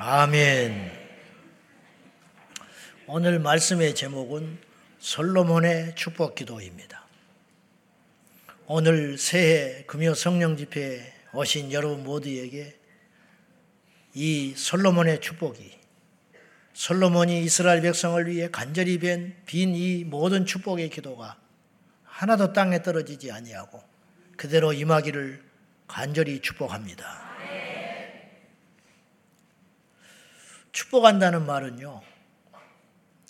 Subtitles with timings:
[0.00, 0.92] 아멘.
[3.08, 4.58] 오늘 말씀의 제목은
[5.00, 7.04] 솔로몬의 축복 기도입니다.
[8.66, 12.78] 오늘 새해 금요 성령 집회에 오신 여러분 모두에게
[14.14, 15.76] 이 솔로몬의 축복이
[16.74, 19.00] 솔로몬이 이스라엘 백성을 위해 간절히
[19.46, 21.36] 빈이 모든 축복의 기도가
[22.04, 23.82] 하나도 땅에 떨어지지 아니하고
[24.36, 25.42] 그대로 임하기를
[25.88, 27.27] 간절히 축복합니다.
[30.78, 32.00] 축복한다는 말은요,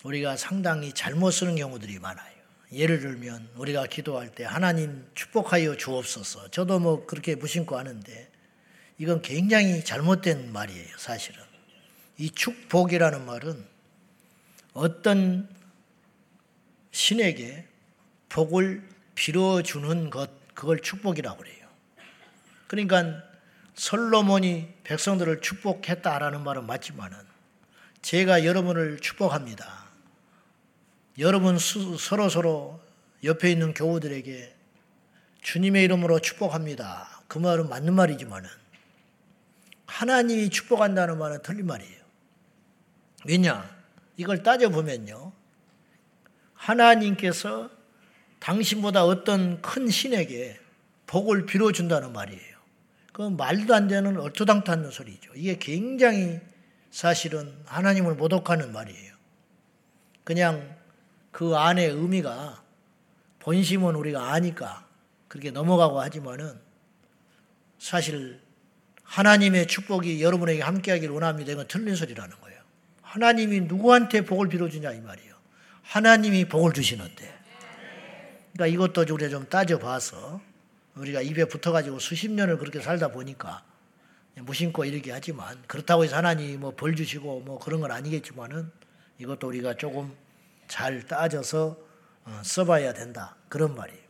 [0.03, 2.31] 우리가 상당히 잘못 쓰는 경우들이 많아요.
[2.71, 6.51] 예를 들면 우리가 기도할 때 하나님 축복하여 주옵소서.
[6.51, 8.31] 저도 뭐 그렇게 무심코 하는데
[8.99, 11.41] 이건 굉장히 잘못된 말이에요, 사실은.
[12.19, 13.65] 이 축복이라는 말은
[14.73, 15.49] 어떤
[16.91, 17.65] 신에게
[18.29, 21.67] 복을 빌어주는 것, 그걸 축복이라고 그래요.
[22.67, 23.23] 그러니까
[23.73, 27.28] 솔로몬이 백성들을 축복했다라는 말은 맞지만은
[28.01, 29.85] 제가 여러분을 축복합니다.
[31.19, 32.79] 여러분 서로 서로
[33.23, 34.55] 옆에 있는 교우들에게
[35.41, 37.23] 주님의 이름으로 축복합니다.
[37.27, 38.49] 그 말은 맞는 말이지만은
[39.85, 41.99] 하나님이 축복한다는 말은 틀린 말이에요.
[43.25, 43.69] 왜냐?
[44.17, 45.33] 이걸 따져보면요.
[46.53, 47.69] 하나님께서
[48.39, 50.59] 당신보다 어떤 큰 신에게
[51.07, 52.57] 복을 빌어준다는 말이에요.
[53.11, 55.31] 그 말도 안 되는 얼토당토하는 소리죠.
[55.35, 56.39] 이게 굉장히
[56.91, 59.13] 사실은 하나님을 모독하는 말이에요.
[60.23, 60.75] 그냥
[61.31, 62.63] 그 안의 의미가
[63.39, 64.85] 본심은 우리가 아니까
[65.27, 66.59] 그렇게 넘어가고 하지만은
[67.77, 68.41] 사실
[69.03, 71.51] 하나님의 축복이 여러분에게 함께하기를 원합니다.
[71.51, 72.59] 이건 틀린 소리라는 거예요.
[73.01, 75.33] 하나님이 누구한테 복을 빌어주냐 이 말이에요.
[75.81, 77.39] 하나님이 복을 주시는데.
[78.53, 80.41] 그러니까 이것도 우리가 좀 따져봐서
[80.95, 83.63] 우리가 입에 붙어가지고 수십 년을 그렇게 살다 보니까
[84.35, 88.71] 무심코 이렇게 하지만 그렇다고 해서 하나님이 뭐벌 주시고 뭐 그런 건 아니겠지만은
[89.17, 90.15] 이것도 우리가 조금
[90.67, 91.77] 잘 따져서
[92.25, 94.01] 어, 써봐야 된다 그런 말이에요.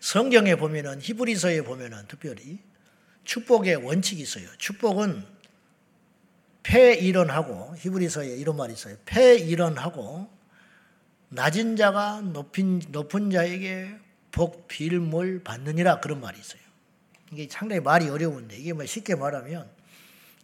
[0.00, 2.58] 성경에 보면은 히브리서에 보면은 특별히
[3.24, 4.48] 축복의 원칙이 있어요.
[4.56, 5.24] 축복은
[6.62, 8.96] 폐일원하고 히브리서에 이런 말이 있어요.
[9.04, 10.30] 폐일원하고
[11.30, 13.96] 낮은 자가 높은 높은 자에게
[14.30, 16.62] 복 빌물 받느니라 그런 말이 있어요.
[17.32, 19.68] 이게 상당히 말이 어려운데 이게 뭐 쉽게 말하면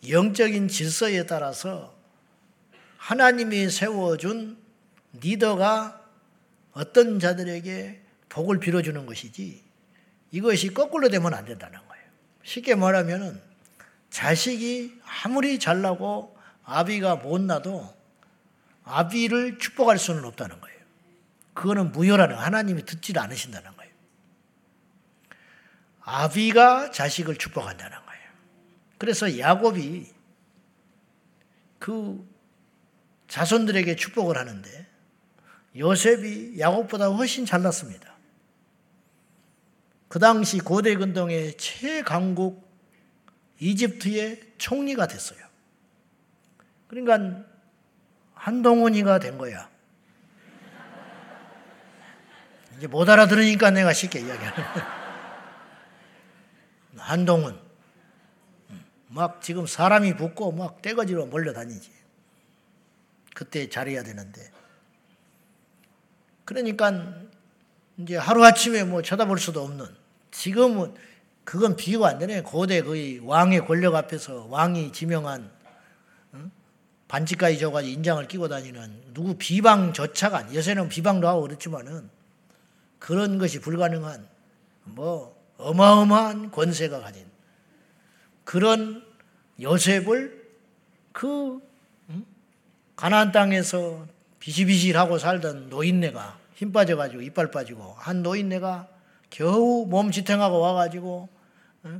[0.09, 1.95] 영적인 질서에 따라서
[2.99, 4.59] 하나님이 세워준
[5.21, 6.03] 리더가
[6.72, 9.62] 어떤 자들에게 복을 빌어주는 것이지
[10.33, 12.05] 이것이 거꾸로 되면 안 된다는 거예요.
[12.43, 13.41] 쉽게 말하면
[14.11, 17.95] 자식이 아무리 잘나고 아비가 못나도
[18.84, 20.78] 아비를 축복할 수는 없다는 거예요.
[21.55, 23.84] 그거는 무효라는 하나님이 듣지 않으신다는 거예요.
[26.04, 28.22] 아비가 자식을 축복한다는 거예요.
[28.98, 30.12] 그래서 야곱이
[31.78, 32.26] 그
[33.28, 34.87] 자손들에게 축복을 하는데
[35.76, 38.15] 요셉이 야곱보다 훨씬 잘났습니다.
[40.09, 42.62] 그 당시 고대 근동의 최강국
[43.59, 45.41] 이집트의 총리가 됐어요.
[46.86, 47.44] 그러니까
[48.34, 49.69] 한동훈이가 된 거야.
[52.76, 54.94] 이제 못 알아들으니까 내가 쉽게 이야기하는 거야.
[57.04, 57.59] 한동훈.
[59.09, 61.91] 막 지금 사람이 붙고 막 떼거지로 몰려다니지.
[63.34, 64.50] 그때 잘해야 되는데.
[66.44, 67.15] 그러니까
[67.98, 69.87] 이제 하루아침에 뭐 쳐다볼 수도 없는
[70.31, 70.94] 지금은
[71.44, 72.41] 그건 비교가 안 되네.
[72.41, 75.53] 고대 거의 왕의 권력 앞에서 왕이 지명한
[77.06, 82.09] 반지까지 줘가지고 인장을 끼고 다니는 누구 비방조차가 요새는 비방도 하고 그렇지만은
[82.98, 84.26] 그런 것이 불가능한
[84.84, 87.25] 뭐 어마어마한 권세가 가진
[88.44, 89.04] 그런
[89.60, 90.44] 요셉을
[91.12, 91.60] 그
[92.97, 94.06] 가나안 땅에서
[94.41, 98.88] 비실비실하고 살던 노인네가 힘 빠져가지고 이빨 빠지고 한 노인네가
[99.31, 101.28] 겨우 몸지탱하고 와가지고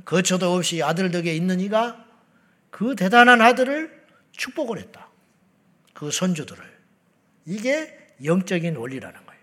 [0.05, 2.05] 거처도 없이 아들 덕에 있는 이가
[2.69, 5.09] 그 대단한 아들을 축복을 했다.
[5.93, 6.63] 그 손주들을.
[7.45, 9.41] 이게 영적인 원리라는 거예요.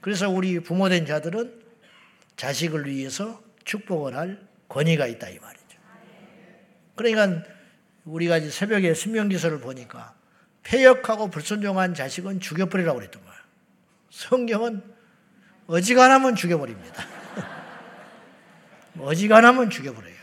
[0.00, 1.65] 그래서 우리 부모된 자들은
[2.36, 5.78] 자식을 위해서 축복을 할 권위가 있다 이 말이죠.
[6.94, 7.48] 그러니까
[8.04, 10.14] 우리가 이제 새벽에 신명기서를 보니까
[10.62, 13.36] 폐역하고 불순종한 자식은 죽여버리라고 그랬던 거예요.
[14.10, 14.82] 성경은
[15.66, 17.04] 어지간하면 죽여버립니다.
[18.98, 20.16] 어지간하면 죽여버려요.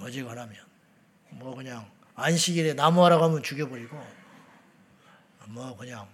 [0.00, 0.56] 어지간하면.
[1.30, 3.98] 뭐 그냥 안식일에 나무하라고 하면 죽여버리고
[5.48, 6.06] 뭐 그냥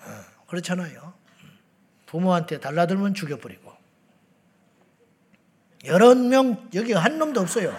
[0.00, 1.14] 어, 그렇잖아요.
[2.06, 3.71] 부모한테 달라들면 죽여버리고
[5.84, 7.74] 여러 명, 여기 한 놈도 없어요.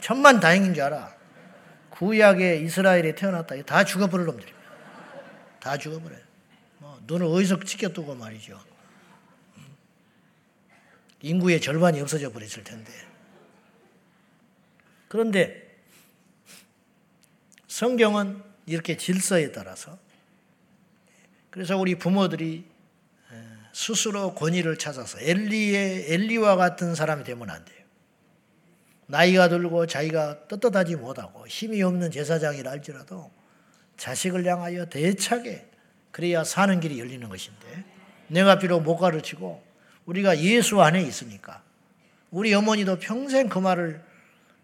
[0.00, 1.14] 천만 다행인 줄 알아.
[1.90, 3.62] 구약에 이스라엘에 태어났다.
[3.62, 4.58] 다 죽어버릴 놈들입니다.
[5.60, 6.20] 다 죽어버려요.
[6.78, 8.60] 뭐, 눈을 어디서 찍혀두고 말이죠.
[11.20, 12.90] 인구의 절반이 없어져 버렸을 텐데.
[15.08, 15.78] 그런데
[17.68, 19.98] 성경은 이렇게 질서에 따라서
[21.50, 22.71] 그래서 우리 부모들이
[23.72, 27.82] 스스로 권위를 찾아서 엘리의 엘리와 같은 사람이 되면 안 돼요.
[29.06, 33.30] 나이가 들고 자기가 떳떳하지 못하고 힘이 없는 제사장이라 할지라도
[33.96, 35.68] 자식을 향하여 대차게
[36.10, 37.84] 그래야 사는 길이 열리는 것인데
[38.28, 39.62] 내가 비록 못 가르치고
[40.06, 41.62] 우리가 예수 안에 있으니까
[42.30, 44.02] 우리 어머니도 평생 그 말을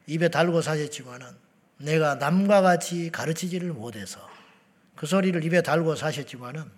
[0.07, 1.27] 입에 달고 사셨지만은
[1.79, 4.27] 내가 남과 같이 가르치지를 못해서
[4.97, 6.78] 그 소리를 입에 달고 사셨지만은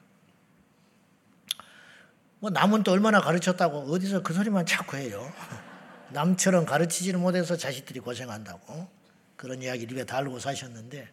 [2.41, 5.33] 뭐 남은 또 얼마나 가르쳤다고 어디서 그 소리만 자꾸 해요.
[6.13, 8.89] 남처럼 가르치지를 못해서 자식들이 고생한다고
[9.37, 11.09] 그런 이야기 입에 달고 사셨는데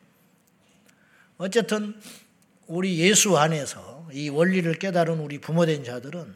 [1.38, 2.00] 어쨌든
[2.66, 6.34] 우리 예수 안에서 이 원리를 깨달은 우리 부모된 자들은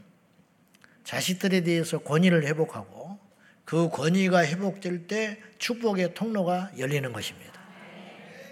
[1.04, 3.20] 자식들에 대해서 권위를 회복하고
[3.66, 7.52] 그 권위가 회복될 때 축복의 통로가 열리는 것입니다.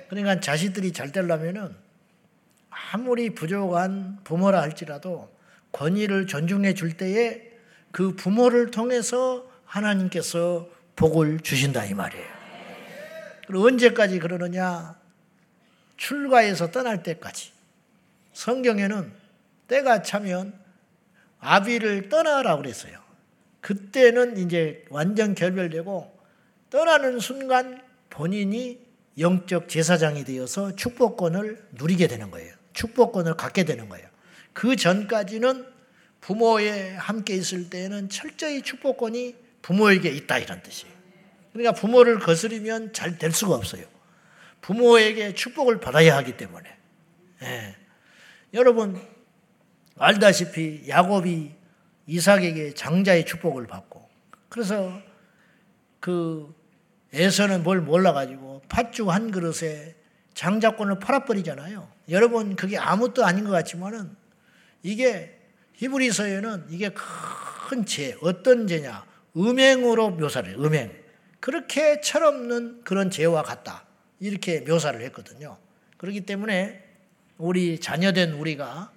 [0.09, 1.75] 그러니까 자식들이 잘 되려면은
[2.69, 5.30] 아무리 부족한 부모라 할지라도
[5.71, 7.50] 권위를 존중해 줄 때에
[7.92, 12.25] 그 부모를 통해서 하나님께서 복을 주신다 이 말이에요.
[13.48, 15.00] 그리고 언제까지 그러느냐?
[15.98, 17.51] 출가에서 떠날 때까지.
[18.33, 19.12] 성경에는
[19.68, 20.54] 때가 차면
[21.39, 23.00] 아비를 떠나라고 그랬어요.
[23.62, 26.19] 그때는 이제 완전 결별되고
[26.69, 28.80] 떠나는 순간 본인이
[29.18, 32.54] 영적 제사장이 되어서 축복권을 누리게 되는 거예요.
[32.74, 34.09] 축복권을 갖게 되는 거예요.
[34.60, 35.66] 그 전까지는
[36.20, 40.94] 부모에 함께 있을 때에는 철저히 축복권이 부모에게 있다 이런 뜻이에요.
[41.54, 43.86] 그러니까 부모를 거스르면 잘 될 수가 없어요.
[44.60, 46.70] 부모에게 축복을 받아야 하기 때문에.
[47.44, 47.76] 예.
[48.54, 49.02] 여러분
[49.98, 51.56] 알다시피 야곱이
[52.08, 54.10] 이삭에게 장자의 축복을 받고
[54.50, 55.02] 그래서
[56.02, 56.54] 그
[57.14, 59.96] 에서는 뭘 몰라가지고 팥죽 한 그릇에
[60.34, 61.90] 장자권을 팔아버리잖아요.
[62.10, 64.19] 여러분 그게 아무것도 아닌 것 같지만은
[64.84, 65.38] 이게
[65.74, 66.92] 히브리서에는 이게
[67.70, 69.06] 큰 죄, 어떤 죄냐?
[69.36, 70.58] 음행으로 묘사를 해요.
[70.60, 70.92] 음행.
[71.40, 73.86] 그렇게 철없는 그런 죄와 같다.
[74.20, 75.58] 이렇게 묘사를 했거든요.
[75.98, 76.84] 그렇기 때문에
[77.38, 78.92] 우리 자녀된 우리가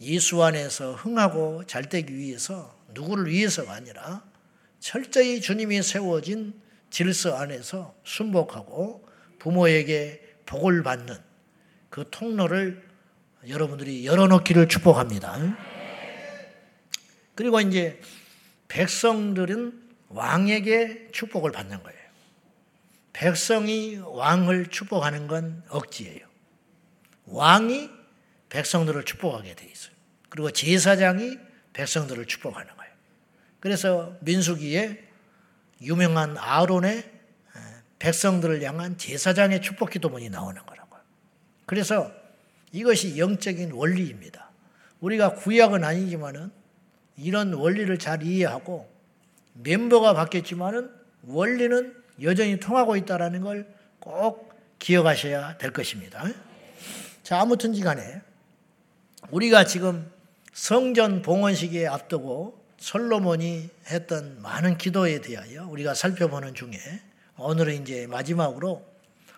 [0.00, 4.22] 예수 안에서 흥하고 잘 되기 위해서 누구를 위해서가 아니라
[4.80, 6.60] 철저히 주님이 세워진
[6.90, 9.08] 질서 안에서 순복하고
[9.38, 11.16] 부모에게 복을 받는
[11.88, 12.82] 그 통로를
[13.48, 15.38] 여러분들이 열어놓기를 축복합니다.
[17.34, 18.00] 그리고 이제
[18.68, 21.98] 백성들은 왕에게 축복을 받는 거예요.
[23.12, 26.26] 백성이 왕을 축복하는 건 억지예요.
[27.26, 27.90] 왕이
[28.48, 29.94] 백성들을 축복하게 돼 있어요.
[30.28, 31.38] 그리고 제사장이
[31.72, 32.92] 백성들을 축복하는 거예요.
[33.60, 35.02] 그래서 민수기에
[35.82, 37.12] 유명한 아론의
[37.98, 41.00] 백성들을 향한 제사장의 축복 기도문이 나오는 거라고요.
[41.66, 42.12] 그래서
[42.74, 44.50] 이것이 영적인 원리입니다.
[45.00, 46.50] 우리가 구약은 아니지만은
[47.16, 48.88] 이런 원리를 잘 이해하고
[49.54, 50.90] 멤버가 바뀌었지만은
[51.22, 53.74] 원리는 여전히 통하고 있다라는 걸
[54.04, 56.22] 꼭 기억하셔야 될 것입니다.
[57.22, 58.20] 자, 아무튼지 간에
[59.30, 60.10] 우리가 지금
[60.52, 66.76] 성전 봉헌 시기에 앞두고 솔로몬이 했던 많은 기도에 대하여 우리가 살펴보는 중에
[67.38, 68.84] 오늘은 이제 마지막으로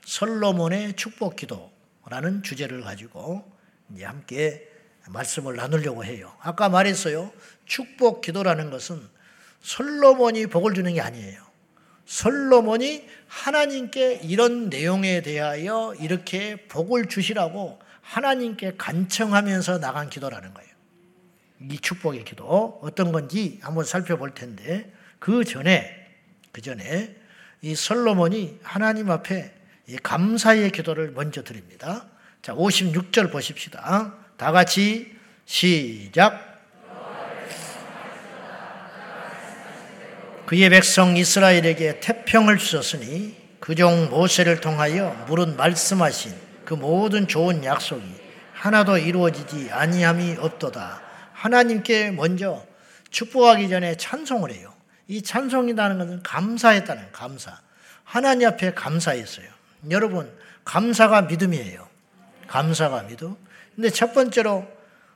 [0.04, 1.70] 솔로몬의 축복 기도
[2.08, 3.50] 라는 주제를 가지고
[3.92, 4.68] 이제 함께
[5.08, 6.32] 말씀을 나누려고 해요.
[6.40, 7.32] 아까 말했어요.
[7.64, 9.00] 축복 기도라는 것은
[9.60, 11.44] 솔로몬이 복을 주는 게 아니에요.
[12.04, 20.70] 솔로몬이 하나님께 이런 내용에 대하여 이렇게 복을 주시라고 하나님께 간청하면서 나간 기도라는 거예요.
[21.70, 26.06] 이 축복의 기도 어떤 건지 한번 살펴볼 텐데 그 전에
[26.52, 27.16] 그 전에
[27.62, 29.55] 이 솔로몬이 하나님 앞에
[30.02, 32.06] 감사의 기도를 먼저 드립니다.
[32.42, 34.14] 자, 56절 보십시다.
[34.36, 35.14] 다 같이
[35.44, 36.54] 시작.
[40.46, 46.32] 그의 백성 이스라엘에게 태평을 주셨으니 그 종 모세를 통하여 물은 말씀하신
[46.64, 48.04] 그 모든 좋은 약속이
[48.52, 51.02] 하나도 이루어지지 아니함이 없도다.
[51.32, 52.64] 하나님께 먼저
[53.10, 54.72] 축복하기 전에 찬송을 해요.
[55.08, 57.60] 이 찬송이라는 것은 감사했다는 감사.
[58.04, 59.55] 하나님 앞에 감사했어요.
[59.90, 60.32] 여러분,
[60.64, 61.86] 감사가 믿음이에요.
[62.46, 63.36] 감사가 믿음.
[63.74, 64.66] 근데 첫 번째로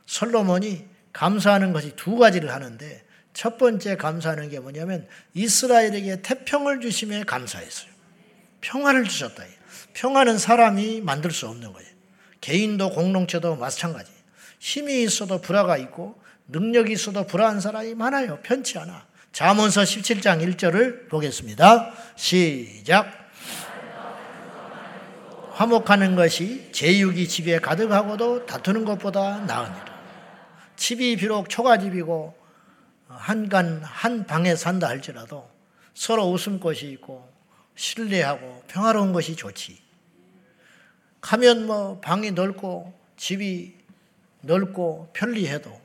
[0.05, 7.89] 솔로몬이 감사하는 것이 두 가지를 하는데 첫 번째 감사하는 게 뭐냐면 이스라엘에게 태평을 주심에 감사했어요.
[8.61, 9.43] 평화를 주셨다.
[9.93, 11.89] 평화는 사람이 만들 수 없는 거예요.
[12.39, 14.11] 개인도 공동체도 마찬가지.
[14.59, 18.39] 힘이 있어도 불화가 있고 능력이 있어도 불화한 사람이 많아요.
[18.43, 19.07] 편치 않아.
[19.31, 21.93] 잠언서 17장 1절을 보겠습니다.
[22.15, 23.20] 시작.
[25.61, 29.85] 화목하는 것이 제육이 집에 가득하고도 다투는 것보다 나으니라.
[30.75, 32.35] 집이 비록 초가집이고
[33.07, 35.47] 한간 한 방에 산다 할지라도
[35.93, 37.31] 서로 웃음꽃이 있고
[37.75, 39.79] 신뢰하고 평화로운 것이 좋지.
[41.21, 43.75] 가면 뭐 방이 넓고 집이
[44.41, 45.79] 넓고 편리해도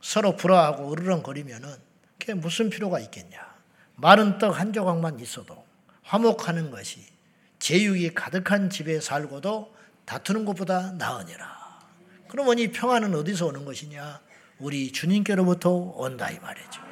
[0.00, 1.72] 서로 불화하고 으르렁거리면은
[2.18, 3.38] 그게 무슨 필요가 있겠냐.
[3.94, 5.64] 마른 떡 한 조각만 있어도
[6.02, 7.13] 화목하는 것이
[7.58, 11.64] 제육이 가득한 집에 살고도 다투는 것보다 나으니라.
[12.28, 14.20] 그러면 이 평화는 어디서 오는 것이냐?
[14.58, 16.82] 우리 주님께로부터 온다 이 말이죠.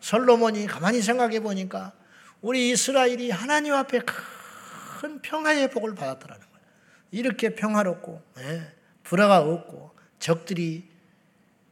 [0.00, 1.92] 솔로몬이 가만히 생각해 보니까
[2.40, 6.66] 우리 이스라엘이 하나님 앞에 큰 평화의 복을 받았더라는 거예요.
[7.10, 8.72] 이렇게 평화롭고 예,
[9.02, 10.88] 불화가 없고 적들이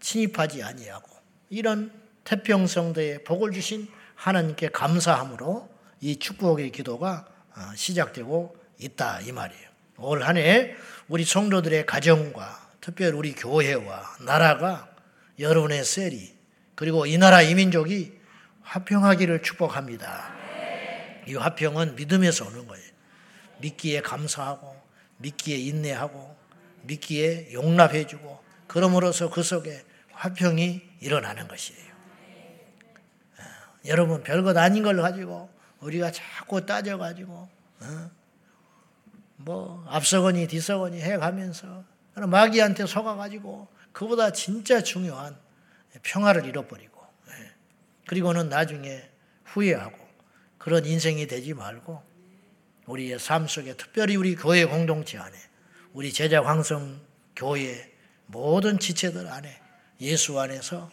[0.00, 1.10] 침입하지 아니하고
[1.50, 1.92] 이런
[2.24, 5.68] 태평성대에 복을 주신 하나님께 감사함으로
[6.00, 7.37] 이 축복의 기도가 어,
[7.76, 9.68] 시작되고 있다 이 말이에요.
[9.98, 10.74] 올 한 해
[11.08, 14.88] 우리 성도들의 가정과 특별히 우리 교회와 나라가
[15.38, 16.34] 여러분의 셀이
[16.74, 18.16] 그리고 이 나라 이민족이
[18.62, 20.32] 화평하기를 축복합니다.
[21.26, 22.84] 이 화평은 믿음에서 오는 거예요.
[23.60, 24.76] 믿기에 감사하고
[25.18, 26.36] 믿기에 인내하고
[26.82, 28.38] 믿기에 용납해주고
[28.68, 31.88] 그럼으로써 그 속에 화평이 일어나는 것이에요.
[33.38, 33.42] 어,
[33.86, 35.50] 여러분 별것 아닌 걸 가지고
[35.80, 37.48] 우리가 자꾸 따져가지고
[37.80, 38.10] 어?
[39.36, 45.36] 뭐 앞서거니 뒤서거니 해가면서 마귀한테 속아가지고 그보다 진짜 중요한
[46.02, 47.52] 평화를 잃어버리고 예.
[48.06, 49.08] 그리고는 나중에
[49.44, 49.96] 후회하고
[50.58, 52.02] 그런 인생이 되지 말고
[52.86, 55.36] 우리의 삶 속에 특별히 우리 교회 공동체 안에
[55.92, 57.00] 우리 제자 황성
[57.36, 57.92] 교회
[58.26, 59.60] 모든 지체들 안에
[60.00, 60.90] 예수 안에서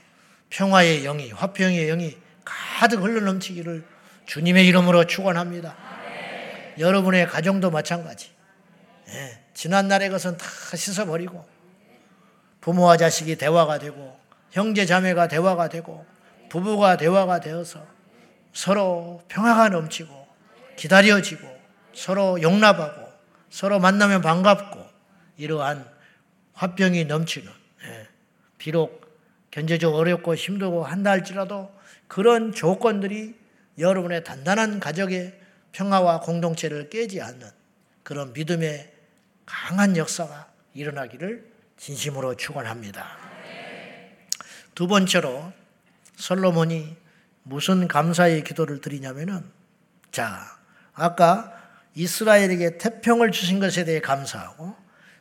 [0.50, 3.95] 평화의 영이 화평의 영이 가득 흘러 넘치기를
[4.25, 5.75] 주님의 이름으로 축원합니다.
[6.77, 8.32] 여러분의 가정도 마찬가지.
[9.10, 11.46] 예, 지난 날의 것은 다 씻어버리고
[12.62, 14.20] 부모와 자식이 대화가 되고
[14.51, 16.05] 형제 자매가 대화가 되고
[16.50, 17.86] 부부가 대화가 되어서
[18.53, 20.27] 서로 평화가 넘치고
[20.75, 21.48] 기다려지고
[21.94, 23.08] 서로 용납하고
[23.50, 24.84] 서로 만나면 반갑고
[25.38, 25.86] 이러한
[26.53, 27.51] 화병이 넘치는
[27.86, 28.08] 예,
[28.58, 29.05] 비록
[29.51, 31.72] 경제적 어렵고 힘들고 한다 할지라도
[32.08, 33.36] 그런 조건들이
[33.77, 35.39] 여러분의 단단한 가족의
[35.72, 37.50] 평화와 공동체를 깨지 않는
[38.03, 38.94] 그런 믿음의
[39.46, 43.05] 강한 역사가 일어나기를 진심으로 축원합니다.
[44.74, 45.51] 두 번째로
[46.15, 46.96] 솔로몬이
[47.44, 49.44] 무슨 감사의 기도를 드리냐면은
[50.12, 50.58] 자
[50.94, 51.51] 아까
[51.96, 54.75] 이스라엘에게 태평을 주신 것에 대해 감사하고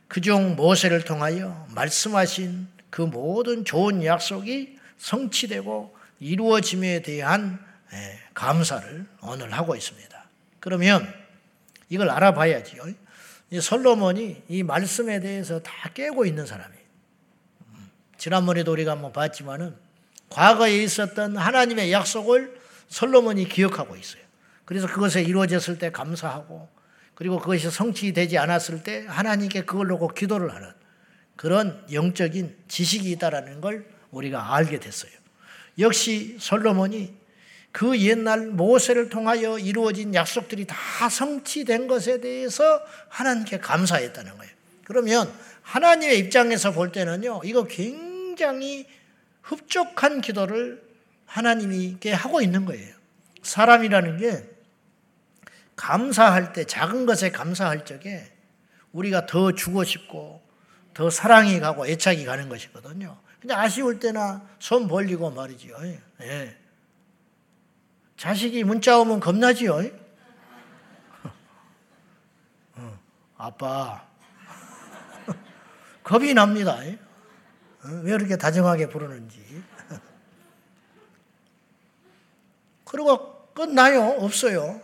[0.09, 7.74] 그중 모세를 통하여 말씀하신 그 모든 좋은 약속이 성취되고 이루어짐에 대한 예,
[8.35, 10.25] 감사를 오늘 하고 있습니다.
[10.61, 11.13] 그러면
[11.89, 12.83] 이걸 알아봐야지요.
[13.61, 16.83] 솔로몬이 이 말씀에 대해서 다 깨고 있는 사람이에요.
[17.69, 19.77] 음, 지난번에도 우리가 한번 봤지만은
[20.31, 22.59] 과거에 있었던 하나님의 약속을
[22.89, 24.23] 솔로몬이 기억하고 있어요.
[24.65, 26.69] 그래서 그것에 이루어졌을 때 감사하고
[27.15, 30.73] 그리고 그것이 성취되지 않았을 때 하나님께 그걸 놓고 기도를 하는
[31.37, 35.13] 그런 영적인 지식이 있다라는 걸 우리가 알게 됐어요.
[35.79, 37.15] 역시 솔로몬이
[37.75, 44.53] 그 옛날 모세를 통하여 이루어진 약속들이 다 성취된 것에 대해서 하나님께 감사했다는 거예요.
[44.85, 48.87] 그러면 하나님의 입장에서 볼 때는요, 이거 굉장히
[49.43, 50.85] 흡족한 기도를
[51.27, 52.95] 하나님께 하고 있는 거예요.
[53.43, 54.49] 사람이라는 게
[55.75, 58.31] 감사할 때, 작은 것에 감사할 적에
[58.93, 60.41] 우리가 더 주고 싶고,
[60.95, 63.19] 더 사랑이 가고 애착이 가는 것이거든요.
[63.41, 65.77] 근데 아쉬울 때나 손 벌리고 말이지요.
[66.21, 66.64] 예.
[68.17, 69.83] 자식이 문자 오면 겁나지요.
[72.77, 72.99] 어,
[73.37, 74.07] 아빠.
[76.05, 76.79] 겁이 납니다.
[77.85, 79.41] 어, 왜 이렇게 다정하게 부르는지.
[82.85, 84.17] 그리고 끝나요?
[84.19, 84.81] 없어요.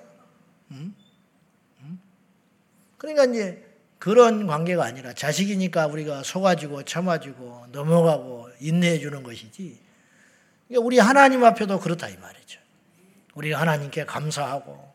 [3.00, 3.66] 그러니까 이제
[3.98, 9.80] 그런 관계가 아니라 자식이니까 우리가 속아주고 참아주고 넘어가고 인내해 주는 것이지.
[10.68, 12.60] 그러니까 우리 하나님 앞에도 그렇다 이 말이죠.
[13.34, 14.92] 우리 하나님께 감사하고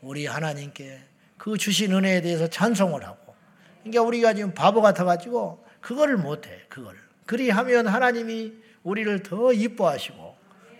[0.00, 1.00] 우리 하나님께
[1.38, 3.34] 그 주신 은혜에 대해서 찬송을 하고
[3.80, 8.52] 그러니까 우리가 지금 바보 같아가지고 그거를 못해 그걸 그리하면 하나님이
[8.82, 10.36] 우리를 더 이뻐하시고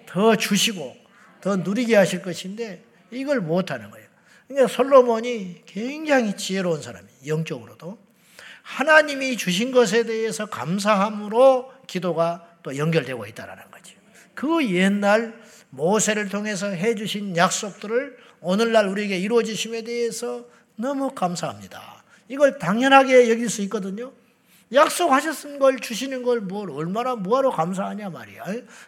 [0.07, 0.97] 더 주시고
[1.41, 4.07] 더 누리게 하실 것인데 이걸 못하는 거예요.
[4.49, 7.17] 그러니까 솔로몬이 굉장히 지혜로운 사람이에요.
[7.27, 7.99] 영적으로도.
[8.63, 13.95] 하나님이 주신 것에 대해서 감사함으로 기도가 또 연결되고 있다는 거죠.
[14.35, 20.45] 그 옛날 모세를 통해서 해주신 약속들을 오늘날 우리에게 이루어지심에 대해서
[20.77, 22.05] 너무 감사합니다.
[22.29, 24.13] 이걸 당연하게 여길 수 있거든요.
[24.73, 28.45] 약속하셨은 걸 주시는 걸 뭘 얼마나 뭐하러 감사하냐 말이야.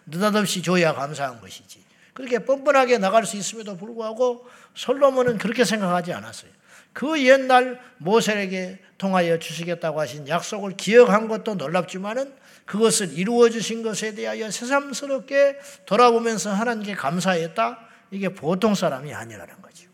[0.07, 1.85] 느닷없이 줘야 감사한 것이지.
[2.15, 4.45] 그렇게 뻔뻔하게 나갈 수 있음에도 불구하고
[4.75, 6.51] 솔로몬은 그렇게 생각하지 않았어요.
[6.93, 12.33] 그 옛날 모세에게 통하여 주시겠다고 하신 약속을 기억한 것도 놀랍지만은
[12.69, 17.79] 그것을 이루어 주신 것에 대하여 새삼스럽게 돌아보면서 하나님께 감사했다.
[18.11, 19.89] 이게 보통 사람이 아니라는 거죠.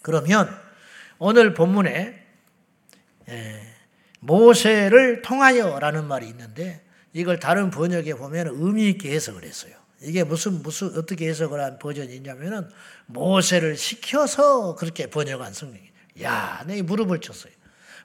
[0.00, 0.48] 그러면
[1.18, 2.26] 오늘 본문에
[4.20, 9.74] 모세를 통하여라는 말이 있는데 이걸 다른 번역에 보면 의미 있게 해석을 했어요.
[10.00, 12.70] 이게 무슨 무슨 어떻게 해석을 한 버전이 있냐면은
[13.04, 15.90] 모세를 시켜서 그렇게 번역한 성경이.
[16.22, 17.52] 야, 내 무릎을 쳤어요.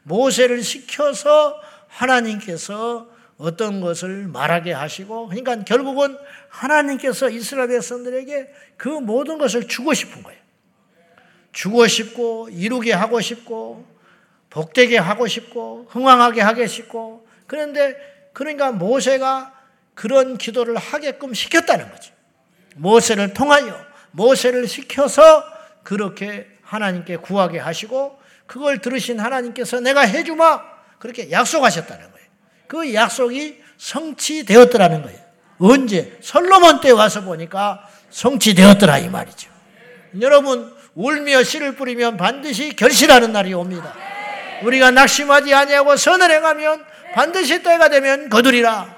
[0.04, 1.56] 모세를 시켜서
[1.88, 3.11] 하나님께서
[3.42, 6.16] 어떤 것을 말하게 하시고, 그러니까 결국은
[6.50, 10.40] 하나님께서 이스라엘 백성들에게 그 모든 것을 주고 싶은 거예요.
[11.52, 13.86] 주고 싶고, 이루게 하고 싶고,
[14.52, 17.96] 복되게 하고 싶고, 흥왕하게 하게 싶고, 그런데
[18.34, 19.54] 그러니까 모세가
[19.96, 22.14] 그런 기도를 하게끔 시켰다는 거죠.
[22.76, 23.76] 모세를 통하여,
[24.12, 25.44] 모세를 시켜서
[25.84, 30.62] 그렇게 하나님께 구하게 하시고, 그걸 들으신 하나님께서 내가 해주마!
[31.00, 32.11] 그렇게 약속하셨다는 거예요.
[32.72, 35.20] 그 약속이 성취되었더라는 거예요.
[35.60, 36.18] 언제?
[36.22, 39.50] 솔로몬 때 와서 보니까 성취되었더라 이 말이죠.
[40.22, 43.94] 여러분 울며 씨를 뿌리면 반드시 결실하는 날이 옵니다.
[44.64, 48.96] 우리가 낙심하지 아니하고 선을 행하면 반드시 때가 되면 거두리라.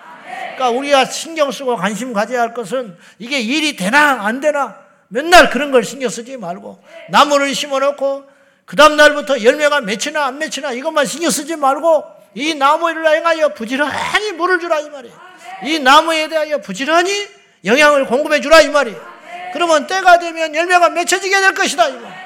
[0.53, 4.77] 그러니까 우리가 신경 쓰고 관심 가져야 할 것은 이게 일이 되나 안 되나
[5.07, 8.25] 맨날 그런 걸 신경 쓰지 말고 나무를 심어놓고
[8.65, 14.31] 그 다음 날부터 열매가 맺히나 안 맺히나 이것만 신경 쓰지 말고 이 나무를 행하여 부지런히
[14.33, 15.15] 물을 주라 이 말이에요.
[15.63, 17.27] 이 나무에 대하여 부지런히
[17.65, 19.13] 영양을 공급해 주라 이 말이에요.
[19.53, 22.23] 그러면 때가 되면 열매가 맺혀지게 될 것이다 이 말.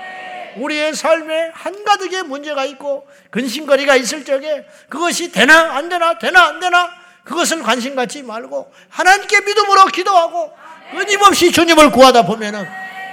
[0.58, 6.90] 우리의 삶에 한가득의 문제가 있고 근심거리가 있을 적에 그것이 되나 안 되나 되나 안 되나
[7.24, 10.52] 그것을 관심 갖지 말고 하나님께 믿음으로 기도하고
[10.92, 12.66] 끊임없이 주님을 구하다 보면은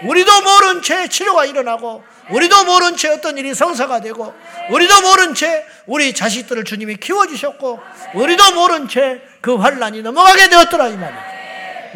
[0.04, 4.34] 우리도 모른 채 치료가 일어나고 우리도 모른 채 어떤 일이 성사가 되고
[4.70, 7.80] 우리도 모른 채 우리 자식들을 주님이 키워주셨고
[8.14, 11.22] 우리도 모른 채 그 환란이 넘어가게 되었더라 이 말이에요.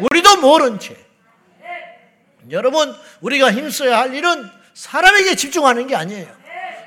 [0.01, 0.95] 우리도 모른 채.
[2.51, 6.27] 여러분 우리가 힘써야 할 일은 사람에게 집중하는 게 아니에요.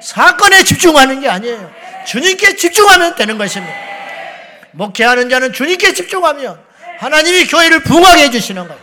[0.00, 1.68] 사건에 집중하는 게 아니에요.
[2.06, 3.74] 주님께 집중하면 되는 것입니다.
[4.70, 6.60] 목회하는 자는 주님께 집중하면
[7.00, 8.80] 하나님이 교회를 부흥하게 해주시는 거예요.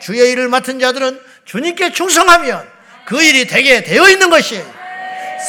[0.00, 2.68] 주의 일을 맡은 자들은 주님께 충성하면
[3.10, 4.64] 그 일이 되게 되어 있는 것이에요.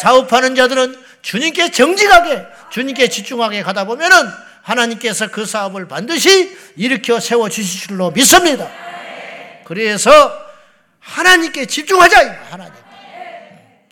[0.01, 4.17] 사업하는 자들은 주님께 정직하게, 주님께 집중하게 가다 보면은
[4.63, 8.67] 하나님께서 그 사업을 반드시 일으켜 세워 주실 줄로 믿습니다.
[9.63, 10.11] 그래서
[11.01, 12.47] 하나님께 집중하자.
[12.49, 12.73] 하나님.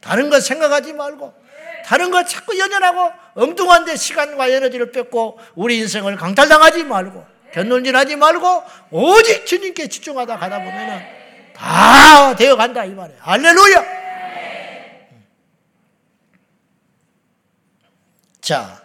[0.02, 1.32] 다른 것 생각하지 말고
[1.86, 8.64] 다른 것 자꾸 연연하고 엉뚱한 데 시간과 에너지를 뺏고 우리 인생을 강탈당하지 말고 견눈질하지 말고
[8.90, 11.19] 오직 주님께 집중하다 가다 보면은
[11.60, 13.20] 다 되어 간다 이 말이에요.
[13.22, 14.00] 할렐루야.
[18.40, 18.82] 자,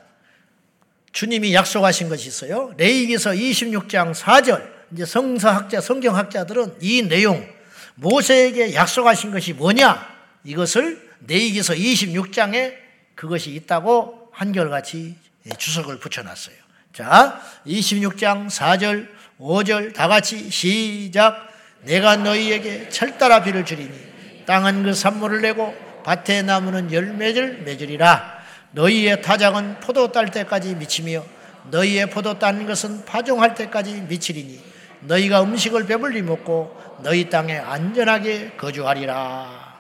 [1.13, 2.75] 주님이 약속하신 것이 있어요.
[2.77, 4.75] 레이기서 26장 4절.
[4.93, 7.49] 이제 성서학자, 성경학자들은 이 내용
[7.95, 10.13] 모세에게 약속하신 것이 뭐냐?
[10.43, 12.75] 이것을 레이기서 26장에
[13.15, 15.17] 그것이 있다고 한결같이
[15.57, 16.57] 주석을 붙여놨어요.
[16.93, 19.09] 자, 26장 4절,
[19.39, 21.54] 5절 다 같이 시작.
[21.85, 28.43] 내가 너희에게 철따라 비를 주리니 땅은 그 산물을 내고 밭에 나무는 열매를 맺으리라
[28.73, 31.25] 너희의 타작은 포도 딸 때까지 미치며
[31.71, 34.61] 너희의 포도 딴 것은 파종할 때까지 미치리니
[35.01, 39.75] 너희가 음식을 배불리 먹고 너희 땅에 안전하게 거주하리라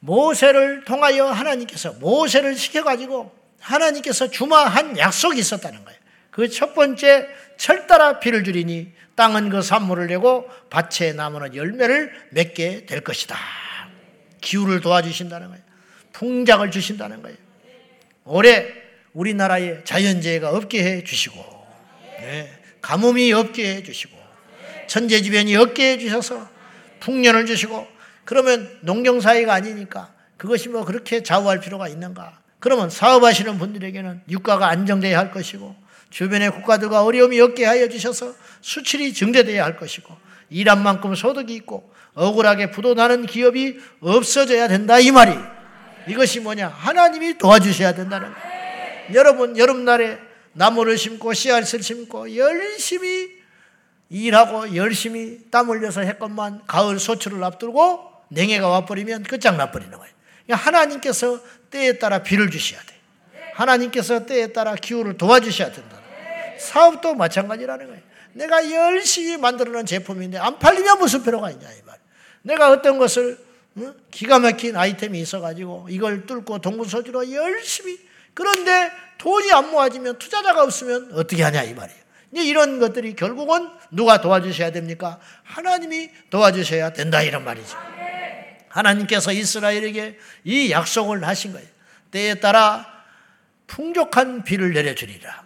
[0.00, 5.98] 모세를 통하여 하나님께서 모세를 시켜가지고 하나님께서 주마한 약속이 있었다는 거예요.
[6.30, 13.00] 그 첫 번째 철따라 비를 주리니 땅은 그 산물을 내고 밭에 나무는 열매를 맺게 될
[13.00, 13.36] 것이다.
[14.40, 15.62] 기후를 도와주신다는 거예요.
[16.12, 17.36] 풍작을 주신다는 거예요.
[18.24, 18.66] 올해
[19.12, 21.42] 우리나라에 자연재해가 없게 해 주시고,
[22.20, 24.16] 네, 가뭄이 없게 해 주시고,
[24.86, 26.48] 천재지변이 없게 해 주셔서
[27.00, 27.86] 풍년을 주시고,
[28.24, 32.40] 그러면 농경사회가 아니니까 그것이 뭐 그렇게 좌우할 필요가 있는가?
[32.58, 35.74] 그러면 사업하시는 분들에게는 유가가 안정돼야 할 것이고,
[36.16, 40.16] 주변의 국가들과 어려움이 없게 하여 주셔서 수출이 증대되어야 할 것이고
[40.48, 45.36] 일한 만큼 소득이 있고 억울하게 부도나는 기업이 없어져야 된다 이 말이.
[46.08, 46.68] 이것이 뭐냐?
[46.68, 49.12] 하나님이 도와주셔야 된다는 거예요.
[49.12, 50.18] 여러분 여름날에
[50.54, 53.28] 나무를 심고 씨앗을 심고 열심히
[54.08, 60.14] 일하고 열심히 땀 흘려서 했건만 가을 소출을 앞두고 냉해가 와버리면 끝장나버리는 거예요.
[60.46, 62.94] 그러니까 하나님께서 때에 따라 비를 주셔야 돼.
[63.52, 65.95] 하나님께서 때에 따라 기후를 도와주셔야 된다.
[66.58, 68.02] 사업도 마찬가지라는 거예요.
[68.32, 71.98] 내가 열심히 만들어놓은 제품인데 안 팔리면 무슨 필요가 있냐 이 말.
[72.42, 73.38] 내가 어떤 것을
[74.10, 77.98] 기가 막힌 아이템이 있어가지고 이걸 뚫고 동부서주로 열심히
[78.34, 82.06] 그런데 돈이 안 모아지면 투자자가 없으면 어떻게 하냐 이 말이에요.
[82.32, 85.18] 이런 것들이 결국은 누가 도와주셔야 됩니까?
[85.42, 87.76] 하나님이 도와주셔야 된다 이런 말이죠.
[88.68, 91.66] 하나님께서 이스라엘에게 이 약속을 하신 거예요.
[92.10, 92.86] 때에 따라
[93.66, 95.45] 풍족한 비를 내려주리라.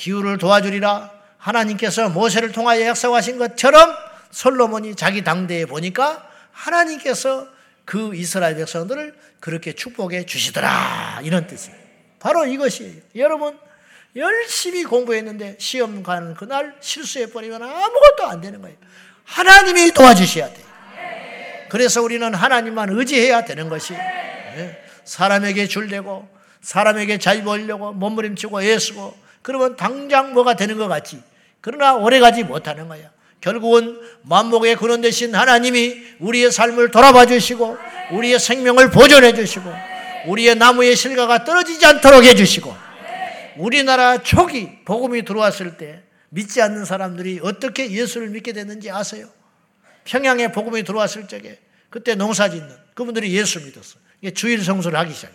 [0.00, 1.10] 기후를 도와주리라.
[1.36, 3.94] 하나님께서 모세를 통하여 약속하신 것처럼
[4.30, 7.46] 솔로몬이 자기 당대에 보니까 하나님께서
[7.84, 11.20] 그 이스라엘 백성들을 그렇게 축복해 주시더라.
[11.22, 11.76] 이런 뜻이에요.
[12.18, 12.94] 바로 이것이에요.
[13.16, 13.58] 여러분,
[14.16, 18.76] 열심히 공부했는데 시험 가는 그날 실수해 버리면 아무것도 안 되는 거예요.
[19.24, 20.66] 하나님이 도와주셔야 돼요.
[21.68, 24.82] 그래서 우리는 하나님만 의지해야 되는 것이 예.
[25.04, 26.28] 사람에게 줄대고
[26.62, 31.22] 사람에게 잘 보이려고 몸부림치고 애쓰고 그러면 당장 뭐가 되는 것 같지.
[31.60, 33.10] 그러나 오래가지 못하는 거야.
[33.40, 37.76] 결국은 만목의 근원 되신 하나님이 우리의 삶을 돌아봐 주시고
[38.12, 39.72] 우리의 생명을 보존해 주시고
[40.26, 42.74] 우리의 나무의 실과가 떨어지지 않도록 해 주시고
[43.56, 49.28] 우리나라 초기 복음이 들어왔을 때 믿지 않는 사람들이 어떻게 예수를 믿게 됐는지 아세요?
[50.04, 53.98] 평양에 복음이 들어왔을 적에 그때 농사 짓는 그분들이 예수 믿었어.
[54.34, 55.34] 주일 성수를 하기 시작해.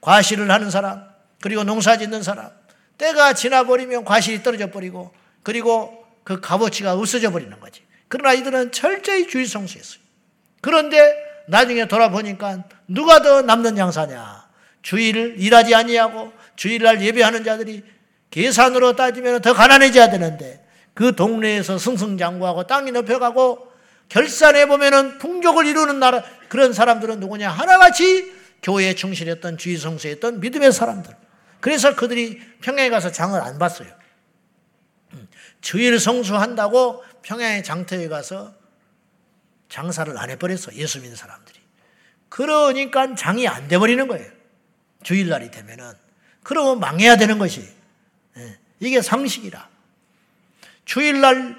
[0.00, 1.08] 과실을 하는 사람,
[1.40, 2.50] 그리고 농사 짓는 사람,
[2.98, 7.82] 때가 지나버리면 과실이 떨어져 버리고, 그리고 그 값어치가 없어져 버리는 거지.
[8.08, 10.00] 그러나 이들은 철저히 주일 성수했어요.
[10.60, 11.14] 그런데
[11.46, 14.46] 나중에 돌아보니까 누가 더 남는 양사냐?
[14.82, 17.84] 주일을 일하지 아니하고 주일날 예배하는 자들이
[18.30, 23.72] 계산으로 따지면 더 가난해져야 되는데 그 동네에서 승승장구하고 땅이 높여가고
[24.08, 28.32] 결산해 보면은 풍족을 이루는 나라 그런 사람들은 누구냐 하나같이
[28.62, 31.14] 교회에 충실했던 주의 성수했던 믿음의 사람들.
[31.66, 33.92] 그래서 그들이 평양에 가서 장을 안 봤어요.
[35.14, 35.26] 음,
[35.60, 38.54] 주일 성수한다고 평양의 장터에 가서
[39.68, 40.74] 장사를 안 해버렸어.
[40.74, 41.58] 예수 믿는 사람들이.
[42.28, 44.30] 그러니까 장이 안 돼버리는 거예요.
[45.02, 45.92] 주일날이 되면은.
[46.44, 47.68] 그러면 망해야 되는 것이.
[48.36, 49.68] 예, 이게 상식이라.
[50.84, 51.56] 주일날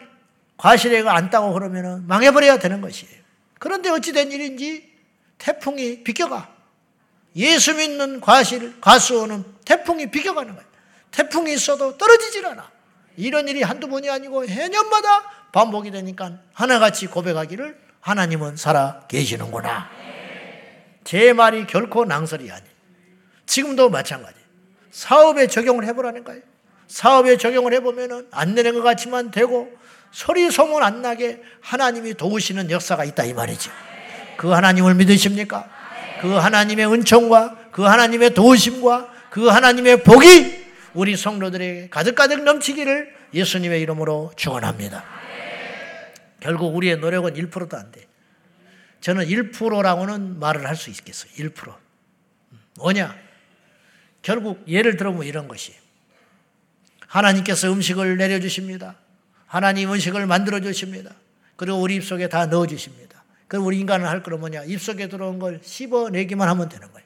[0.56, 3.14] 과실회가 안 따고 그러면 망해버려야 되는 것이에요.
[3.60, 4.90] 그런데 어찌된 일인지
[5.38, 6.56] 태풍이 비껴가.
[7.38, 10.68] 예수 믿는 과실, 과수원은 태풍이 비껴가는 거예요.
[11.12, 12.70] 태풍이 있어도 떨어지질 않아.
[13.16, 19.90] 이런 일이 한두 번이 아니고 해년마다 반복이 되니까 하나같이 고백하기를 하나님은 살아 계시는구나.
[21.04, 22.78] 제 말이 결코 낭설이 아니에요.
[23.46, 24.36] 지금도 마찬가지.
[24.92, 26.42] 사업에 적용을 해보라는 거예요.
[26.88, 29.72] 사업에 적용을 해보면 안 되는 것 같지만 되고
[30.12, 33.72] 소리 소문 안 나게 하나님이 도우시는 역사가 있다 이 말이죠.
[34.38, 35.77] 그 하나님을 믿으십니까?
[36.22, 44.32] 그 하나님의 은총과 그 하나님의 도우심과 그 하나님의 복이 우리 성도들에게 가득가득 넘치기를 예수님의 이름으로
[44.36, 45.04] 축원합니다.
[46.40, 48.06] 결국 우리의 노력은 1%도 안 돼.
[49.02, 51.32] 저는 1%라고는 말을 할 수 있겠어요.
[51.34, 51.76] 1%.
[52.78, 53.16] 뭐냐?
[54.22, 55.74] 결국 예를 들어 뭐 이런 것이
[57.08, 58.96] 하나님께서 음식을 내려주십니다.
[59.46, 61.12] 하나님 음식을 만들어 주십니다.
[61.56, 63.07] 그리고 우리 입속에 다 넣어 주십니다.
[63.48, 64.64] 그럼 우리 인간은 할 거는 뭐냐?
[64.64, 67.06] 입속에 들어온 걸 씹어내기만 하면 되는 거예요.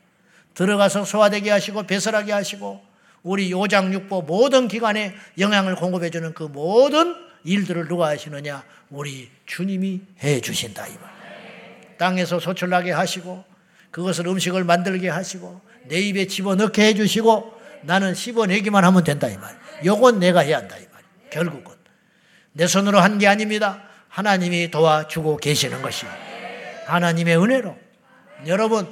[0.54, 2.82] 들어가서 소화되게 하시고 배설하게 하시고
[3.24, 8.64] 우리 요장육보 모든 기관에 영양을 공급해 주는 그 모든 일들을 누가 하시느냐?
[8.90, 11.12] 우리 주님이 해 주신다 이 말.
[11.98, 13.44] 땅에서 소출나게 하시고
[13.92, 19.56] 그것을 음식을 만들게 하시고 내 입에 집어넣게 해 주시고 나는 씹어내기만 하면 된다 이 말.
[19.86, 21.02] 요건 내가 해야 한다 이 말.
[21.30, 21.76] 결국은
[22.54, 23.84] 내 손으로 한 게 아닙니다.
[24.10, 26.31] 하나님이 도와주고 계시는 것입니다.
[26.92, 27.78] 하나님의 은혜로.
[28.48, 28.88] 여러분,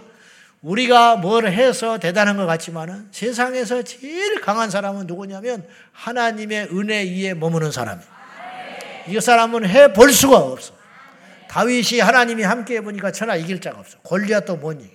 [0.62, 7.72] 우리가 뭘 해서 대단한 것 같지만은 세상에서 제일 강한 사람은 누구냐면 하나님의 은혜 위에 머무는
[7.72, 8.08] 사람이에요.
[9.08, 10.74] 이 사람은 해 볼 수가 없어.
[11.50, 13.98] 다윗이 하나님이 함께 해보니까 천하 이길 자가 없어.
[14.04, 14.94] 골리앗도 못 이겨.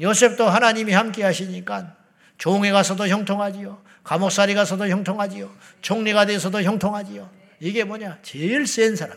[0.00, 1.94] 요셉도 하나님이 함께 하시니까
[2.38, 3.82] 종에 가서도 형통하지요.
[4.02, 5.50] 감옥살이 가서도 형통하지요.
[5.82, 7.28] 총리가 돼서도 형통하지요.
[7.60, 8.18] 이게 뭐냐?
[8.22, 9.16] 제일 센 사람.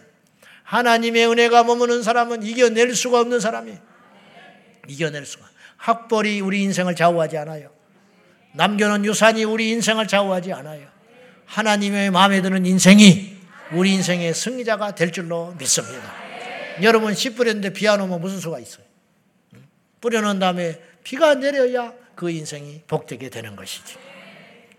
[0.66, 3.78] 하나님의 은혜가 머무는 사람은 이겨낼 수가 없는 사람이에요.
[4.88, 5.46] 이겨낼 수가.
[5.78, 7.70] 학벌이 우리 인생을 좌우하지 않아요.
[8.54, 10.88] 남겨놓은 유산이 우리 인생을 좌우하지 않아요.
[11.46, 13.36] 하나님의 마음에 드는 인생이
[13.72, 16.14] 우리 인생의 승리자가 될 줄로 믿습니다.
[16.82, 18.86] 여러분 씨 뿌렸는데 비 안 오면 무슨 수가 있어요?
[20.02, 23.96] 뿌려놓은 다음에 비가 내려야 그 인생이 복되게 되는 것이지.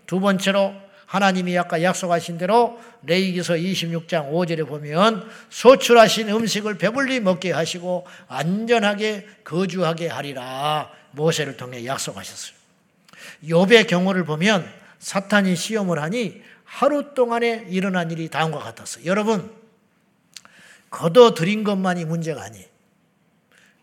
[0.05, 0.73] 두 번째로
[1.07, 10.09] 하나님이 아까 약속하신 대로 레이기서 26장 5절에 보면 소출하신 음식을 배불리 먹게 하시고 안전하게 거주하게
[10.09, 12.55] 하리라 모세를 통해 약속하셨어요.
[13.45, 19.05] 욥의 경우를 보면 사탄이 시험을 하니 하루 동안에 일어난 일이 다음과 같았어요.
[19.05, 19.49] 여러분
[20.89, 22.67] 걷어들인 것만이 문제가 아니에요.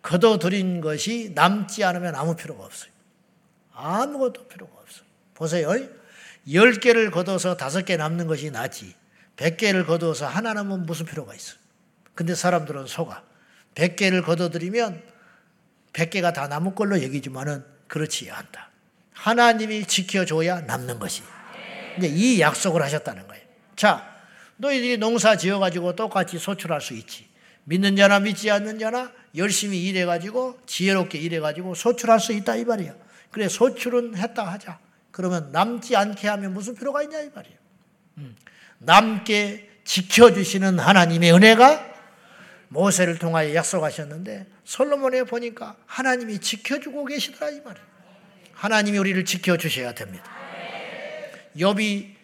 [0.02, 2.90] 걷어들인 것이 남지 않으면 아무 필요가 없어요.
[3.72, 5.04] 아무것도 필요가 없어요.
[5.32, 6.03] 보세요.
[6.48, 8.94] 10개를 걷어서 5개 남는 것이 낫지.
[9.36, 11.56] 100개를 걷어서 하나 남으면 무슨 필요가 있어.
[12.14, 13.22] 근데 사람들은 속아.
[13.74, 15.02] 100개를 걷어들이면
[15.92, 18.70] 100개가 다 남은 걸로 여기지만은 그렇지 않다.
[19.12, 21.22] 하나님이 지켜줘야 남는 것이.
[21.98, 23.44] 이제 이 약속을 하셨다는 거예요.
[23.76, 24.14] 자,
[24.56, 27.26] 너희들이 농사 지어가지고 똑같이 소출할 수 있지.
[27.64, 32.94] 믿는 자나 믿지 않는 자나 열심히 일해가지고 지혜롭게 일해가지고 소출할 수 있다 이 말이야.
[33.30, 34.78] 그래 소출은 했다 하자.
[35.14, 37.56] 그러면 남지 않게 하면 무슨 필요가 있냐 이 말이에요.
[38.18, 38.36] 음.
[38.78, 41.94] 남게 지켜주시는 하나님의 은혜가
[42.66, 47.86] 모세를 통하여 약속하셨는데 솔로몬에 보니까 하나님이 지켜주고 계시더라 이 말이에요.
[48.54, 50.24] 하나님이 우리를 지켜주셔야 됩니다.
[51.56, 52.14] 욥이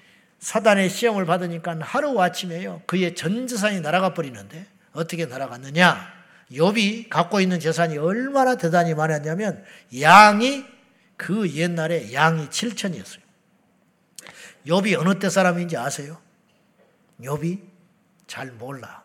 [0.41, 6.13] 사단의 시험을 받으니까 하루 아침에요 그의 전 재산이 날아가 버리는데 어떻게 날아갔느냐?
[6.51, 9.65] 욥이 갖고 있는 재산이 얼마나 대단히 많았냐면
[10.01, 10.65] 양이
[11.21, 13.21] 그 옛날에 양이 7천이었어요.
[14.67, 16.19] 욥이 어느 때 사람인지 아세요?
[17.21, 17.61] 욥이
[18.27, 19.05] 잘 몰라.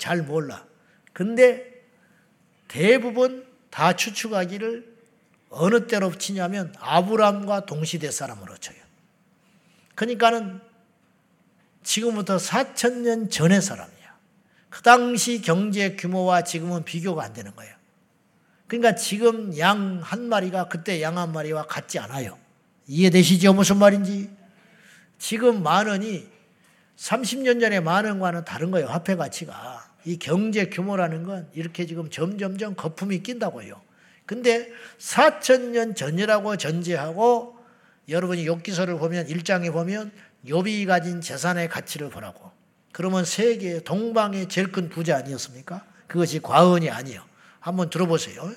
[0.00, 0.66] 잘 몰라.
[1.12, 1.84] 근데
[2.66, 4.96] 대부분 다 추측하기를
[5.50, 8.78] 어느 때로 치냐면 아브람과 동시대 사람으로 쳐요.
[9.94, 10.60] 그러니까는
[11.84, 14.18] 지금부터 4천 년 전의 사람이야.
[14.70, 17.81] 그 당시 경제 규모와 지금은 비교가 안 되는 거예요.
[18.72, 22.38] 그러니까 지금 양 한 마리가 그때 양 한 마리와 같지 않아요.
[22.86, 23.52] 이해되시죠?
[23.52, 24.30] 무슨 말인지?
[25.18, 26.26] 지금 만 원이
[26.96, 28.86] 30년 전에 만 원과는 다른 거예요.
[28.86, 29.86] 화폐 가치가.
[30.06, 33.78] 이 경제 규모라는 건 이렇게 지금 점점점 거품이 낀다고요.
[34.24, 37.58] 근데 4천년 전이라고 전제하고
[38.08, 40.12] 여러분이 욥기서를 보면 1장에 보면
[40.46, 42.50] 욥이 가진 재산의 가치를 보라고.
[42.90, 45.84] 그러면 세계 동방의 제일 큰 부자 아니었습니까?
[46.06, 47.31] 그것이 과언이 아니에요.
[47.62, 48.52] 한번 들어보세요.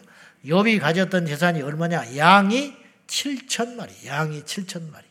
[0.45, 2.17] 욥이 가졌던 재산이 얼마냐?
[2.17, 2.75] 양이
[3.07, 3.93] 7천 마리.
[4.07, 5.05] 양이 7천 마리.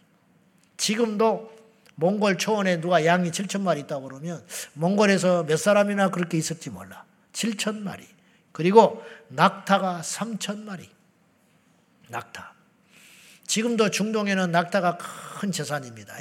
[0.76, 1.54] 지금도
[1.94, 7.04] 몽골 초원에 누가 양이 7천 마리 있다고 그러면 몽골에서 몇 사람이나 그렇게 있을지 몰라.
[7.32, 8.04] 7천 마리.
[8.50, 10.90] 그리고 낙타가 3천 마리.
[12.08, 12.52] 낙타.
[13.46, 14.98] 지금도 중동에는 낙타가
[15.38, 16.14] 큰 재산입니다.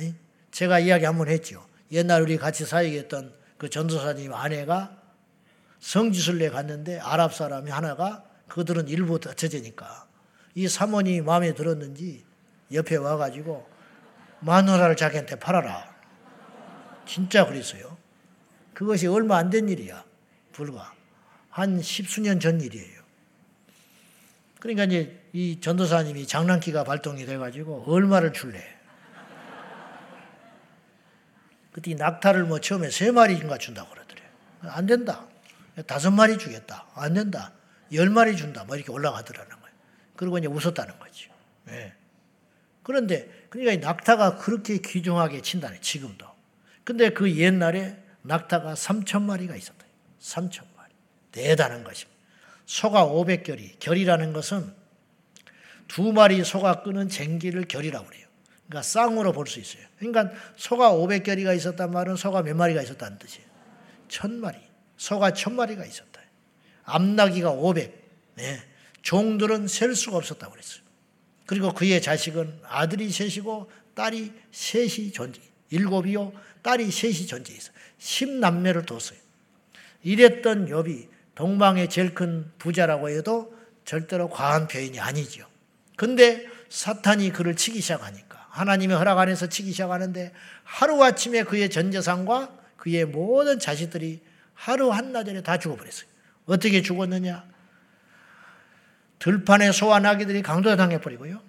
[0.52, 1.66] 제가 이야기 한번 했죠.
[1.92, 5.03] 옛날 우리 같이 사역했던 그 전도사님 아내가
[5.84, 10.08] 성지순례 갔는데 아랍 사람이 하나가 그들은 일부 저제니까
[10.56, 12.24] 이 사모님이 마음에 들었는지
[12.72, 13.68] 옆에 와가지고
[14.40, 15.94] 마누라를 자기한테 팔아라.
[17.06, 17.98] 진짜 그랬어요.
[18.74, 20.06] 그것이 얼마 안 된 일이야.
[20.54, 20.94] 불과.
[21.50, 23.04] 한 십수년 전 일이에요.
[24.62, 28.64] 그러니까 이제 이 전도사님이 장난기가 발동이 돼가지고 얼마를 줄래?
[31.74, 34.28] 그때 낙타를 뭐 처음에 세 마리인가 준다고 그러더래요.
[34.62, 35.28] 안 된다.
[35.88, 36.86] 다섯 마리 주겠다.
[36.94, 37.52] 안 된다.
[37.94, 38.64] 열 마리 준다.
[38.64, 39.76] 뭐 이렇게 올라가더라는 거예요.
[40.16, 41.32] 그리고 이제 웃었다는 거죠.
[41.66, 41.94] 네.
[42.84, 46.28] 그런데 그러니까 이 낙타가 그렇게 귀중하게 친다네 지금도.
[46.84, 49.86] 근데 그 옛날에 낙타가 3천 마리가 있었다.
[50.20, 50.94] 3천 마리.
[51.32, 52.20] 대단한 것입니다.
[52.66, 53.80] 소가 500결이.
[53.80, 54.74] 결이라는 것은
[55.88, 58.28] 두 마리 소가 끄는 쟁기를 결이라고 그래요.
[58.68, 59.84] 그러니까 쌍으로 볼 수 있어요.
[60.00, 63.48] 그러니까 소가 500결이가 있었단 말은 소가 몇 마리가 있었다는 뜻이에요.
[64.08, 64.58] 천 마리.
[65.04, 66.22] 소가 천 마리가 있었다.
[66.86, 67.94] 암나기가 500.
[68.36, 68.64] 네.
[69.02, 70.82] 종들은 셀 수가 없었다고 그랬어요.
[71.46, 75.42] 그리고 그의 자식은 아들이 셋이고 딸이 셋이 존재.
[75.72, 76.32] 일곱이요.
[76.62, 77.74] 딸이 셋이 존재했어.
[77.98, 79.20] 십남매를 뒀어요.
[80.04, 85.46] 이랬던 욥이 동방의 제일 큰 부자라고 해도 절대로 과한 표현이 아니죠.
[85.98, 90.32] 근데 사탄이 그를 치기 시작하니까 하나님의 허락 안에서 치기 시작하는데
[90.64, 94.22] 하루아침에 그의 전 재산과 그의 모든 자식들이
[94.54, 96.08] 하루 한나절에 다 죽어버렸어요.
[96.46, 97.46] 어떻게 죽었느냐?
[99.20, 101.42] 들판에 소와 나귀들이 강도당해 버리고요.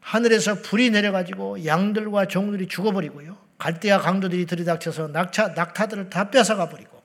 [0.00, 3.36] 하늘에서 불이 내려가지고 양들과 종들이 죽어버리고요.
[3.58, 7.02] 갈대와 강도들이 들이닥쳐서 낙차, 낙타들을 다 뺏어가 버리고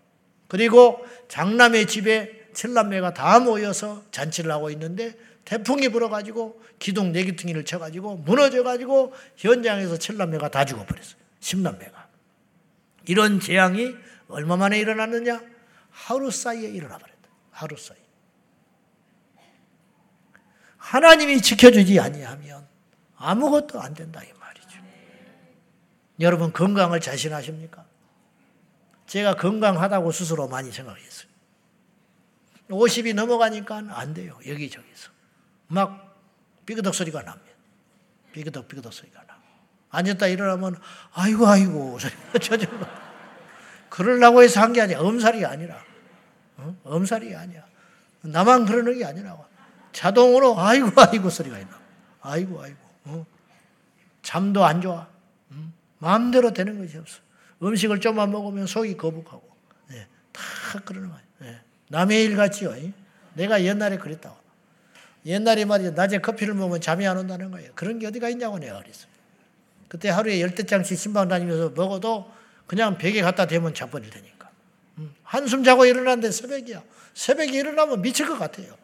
[0.48, 9.14] 그리고 장남의 집에 칠남매가 다 모여서 잔치를 하고 있는데 태풍이 불어가지고 기둥 네기퉁이를 쳐가지고 무너져가지고
[9.38, 11.16] 현장에서 칠남매가 다 죽어버렸어요.
[11.40, 12.08] 십남매가.
[13.08, 13.96] 이런 재앙이
[14.32, 15.42] 얼마 만에 일어났느냐?
[15.92, 17.30] 하루 사이에 일어나 버렸다.
[17.52, 17.98] 하루 사이.
[20.78, 22.68] 하나님이 지켜주지 아니하면
[23.16, 24.80] 아무것도 안 된다 이 말이죠.
[26.20, 27.86] 여러분 건강을 자신하십니까?
[29.06, 31.30] 제가 건강하다고 스스로 많이 생각했어요.
[32.70, 34.40] 50이 넘어가니까 안 돼요.
[34.48, 35.12] 여기저기서.
[35.68, 36.18] 막
[36.66, 37.52] 삐그덕 소리가 납니다.
[38.32, 39.40] 삐그덕 삐그덕 소리가 나.
[39.90, 40.80] 앉았다 일어나면
[41.14, 42.00] 아이고 아이고
[42.42, 43.11] 소리가
[43.92, 45.00] 그러려고 해서 한 게 아니야.
[45.00, 45.84] 엄살이 아니라.
[46.58, 46.76] 어?
[46.86, 47.64] 엄살이 아니야.
[48.22, 49.46] 나만 그러는 게 아니라고.
[49.92, 51.78] 자동으로 아이고 아이고 소리가 있나.
[52.22, 52.78] 아이고 아이고.
[53.06, 53.26] 어?
[54.22, 55.08] 잠도 안 좋아.
[55.52, 55.74] 음?
[56.00, 57.20] 마음대로 되는 것이 없어.
[57.62, 59.44] 음식을 좀만 먹으면 속이 거북하고.
[59.92, 60.42] 예, 다
[60.86, 61.20] 그러는 거야.
[61.44, 61.60] 예.
[61.90, 62.74] 남의 일 같지요.
[63.34, 64.38] 내가 옛날에 그랬다고.
[65.26, 65.92] 옛날에 말이죠.
[65.92, 67.72] 낮에 커피를 먹으면 잠이 안 온다는 거예요.
[67.76, 69.12] 그런 게 어디가 있냐고 내가 그랬어요.
[69.90, 72.32] 그때 하루에 열대 장씩 신방 다니면서 먹어도
[72.72, 74.50] 그냥 벽에 갖다 대면 자버릴 테니까.
[75.00, 75.14] 음.
[75.24, 76.82] 한숨 자고 일어났는데 새벽이야.
[77.14, 78.78] 새벽에 일어나면 미칠 것 같아요.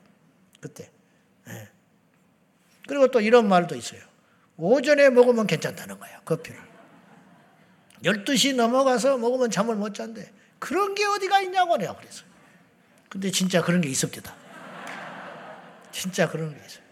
[0.60, 0.91] 그때.
[1.47, 1.69] 예.
[2.86, 4.02] 그리고 또 이런 말도 있어요.
[4.58, 6.19] 오전에 먹으면 괜찮다는 거야.
[6.26, 6.60] 커피를.
[8.04, 10.34] 12시 넘어가서 먹으면 잠을 못 잔대.
[10.60, 12.28] 그런 게 어디가 있냐고 내가 그랬어요.
[13.08, 14.36] 근데 진짜 그런 게 있습니다.
[15.93, 16.84] 진짜 그런 게 있어요.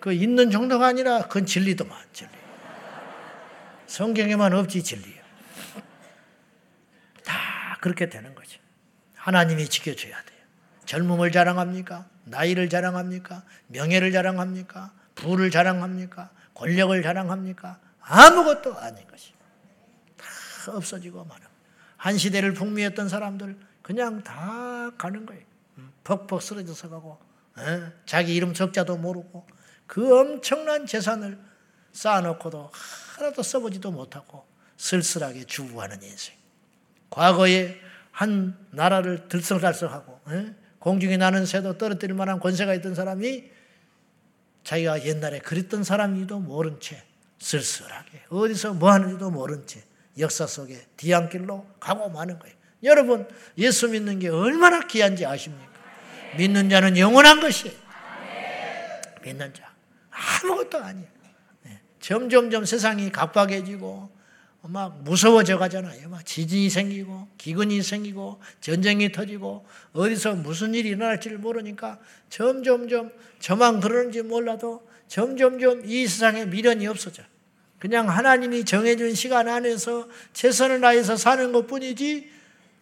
[0.00, 2.28] 그 있는 정도가 아니라 그건 진리도만, 진리.
[3.86, 4.82] 성경에만 없지.
[4.82, 5.19] 다
[7.80, 8.60] 그렇게 되는 거죠.
[9.14, 10.40] 하나님이 지켜줘야 돼요.
[10.86, 12.08] 젊음을 자랑합니까?
[12.24, 13.44] 나이를 자랑합니까?
[13.68, 14.92] 명예를 자랑합니까?
[15.14, 16.30] 부를 자랑합니까?
[16.54, 17.80] 권력을 자랑합니까?
[18.00, 19.32] 아무것도 아닌 것이.
[20.16, 21.46] 다 없어지고 마는.
[21.96, 25.42] 한 시대를 풍미했던 사람들 그냥 다 가는 거예요.
[25.78, 27.18] 음, 퍽퍽 쓰러져서 가고
[27.58, 27.92] 에?
[28.06, 29.46] 자기 이름 적자도 모르고
[29.86, 31.38] 그 엄청난 재산을
[31.92, 32.70] 쌓아놓고도
[33.16, 36.39] 하나도 써보지도 못하고 쓸쓸하게 주부하는 인생.
[37.10, 37.78] 과거에
[38.12, 40.54] 한 나라를 들썩달썩하고 에?
[40.78, 43.44] 공중에 나는 새도 떨어뜨릴 만한 권세가 있던 사람이
[44.64, 47.02] 자기가 옛날에 그랬던 사람이도 모른 채
[47.38, 49.82] 쓸쓸하게 어디서 뭐 하는지도 모른 채
[50.18, 52.54] 역사 속에 뒤안길로 가고 마는 거예요.
[52.82, 55.70] 여러분, 예수 믿는 게 얼마나 귀한지 아십니까?
[56.36, 57.76] 믿는 자는 영원한 것이에요.
[59.22, 59.70] 믿는 자.
[60.10, 61.08] 아무것도 아니에요.
[61.64, 61.80] 네.
[62.00, 64.10] 점점점 세상이 각박해지고
[64.62, 66.08] 막 무서워져 가잖아요.
[66.08, 74.22] 막 지진이 생기고 기근이 생기고 전쟁이 터지고 어디서 무슨 일이 일어날지를 모르니까 점점점 저만 그러는지
[74.22, 77.22] 몰라도 점점점 이 세상에 미련이 없어져.
[77.78, 82.30] 그냥 하나님이 정해준 시간 안에서 최선을 다해서 사는 것 뿐이지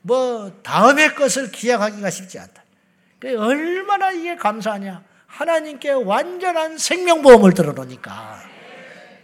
[0.02, 2.64] 뭐 다음의 것을 기약하기가 쉽지 않다.
[3.36, 5.04] 얼마나 이게 감사하냐.
[5.26, 8.47] 하나님께 완전한 생명보험을 들어놓으니까.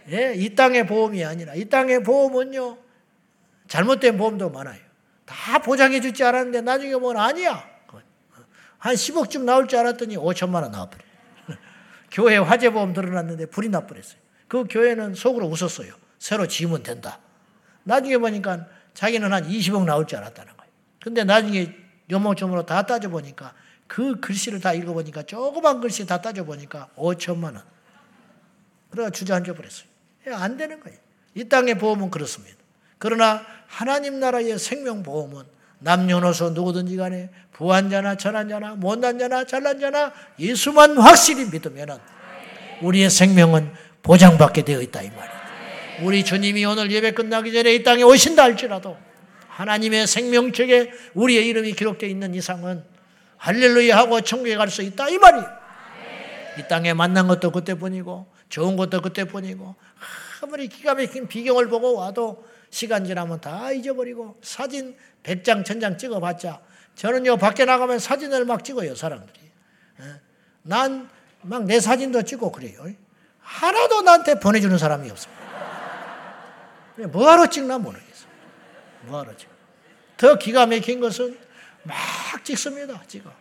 [0.09, 2.77] 예, 이 땅의 보험이 아니라 이 땅의 보험은요.
[3.67, 4.79] 잘못된 보험도 많아요.
[5.25, 7.75] 다 보장해 줄줄 알았는데 나중에 보면 아니야.
[8.77, 11.03] 한 10억쯤 나올 줄 알았더니 5천만 원 나와버려.
[12.11, 14.19] 교회 화재 보험 들어놨는데 불이 나버렸어요.
[14.47, 15.91] 그 교회는 속으로 웃었어요.
[16.19, 17.19] 새로 지으면 된다.
[17.83, 20.71] 나중에 보니까 자기는 한 20억 나올 줄 알았다는 거예요.
[21.01, 21.73] 근데 나중에
[22.11, 23.55] 요목조목으로 다 따져보니까
[23.87, 27.63] 그 글씨를 다 읽어보니까 조그만 글씨 다 따져보니까 5천만 원.
[28.91, 29.94] 그래가 주저앉아 버렸어요.
[30.27, 30.97] 예, 안 되는 거예요.
[31.33, 32.55] 이 땅의 보험은 그렇습니다.
[32.97, 35.43] 그러나 하나님 나라의 생명보험은
[35.79, 41.99] 남녀노소 누구든지 간에 부한 자나 천한 자나 못난 자나 잘난 자나 예수만 확실히 믿으면
[42.81, 45.35] 우리의 생명은 보장받게 되어 있다 이 말이에요.
[46.03, 48.97] 우리 주님이 오늘 예배 끝나기 전에 이 땅에 오신다 할지라도
[49.49, 52.83] 하나님의 생명책에 우리의 이름이 기록되어 있는 이상은
[53.37, 55.47] 할렐루야 하고 천국에 갈 수 있다 이 말이에요.
[56.59, 59.75] 이 땅에 만난 것도 그때뿐이고 좋은 것도 그때뿐이고
[60.41, 66.61] 아무리 기가 막힌 비경을 보고 와도 시간 지나면 다 잊어버리고 사진 100장, 1000장 찍어봤자
[66.95, 69.39] 저는요 밖에 나가면 사진을 막 찍어요 사람들이.
[70.01, 70.21] 예.
[70.63, 72.85] 난막 내 사진도 찍고 그래요.
[73.39, 75.45] 하나도 나한테 보내주는 사람이 없습니다.
[77.11, 78.25] 뭐하러 찍나 모르겠어.
[79.03, 79.51] 뭐하러 찍어.
[80.17, 81.37] 더 기가 막힌 것은
[81.83, 81.95] 막
[82.43, 83.03] 찍습니다.
[83.07, 83.31] 찍어.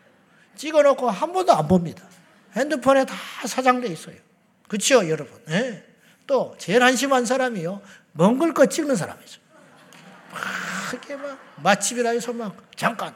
[0.57, 2.05] 찍어 놓고 한 번도 안 봅니다.
[2.55, 3.15] 핸드폰에 다
[3.47, 4.17] 사장돼 있어요.
[4.69, 5.41] 그렇죠, 여러분?
[5.47, 5.94] 네.
[6.27, 7.81] 또 제일 한심한 사람이요.
[8.13, 9.41] 먼걸 찍는 사람이 있어요.
[10.33, 10.41] 막
[10.93, 13.15] 이렇게 막 맛집이라 해서 막 잠깐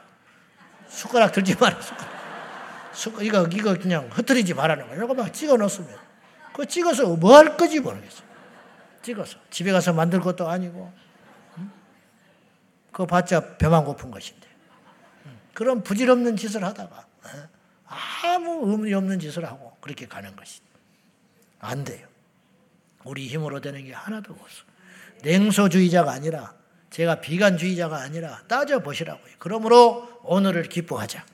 [0.87, 1.79] 숟가락 들지 마라.
[1.81, 2.19] 숟가락.
[3.21, 5.03] 이거 이거 그냥 흩어리지 말라는 거예요.
[5.03, 6.01] 이거 막 찍어 놓습니다.
[6.53, 8.23] 그 찍어서 뭐 할 거지 모르겠어.
[9.01, 10.91] 찍어서 집에 가서 만들 것도 아니고
[12.91, 14.47] 그거 봤자 배만 고픈 것인데.
[15.53, 17.05] 그런 부질없는 짓을 하다가
[18.23, 20.61] 아무 의미 없는 짓을 하고 그렇게 가는 것이
[21.59, 22.08] 안 돼요.
[23.03, 24.63] 우리 힘으로 되는 게 하나도 없어.
[25.23, 26.53] 냉소주의자가 아니라
[26.89, 29.33] 제가 비관주의자가 아니라 따져보시라고요.
[29.37, 31.25] 그러므로 오늘을 기뻐하자.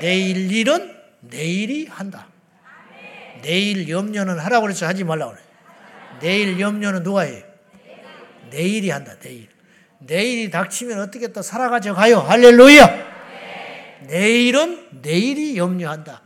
[0.00, 2.28] 내일 일은 내일이 한다.
[3.42, 5.42] 내일 염려는 하라고 그래서 하지 말라고 그래.
[6.20, 7.44] 내일 염려는 누가 해?
[8.50, 9.48] 내일이 한다, 내일.
[9.98, 12.18] 내일이 닥치면 어떻게 또 살아가져 가요?
[12.18, 13.12] 할렐루야!
[14.08, 16.22] 내일은 내일이 염려한다.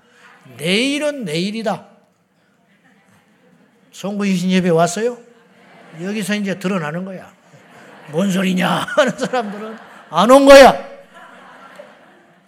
[0.57, 1.95] 내일은 내일이다.
[3.97, 5.16] 송구이신 예배 왔어요?
[6.03, 7.32] 여기서 이제 드러나는 거야.
[8.11, 9.78] 뭔 소리냐 하는 사람들은
[10.11, 10.84] 안 온 거야.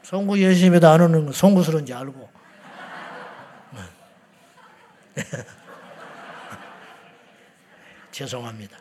[0.02, 2.28] 송구 예수님에도 안 오는 건 송구스러운지 알고.
[8.12, 8.76] 죄송합니다.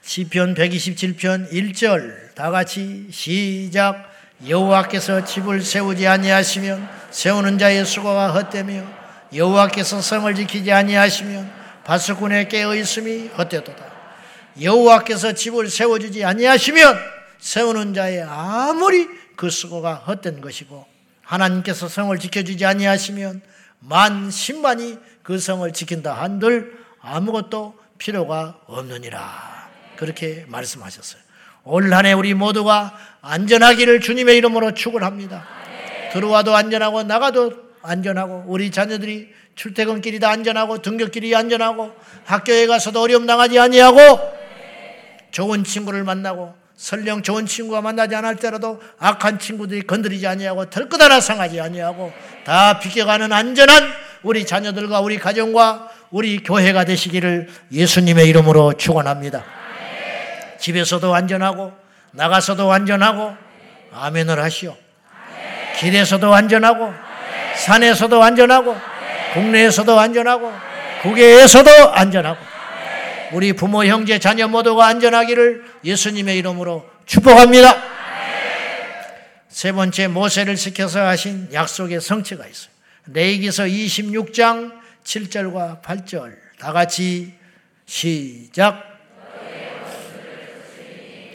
[0.00, 4.10] 시편 127편 1절 다 같이 시작
[4.48, 9.03] 여호와께서 집을 세우지 아니하시면 세우는 자의 수고가 헛되며
[9.34, 11.50] 여호와께서 성을 지키지 아니하시면
[11.84, 13.92] 바스군에 깨어 있음이 헛되도다.
[14.60, 16.98] 여호와께서 집을 세워주지 아니하시면
[17.38, 20.86] 세우는 자의 아무리 그 수고가 헛된 것이고
[21.22, 23.42] 하나님께서 성을 지켜주지 아니하시면
[23.80, 29.68] 만 십만이 그 성을 지킨다 한들 아무것도 필요가 없느니라.
[29.96, 31.20] 그렇게 말씀하셨어요.
[31.64, 35.46] 올 한해 우리 모두가 안전하기를 주님의 이름으로 축원합니다.
[36.12, 41.92] 들어와도 안전하고 나가도 안전하고 우리 자녀들이 출퇴근길이 다 안전하고 등교길이 안전하고
[42.24, 44.00] 학교에 가서도 어려움 당하지 아니하고
[45.30, 51.20] 좋은 친구를 만나고 설령 좋은 친구가 만나지 않을 때라도 악한 친구들이 건드리지 아니하고 털끝 하나
[51.20, 52.12] 상하지 아니하고
[52.44, 59.44] 다 비켜가는 안전한 우리 자녀들과 우리 가정과 우리 교회가 되시기를 예수님의 이름으로 축원합니다.
[60.58, 61.72] 집에서도 안전하고
[62.12, 63.36] 나가서도 안전하고
[63.92, 64.76] 아멘을 하시오.
[65.78, 67.13] 길에서도 안전하고
[67.64, 68.76] 산에서도 안전하고
[69.32, 70.52] 국내에서도 안전하고
[71.02, 72.38] 국외에서도 안전하고
[73.32, 77.82] 우리 부모 형제 자녀 모두가 안전하기를 예수님의 이름으로 축복합니다.
[79.48, 82.70] 세 번째 모세를 시켜서 하신 약속의 성취가 있어요.
[83.06, 84.72] 레이기서 26장
[85.04, 87.32] 7절과 8절 다 같이
[87.86, 88.82] 시작.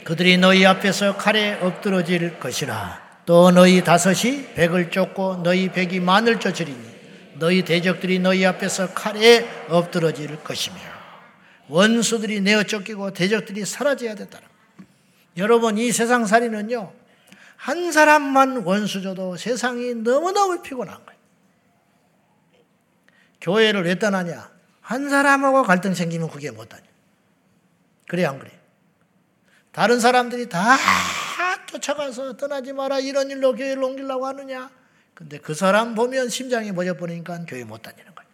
[0.04, 3.09] 그들이 너희 앞에서 칼에 엎드러질 것이라.
[3.26, 6.90] 또 너희 다섯이 백을 쫓고 너희 백이 만을 쫓으리니
[7.34, 10.76] 너희 대적들이 너희 앞에서 칼에 엎드러질 것이며
[11.68, 14.40] 원수들이 내어 쫓기고 대적들이 사라져야 된다.
[15.36, 16.92] 여러분 이 세상 살이는요
[17.56, 21.20] 한 사람만 원수 줘도 세상이 너무너무 피곤한 거예요.
[23.40, 24.50] 교회를 왜 떠나냐?
[24.80, 26.82] 한 사람하고 갈등 생기면 그게 못 다녀.
[28.08, 28.50] 그래 안 그래?
[29.72, 30.76] 다른 사람들이 다
[31.70, 34.70] 쫓아가서 떠나지 마라 이런 일로 교회를 옮기려고 하느냐?
[35.14, 38.30] 근데 그 사람 보면 심장이 멎어버리니까 교회 못 다니는 거예요.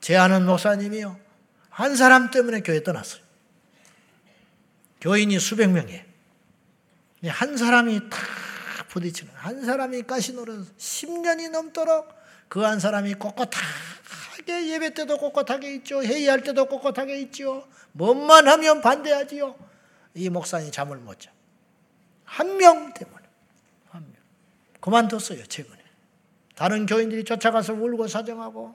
[0.00, 1.18] 제 아는 목사님이요.
[1.70, 3.22] 한 사람 때문에 교회 떠났어요.
[5.00, 6.02] 교인이 수백 명이에요.
[7.28, 8.18] 한 사람이 다
[8.88, 12.12] 부딪히는, 한 사람이 가시노릇 10년이 넘도록
[12.48, 16.02] 그 한 사람이 꼿꼿하게 예배 때도 꼿꼿하게 있죠.
[16.02, 17.66] 회의할 때도 꼿꼿하게 있죠.
[17.92, 19.56] 뭔만 하면 반대하지요.
[20.14, 21.33] 이 목사님 잠을 못 자.
[22.24, 23.22] 한 명 때문에.
[23.90, 24.14] 한 명.
[24.80, 25.82] 그만뒀어요, 최근에.
[26.54, 28.74] 다른 교인들이 쫓아가서 울고 사정하고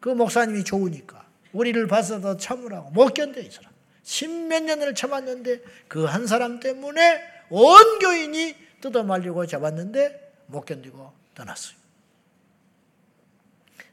[0.00, 3.72] 그 목사님이 좋으니까 우리를 봐서도 참으라고 못 견뎌 이 사람.
[4.02, 11.76] 십몇 년을 참았는데 그 한 사람 때문에 온 교인이 뜯어 말리고 잡았는데 못 견디고 떠났어요.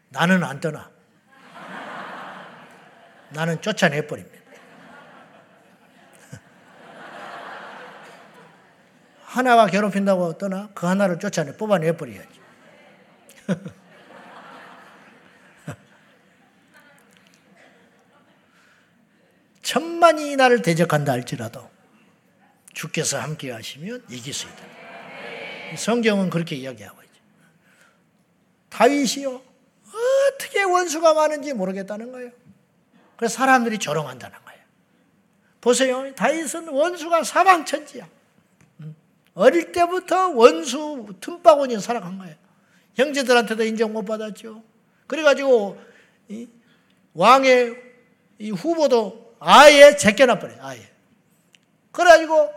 [0.09, 0.91] 나는 안 떠나.
[3.29, 4.40] 나는 쫓아내버립니다.
[9.31, 10.69] 하나가 괴롭힌다고 떠나?
[10.73, 12.41] 그 하나를 쫓아내, 뽑아내 버려야지.
[19.63, 21.71] 천만이 나를 대적한다 할지라도
[22.73, 24.65] 주께서 함께 하시면 이길 수 있다.
[25.77, 27.21] 성경은 그렇게 이야기하고 있죠.
[28.67, 29.41] 다윗이요.
[30.33, 32.31] 어떻게 원수가 많은지 모르겠다는 거예요.
[33.15, 34.59] 그래서 사람들이 조롱한다는 거예요.
[35.61, 36.13] 보세요.
[36.15, 38.09] 다윗은 원수가 사방천지야.
[39.33, 42.35] 어릴 때부터 원수 틈바구니에 살아간 거예요.
[42.95, 44.63] 형제들한테도 인정 못 받았죠.
[45.07, 45.79] 그래가지고
[47.13, 47.75] 왕의
[48.55, 50.57] 후보도 아예 제껴놔버려요.
[50.61, 50.91] 아예.
[51.91, 52.53] 그래가지고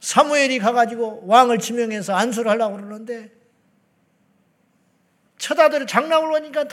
[0.00, 3.30] 사무엘이 가가지고 왕을 지명해서 안수를 하려고 그러는데
[5.38, 6.64] 처다들 장락을 오니까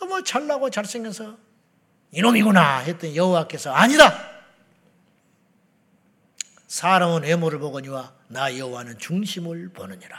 [0.00, 1.36] 너무 잘나고 잘생겨서
[2.12, 4.35] 이놈이구나 했더니 여호와께서 아니다.
[6.76, 10.14] 사람은 외모를 보거니와 나 여호와는 중심을 보느니라.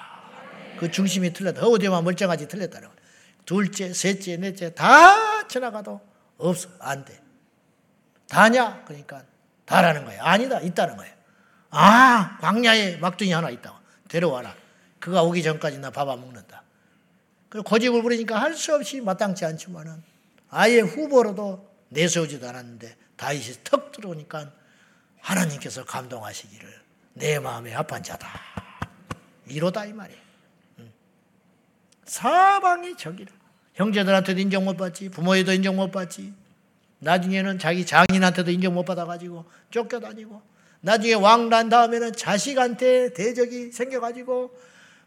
[0.80, 1.62] 그 중심이 틀렸다.
[1.64, 3.02] 어디만 멀쩡하지 틀렸다는 거예요.
[3.46, 6.02] 둘째, 셋째, 넷째 다 지나가도
[6.40, 6.70] 없어.
[6.80, 7.22] 안 돼.
[8.28, 8.84] 다냐?
[8.86, 9.24] 그러니까
[9.66, 10.20] 다라는 거예요.
[10.24, 10.60] 아니다.
[10.60, 11.14] 있다는 거예요.
[11.70, 13.80] 아, 광야에 막둥이 하나 있다.
[14.08, 14.56] 데려와라.
[15.00, 16.64] 그가 오기 전까지 나 밥 안 먹는다.
[17.50, 20.02] 그리고 고집을 부리니까 할 수 없이 마땅치 않지만은
[20.50, 24.52] 아예 후보로도 내세우지도 않았는데 다윗이 턱 들어오니까
[25.28, 26.68] 하나님께서 감동하시기를
[27.14, 28.30] 내 마음에 합한 자다.
[29.48, 30.22] 이로다 이 말이에요.
[32.06, 33.32] 사방이 적이라.
[33.74, 36.34] 형제들한테도 인정 못 받지, 부모에도 인정 못 받지.
[37.00, 40.42] 나중에는 자기 장인한테도 인정 못 받아가지고 쫓겨다니고,
[40.80, 44.58] 나중에 왕 난 다음에는 자식한테 대적이 생겨가지고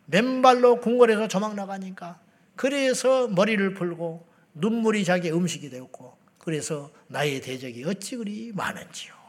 [0.07, 2.19] 맨발로 궁궐에서 조막 나가니까
[2.57, 9.20] 그래서 머리를 풀고 눈물이 자기 음식이 되었고 그래서 나의 대적이 어찌 그리 많은지요.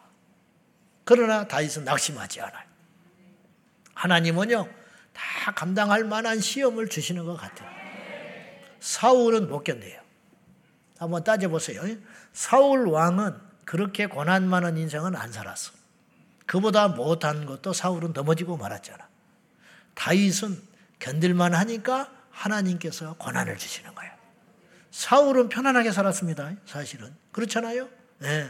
[1.03, 2.65] 그러나 다윗은 낙심하지 않아요.
[3.93, 4.67] 하나님은요
[5.13, 7.69] 다 감당할 만한 시험을 주시는 것 같아요.
[8.79, 9.99] 사울은 못 견뎌요.
[10.97, 11.83] 한번 따져보세요.
[12.33, 13.35] 사울 왕은
[13.65, 15.71] 그렇게 고난 많은 인생은 안 살았어.
[16.45, 19.07] 그보다 못한 것도 사울은 넘어지고 말았잖아.
[19.93, 20.61] 다윗은
[20.99, 24.11] 견딜만 하니까 하나님께서 고난을 주시는 거예요.
[24.91, 26.51] 사울은 편안하게 살았습니다.
[26.65, 27.15] 사실은.
[27.31, 27.89] 그렇잖아요?
[28.19, 28.49] 네.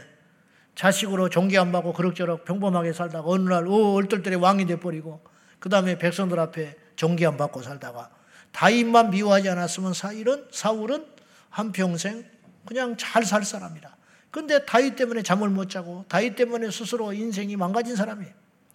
[0.74, 5.20] 자식으로 종기 안 받고 그럭저럭 평범하게 살다가 어느 날, 오, 얼떨떨에 왕이 돼버리고,
[5.58, 8.10] 그 다음에 백성들 앞에 종기 안 받고 살다가,
[8.52, 11.06] 다윗만 미워하지 않았으면 사일은, 사울은
[11.50, 12.24] 한평생
[12.64, 13.94] 그냥 잘 살 사람이라.
[14.30, 18.32] 근데 다윗 때문에 잠을 못 자고, 다윗 때문에 스스로 인생이 망가진 사람이에요.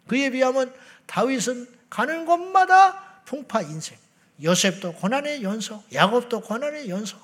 [0.07, 0.73] 그에 비하면
[1.07, 3.97] 다윗은 가는 곳마다 풍파 인생.
[4.43, 7.19] 요셉도 고난의 연속, 야곱도 고난의 연속.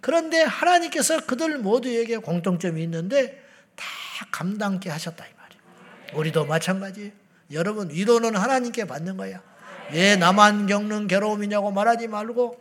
[0.00, 3.47] 그런데 하나님께서 그들 모두에게 공통점이 있는데 다
[4.30, 6.18] 감당케 하셨다 이 말이에요.
[6.18, 7.10] 우리도 마찬가지예요.
[7.52, 9.42] 여러분 위로는 하나님께 받는 거야.
[9.92, 12.58] 왜 나만 겪는 괴로움이냐고 말하지 말고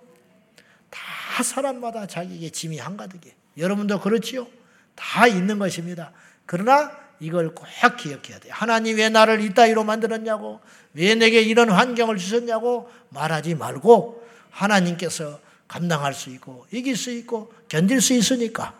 [0.90, 3.36] 다 사람마다 자기에게 짐이 한가득이에요.
[3.58, 4.48] 여러분도 그렇지요?
[4.96, 6.12] 다 있는 것입니다.
[6.46, 7.66] 그러나 이걸 꼭
[7.98, 8.54] 기억해야 돼요.
[8.56, 10.62] 하나님 왜 나를 이따위로 만들었냐고,
[10.94, 18.02] 왜 내게 이런 환경을 주셨냐고 말하지 말고 하나님께서 감당할 수 있고 이길 수 있고 견딜
[18.02, 18.74] 수 있으니까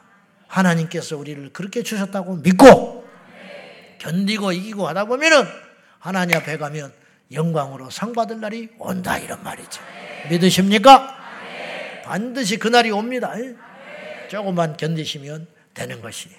[0.48, 3.08] 하나님께서 우리를 그렇게 주셨다고 믿고
[4.00, 5.44] 견디고 이기고 하다 보면은
[6.00, 6.94] 하나님 앞에 가면
[7.32, 9.82] 영광으로 상 받을 날이 온다 이런 말이죠.
[10.30, 11.16] 믿으십니까?
[12.04, 13.34] 반드시 그 날이 옵니다.
[14.30, 16.30] 조금만 견디시면 되는 것이.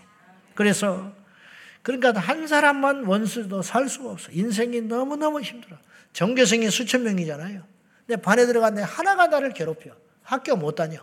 [0.55, 1.13] 그래서
[1.83, 4.31] 그러니까 한 사람만 원수도 살 수가 없어.
[4.33, 5.77] 인생이 너무너무 힘들어.
[6.13, 7.63] 전교생이 수천 명이잖아요.
[8.07, 9.91] 근데 반에 들어갔는데 하나가 나를 괴롭혀.
[10.23, 10.99] 학교 못 다녀.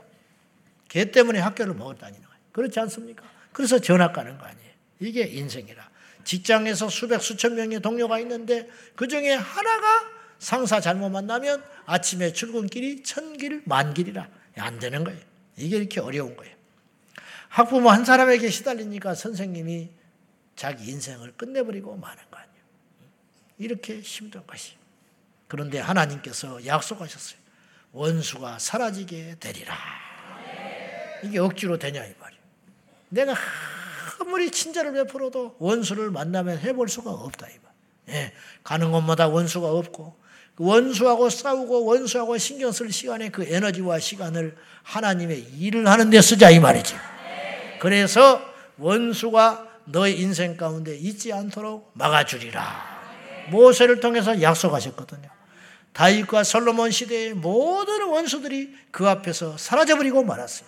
[0.89, 2.34] 걔 때문에 학교를 못 다니는 거예요.
[2.55, 3.25] 그렇지 않습니까?
[3.51, 4.71] 그래서 전학 가는 거 아니에요.
[5.01, 5.89] 이게 인생이라.
[6.23, 13.63] 직장에서 수백 수천 명의 동료가 있는데 그 중에 하나가 상사 잘못 만나면 아침에 출근길이 천길
[13.65, 15.19] 만길이라 안 되는 거예요.
[15.57, 16.55] 이게 이렇게 어려운 거예요.
[17.49, 19.89] 학부모 한 사람에게 시달리니까 선생님이
[20.55, 22.63] 자기 인생을 끝내버리고 마는 거 아니에요.
[23.57, 24.77] 이렇게 힘든 것이.
[25.49, 27.37] 그런데 하나님께서 약속하셨어요.
[27.91, 29.75] 원수가 사라지게 되리라.
[31.23, 32.24] 이게 억지로 되냐 이 말이에요.
[33.09, 33.35] 내가
[34.19, 37.71] 아무리 친절을 베풀어도 원수를 만나면 해볼 수가 없다 이 말.
[38.09, 38.33] 예,
[38.63, 40.15] 가는 곳마다 원수가 없고
[40.55, 46.49] 그 원수하고 싸우고 원수하고 신경 쓸 시간에 그 에너지와 시간을 하나님의 일을 하는 데 쓰자
[46.49, 46.95] 이 말이죠.
[47.79, 48.41] 그래서
[48.77, 52.95] 원수가 너의 인생 가운데 있지 않도록 막아주리라.
[53.51, 55.29] 모세를 통해서 약속하셨거든요.
[55.93, 60.67] 다윗과 솔로몬 시대의 모든 원수들이 그 앞에서 사라져버리고 말았어요.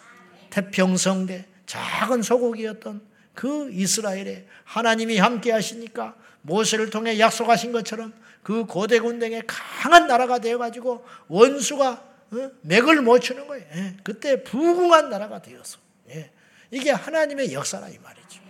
[0.50, 3.01] 태평성대 작은 소국이었던
[3.36, 11.05] 그 이스라엘에 하나님이 함께 하시니까 모세를 통해 약속하신 것처럼 그 고대 군대의 강한 나라가 되어가지고
[11.28, 12.51] 원수가 어?
[12.61, 13.65] 맥을 못 추는 거예요.
[13.76, 13.97] 예.
[14.03, 15.78] 그때 부궁한 나라가 되었어.
[16.09, 16.32] 예.
[16.72, 18.41] 이게 하나님의 역사라 이 말이죠.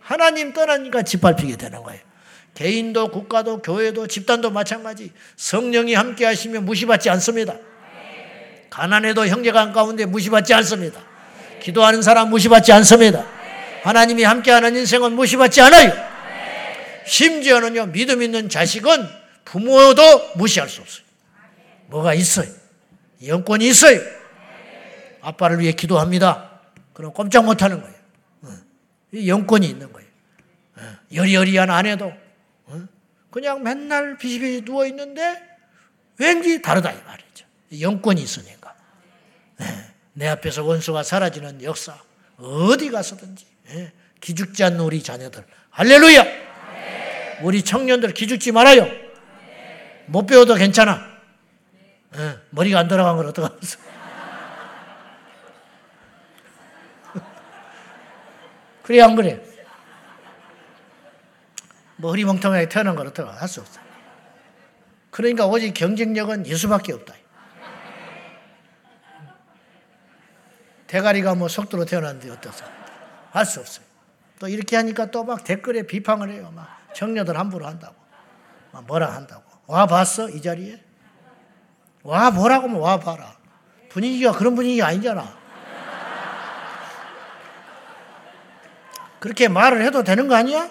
[0.00, 2.02] 하나님 떠나니까 짓밟히게 되는 거예요.
[2.54, 5.12] 개인도 국가도 교회도 집단도 마찬가지.
[5.36, 7.56] 성령이 함께 하시면 무시받지 않습니다.
[8.70, 11.13] 가난해도 형제간 가운데 무시받지 않습니다.
[11.64, 13.24] 기도하는 사람 무시받지 않습니다.
[13.82, 15.92] 하나님이 함께하는 인생은 무시받지 않아요.
[17.06, 19.08] 심지어는요, 믿음 있는 자식은
[19.46, 20.02] 부모도
[20.36, 21.04] 무시할 수 없어요.
[21.86, 22.48] 뭐가 있어요.
[23.26, 23.98] 영권이 있어요.
[25.22, 26.60] 아빠를 위해 기도합니다.
[26.92, 27.94] 그럼 꼼짝 못 하는 거예요.
[29.26, 30.08] 영권이 있는 거예요.
[31.14, 32.12] 여리여리한 아내도
[33.30, 35.40] 그냥 맨날 비시비시 누워 있는데
[36.18, 37.46] 왠지 다르다 이 말이죠.
[37.80, 38.63] 영권이 있으니까.
[40.14, 41.98] 내 앞에서 원수가 사라지는 역사
[42.38, 43.46] 어디 가서든지
[44.20, 46.24] 기죽지 않는 우리 자녀들 할렐루야.
[47.42, 48.86] 우리 청년들 기죽지 말아요.
[50.06, 51.14] 못 배워도 괜찮아.
[52.50, 53.78] 머리가 안 돌아간 걸 어떡하겠어.
[58.84, 59.42] 그래, 안 그래?
[61.96, 63.80] 뭐 흐리멍텅하게 태어난 걸 어떡하 할수 없어.
[65.10, 67.14] 그러니까 오직 경쟁력은 예수밖에 없다.
[70.86, 72.64] 대가리가 뭐 속도로 태어났는데 어떠서?
[73.30, 73.84] 할수 없어요.
[74.38, 76.52] 또 이렇게 하니까 또 막 댓글에 비판을 해요.
[76.54, 77.94] 막 청녀들 함부로 한다고.
[78.72, 79.42] 막 뭐라 한다고.
[79.66, 80.28] 와 봤어?
[80.28, 80.82] 이 자리에?
[82.02, 83.36] 와 보라고 뭐와 봐라.
[83.88, 85.44] 분위기가 그런 분위기 아니잖아.
[89.20, 90.70] 그렇게 말을 해도 되는 거 아니야?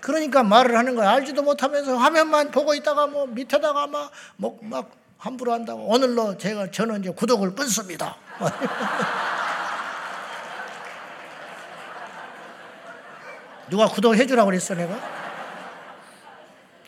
[0.00, 1.10] 그러니까 말을 하는 거야.
[1.10, 5.86] 알지도 못하면서 화면만 보고 있다가 뭐 밑에다가 막, 뭐, 막 함부로 한다고.
[5.88, 8.16] 오늘로 제가 저는 이제 구독을 끊습니다.
[13.70, 14.98] 누가 구독해 주라고 그랬어, 내가?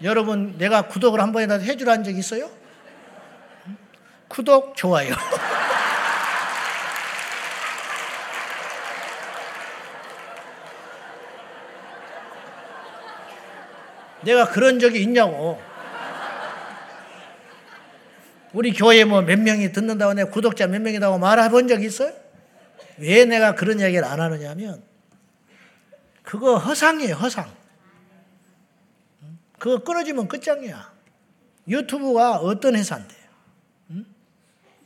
[0.02, 2.50] 여러분, 내가 구독을 한 번이라도 해 주라는 적 있어요?
[4.28, 5.14] 구독, 좋아요.
[14.22, 15.60] 내가 그런 적이 있냐고.
[18.56, 22.10] 우리 교회 뭐 몇 명이 듣는다고 내 구독자 몇 명이라고 말해본 적 있어요?
[22.96, 24.82] 왜 내가 그런 이야기를 안 하느냐 하면
[26.22, 27.54] 그거 허상이에요, 허상.
[29.58, 30.90] 그거 끊어지면 끝장이야.
[31.68, 33.14] 유튜브가 어떤 회사인데.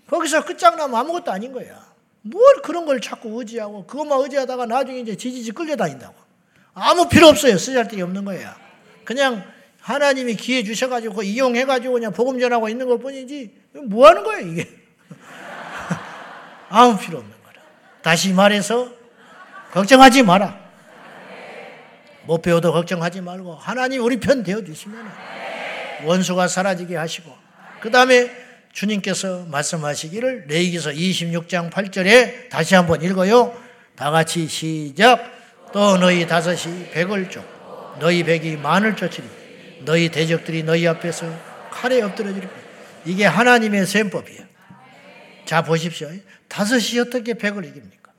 [0.09, 1.81] 거기서 끝장나면 아무것도 아닌 거야.
[2.23, 6.15] 뭘 그런 걸 자꾸 의지하고 그것만 의지하다가 나중에 이제 지지지 끌려다닌다고.
[6.75, 7.57] 아무 필요 없어요.
[7.57, 8.57] 쓰잘데기 없는 거야.
[9.05, 9.45] 그냥
[9.81, 14.69] 하나님이 기회 주셔가지고 이용해가지고 그냥 복음 전하고 있는 것 뿐이지 뭐 하는 거예요 이게?
[16.69, 17.63] 아무 필요 없는 거라.
[18.03, 18.91] 다시 말해서
[19.73, 20.59] 걱정하지 마라.
[22.25, 25.11] 못 배워도 걱정하지 말고 하나님 우리 편 되어주시면
[26.05, 27.35] 원수가 사라지게 하시고
[27.81, 28.31] 그 다음에
[28.73, 33.57] 주님께서 말씀하시기를 레이기서 26장 8절에 다시 한번 읽어요.
[33.97, 35.39] 다 같이 시작.
[35.73, 37.45] 또 너희 다섯이 백을 쫓
[37.99, 39.25] 너희 백이 만을 쫓으리.
[39.85, 41.27] 너희 대적들이 너희 앞에서
[41.71, 42.01] 칼에
[42.49, 42.60] 거야.
[43.05, 44.45] 이게 하나님의 셈법이에요.
[45.45, 46.11] 자 보십시오.
[46.49, 48.13] 다섯이 어떻게 백을 이깁니까?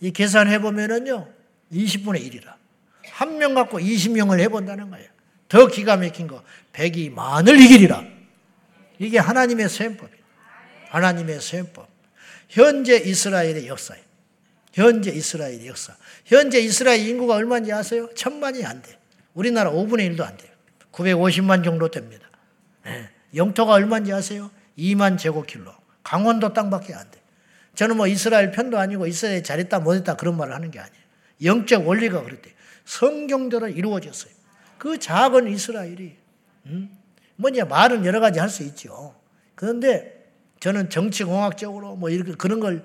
[0.00, 1.28] 이 계산해 보면은요
[1.72, 2.54] 20분의 1이라.
[3.10, 5.08] 한 명 갖고 20명을 해본다는 거예요.
[5.48, 6.42] 더 기가 막힌 거
[6.72, 8.04] 백이 만을 이기리라.
[8.98, 10.22] 이게 하나님의 셈법이에요.
[10.90, 11.88] 하나님의 셈법.
[12.48, 14.02] 현재 이스라엘의 역사예요.
[14.72, 15.94] 현재 이스라엘의 역사.
[16.24, 18.08] 현재 이스라엘 인구가 얼마인지 아세요?
[18.14, 18.98] 천만이 안 돼.
[19.34, 20.50] 우리나라 5분의 1도 안 돼요.
[20.92, 22.28] 950만 정도 됩니다.
[22.84, 23.08] 네.
[23.34, 24.50] 영토가 얼마인지 아세요?
[24.78, 25.72] 2만 제곱킬로.
[26.02, 27.20] 강원도 땅밖에 안 돼.
[27.74, 31.02] 저는 뭐 이스라엘 편도 아니고 이스라엘 잘했다 못했다 그런 말을 하는 게 아니에요.
[31.44, 32.52] 영적 원리가 그랬대.
[32.84, 34.32] 성경대로 이루어졌어요.
[34.78, 36.16] 그 작은 이스라엘이
[36.66, 36.98] 음?
[37.36, 39.14] 뭐냐 말은 여러 가지 할 수 있죠.
[39.54, 40.30] 그런데
[40.60, 42.84] 저는 정치공학적으로 뭐 이렇게 그런 걸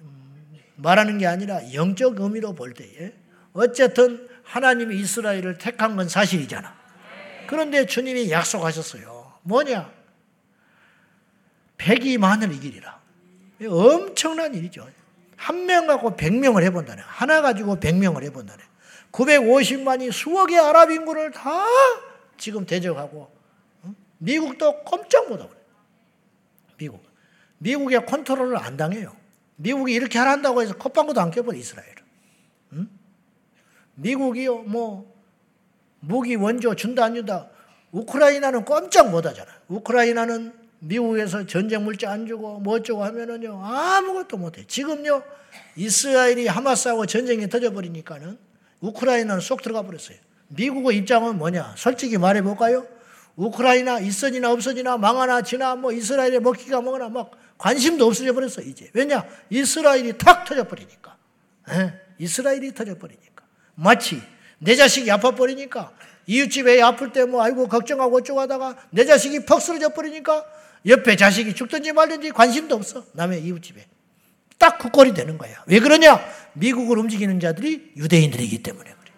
[0.00, 3.12] 음, 말하는 게 아니라 영적 의미로 볼 때에
[3.52, 6.76] 어쨌든 하나님이 이스라엘을 택한 건 사실이잖아.
[7.46, 9.17] 그런데 주님이 약속하셨어요.
[9.48, 9.90] 뭐냐?
[11.78, 13.00] 백이 만을 이기리라.
[13.66, 14.86] 엄청난 일이죠.
[15.36, 17.00] 한 명 갖고 백명을 해본다네.
[17.04, 18.62] 하나 가지고 백명을 해본다네.
[19.12, 21.64] 950만이 수억의 아랍 인구를 다
[22.36, 23.30] 지금 대적하고
[24.18, 25.52] 미국도 꼼짝 못하고
[26.76, 27.02] 미국.
[27.58, 29.16] 미국의 컨트롤을 안 당해요.
[29.56, 31.94] 미국이 이렇게 하란다고 해서 콧방구도 안 껴버려 이스라엘은.
[32.74, 32.88] 응?
[33.94, 35.16] 미국이요 뭐
[36.00, 37.48] 무기 원조 준다 안 준다.
[37.92, 39.50] 우크라이나는 꼼짝 못 하잖아.
[39.68, 44.64] 우크라이나는 미국에서 전쟁 물자 안 주고 뭐 어쩌고 하면은요 아무것도 못해.
[44.66, 45.22] 지금요
[45.76, 48.38] 이스라엘이 하마스하고 전쟁이 터져버리니까는
[48.80, 50.16] 우크라이나는 쏙 들어가 버렸어요.
[50.48, 51.74] 미국의 입장은 뭐냐?
[51.76, 52.86] 솔직히 말해 볼까요?
[53.36, 58.90] 우크라이나 있어지나 없어지나 망하나 지나 뭐 이스라엘의 먹기가 뭐거나 막 관심도 없어져 버렸어 이제.
[58.94, 59.24] 왜냐?
[59.50, 61.16] 이스라엘이 탁 터져 버리니까.
[61.70, 61.92] 에?
[62.18, 63.44] 이스라엘이 터져 버리니까.
[63.74, 64.22] 마치
[64.58, 65.92] 내 자식이 아파 버리니까
[66.28, 70.44] 이웃집 애 아플 때 뭐 아이고 걱정하고 어쩌고 하다가 내 자식이 퍽 쓰러져 버리니까
[70.86, 73.04] 옆에 자식이 죽든지 말든지 관심도 없어.
[73.14, 73.84] 남의 이웃집에.
[74.58, 75.62] 딱그 꼴이 되는 거야.
[75.66, 76.20] 왜 그러냐?
[76.52, 79.12] 미국을 움직이는 자들이 유대인들이기 때문에 그래.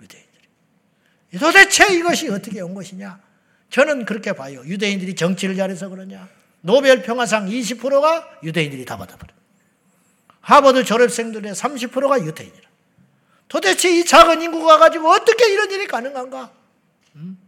[0.00, 1.38] 유대인들이.
[1.40, 3.20] 도대체 이것이 어떻게 온 것이냐?
[3.70, 4.62] 저는 그렇게 봐요.
[4.64, 6.28] 유대인들이 정치를 잘해서 그러냐?
[6.60, 9.32] 노벨 평화상 20%가 유대인들이 다 받아버려.
[10.40, 12.63] 하버드 졸업생들의 30%가 유대인이라.
[13.48, 16.50] 도대체 이 작은 인구가 가지고 어떻게 이런 일이 가능한가?
[17.16, 17.38] 음?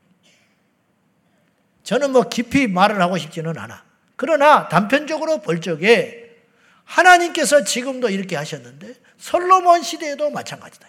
[1.83, 3.85] 저는 뭐 깊이 말을 하고 싶지는 않아.
[4.17, 6.37] 그러나 단편적으로 볼 적에
[6.85, 10.89] 하나님께서 지금도 이렇게 하셨는데 솔로몬 시대에도 마찬가지다.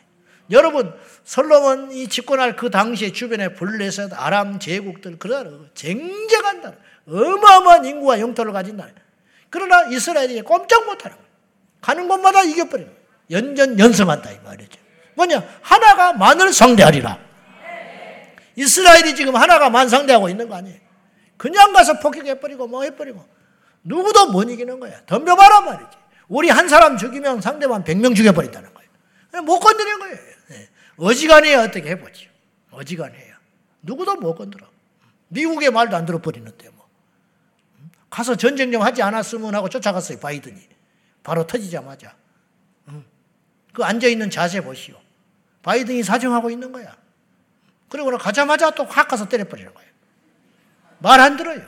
[0.51, 0.93] 여러분
[1.23, 6.77] 솔로몬이 집권할 그 당시에 주변에 블레셋, 아람 제국들 그러다 쟁쟁한 나라,
[7.07, 8.91] 어마어마한 인구와 영토를 가진 나라.
[9.49, 11.29] 그러나 이스라엘이 꼼짝 못하는 거예요.
[11.81, 12.95] 가는 곳마다 이겨버리는.
[13.29, 14.79] 연전 연성한다 이 말이죠.
[15.17, 15.43] 뭐냐?
[15.61, 17.19] 하나가 만을 상대하리라.
[18.55, 20.79] 이스라엘이 지금 하나가 만 상대하고 있는 거 아니에요.
[21.37, 23.27] 그냥 가서 폭격해버리고 뭐 해버리고
[23.83, 25.01] 누구도 못 이기는 거야.
[25.05, 25.97] 덤벼봐라 말이지.
[26.27, 29.43] 우리 한 사람 죽이면 상대방 100명 죽여버린다는 거예요.
[29.43, 30.15] 못 건드리는 거예요.
[30.49, 30.69] 네.
[30.97, 32.29] 어지간해야 어떻게 해보지.
[32.71, 33.37] 어지간해야.
[33.81, 34.67] 누구도 못 건드려.
[35.29, 36.87] 미국의 말도 안 들어버리는데 뭐.
[38.09, 40.19] 가서 전쟁 좀 하지 않았으면 하고 쫓아갔어요.
[40.19, 40.59] 바이든이.
[41.23, 42.15] 바로 터지자마자.
[43.73, 45.06] 그 앉아있는 자세 보시오.
[45.67, 46.95] 바이든이 사정하고 있는 거야.
[47.89, 49.89] 그리고 가자마자 또 확 가서 때려버리는 거예요.
[50.99, 51.61] 말 안 들어요.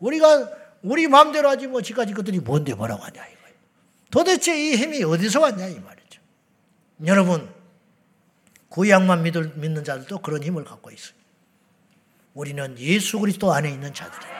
[0.00, 0.50] 우리가
[0.82, 3.56] 우리 마음대로 하지 뭐 지까지 그들이 뭔데 뭐라고 하냐 이거예요.
[4.10, 6.20] 도대체 이 힘이 어디서 왔냐 이 말이죠.
[7.06, 7.48] 여러분
[8.68, 11.16] 구약만 믿을, 믿는 자들도 그런 힘을 갖고 있어요.
[12.34, 14.36] 우리는 예수 그리스도 안에 있는 자들입니다.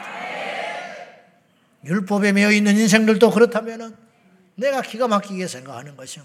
[1.85, 3.95] 율법에 매여 있는 인생들도 그렇다면
[4.55, 6.21] 내가 기가 막히게 생각하는 것은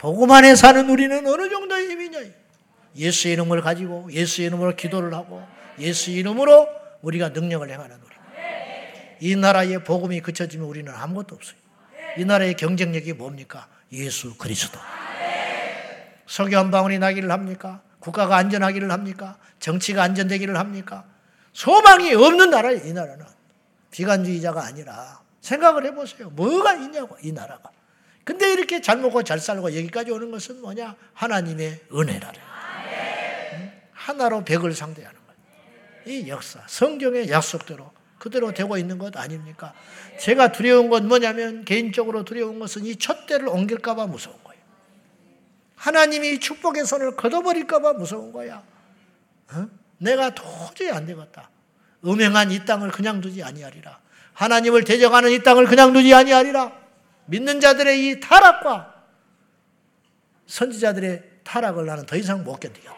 [0.00, 2.20] 안에 사는 우리는 어느 정도의 힘이냐.
[2.96, 5.42] 예수의 이름을 가지고 예수의 이름으로 기도를 하고
[5.78, 6.68] 예수의 이름으로
[7.02, 8.08] 우리가 능력을 행하는 우리.
[9.20, 11.58] 이 나라의 복음이 그쳐지면 우리는 아무것도 없어요.
[12.16, 13.68] 이 나라의 경쟁력이 뭡니까?
[13.92, 14.78] 예수 그리스도.
[16.26, 17.80] 석유 한 방울이 나기를 합니까?
[18.00, 19.38] 국가가 안전하기를 합니까?
[19.58, 21.04] 정치가 안전되기를 합니까?
[21.52, 23.24] 소망이 없는 나라예요, 이 나라는.
[23.90, 26.30] 비관주의자가 아니라 생각을 해보세요.
[26.30, 27.70] 뭐가 있냐고, 이 나라가.
[28.28, 30.96] 근데 이렇게 잘 먹고 잘 살고 여기까지 오는 것은 뭐냐?
[31.14, 32.38] 하나님의 은혜라래.
[33.90, 35.38] 하나로 백을 상대하는 거예요.
[36.04, 39.72] 이 역사, 성경의 약속대로 그대로 되고 있는 것 아닙니까?
[40.20, 44.60] 제가 두려운 건 뭐냐면 개인적으로 두려운 것은 이 촛대를 옮길까봐 무서운 거예요.
[45.76, 48.62] 하나님이 축복의 손을 걷어버릴까봐 무서운 거야.
[49.54, 49.68] 어?
[49.96, 51.48] 내가 도저히 안 되겠다.
[52.04, 53.98] 음행한 이 땅을 그냥 두지 아니하리라.
[54.34, 56.87] 하나님을 대적하는 이 땅을 그냥 두지 아니하리라.
[57.28, 58.94] 믿는 자들의 이 타락과
[60.46, 62.96] 선지자들의 타락을 나는 더 이상 못 견디겠다.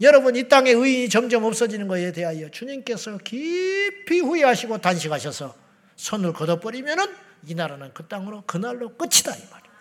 [0.00, 5.54] 여러분 이 땅의 의인이 점점 없어지는 것에 대하여 주님께서 깊이 후회하시고 단식하셔서
[5.96, 7.06] 손을 걷어버리면은
[7.46, 9.74] 이 나라는 그 땅으로 그날로 끝이다 이 말이에요.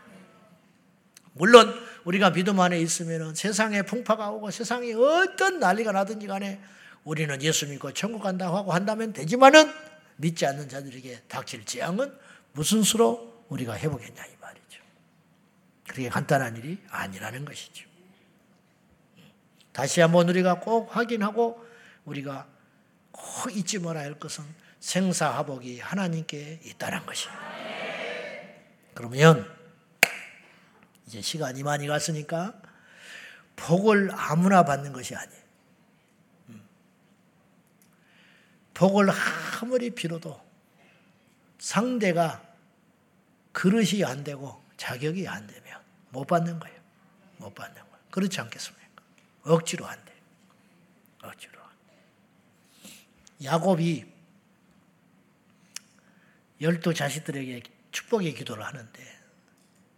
[1.33, 1.73] 물론
[2.03, 6.61] 우리가 믿음 안에 있으면 세상에 풍파가 오고 세상에 어떤 난리가 나든지 간에
[7.03, 9.71] 우리는 예수 믿고 천국 간다고 하고 한다면 되지만은
[10.17, 12.13] 믿지 않는 자들에게 닥칠 재앙은
[12.53, 14.81] 무슨 수로 우리가 해보겠냐 이 말이죠.
[15.87, 17.87] 그게 간단한 일이 아니라는 것이죠.
[19.71, 21.65] 다시 한번 우리가 꼭 확인하고
[22.05, 22.47] 우리가
[23.11, 24.43] 꼭 잊지 말아야 할 것은
[24.79, 27.35] 생사화복이 하나님께 있다는 것이에요.
[28.93, 29.51] 그러면
[31.07, 32.61] 이제 시간이 많이 갔으니까
[33.55, 35.43] 복을 아무나 받는 것이 아니에요.
[36.49, 36.63] 음.
[38.73, 39.09] 복을
[39.61, 40.39] 아무리 빌어도
[41.63, 42.45] 상대가
[43.53, 46.77] 그릇이 안 되고 자격이 안 되면 못 받는 거예요.
[47.37, 48.05] 못 받는 거예요.
[48.11, 49.01] 그렇지 않겠습니까?
[49.43, 50.13] 억지로 안 돼.
[51.21, 51.61] 억지로.
[53.41, 54.05] 야곱이
[56.59, 59.19] 열두 자식들에게 축복의 기도를 하는데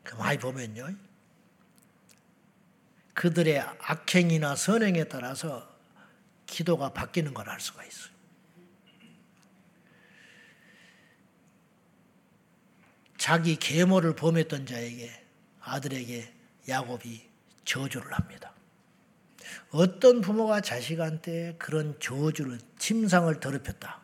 [0.04, 0.96] 그 많이 보면요.
[3.16, 5.68] 그들의 악행이나 선행에 따라서
[6.46, 8.15] 기도가 바뀌는 걸 알 수가 있어요.
[13.26, 15.10] 자기 계모를 범했던 자에게
[15.60, 16.32] 아들에게
[16.70, 17.28] 야곱이
[17.66, 18.54] 저주를 합니다.
[19.72, 24.00] 어떤 부모가 자식한테 그런 저주를 침상을 더럽혔다.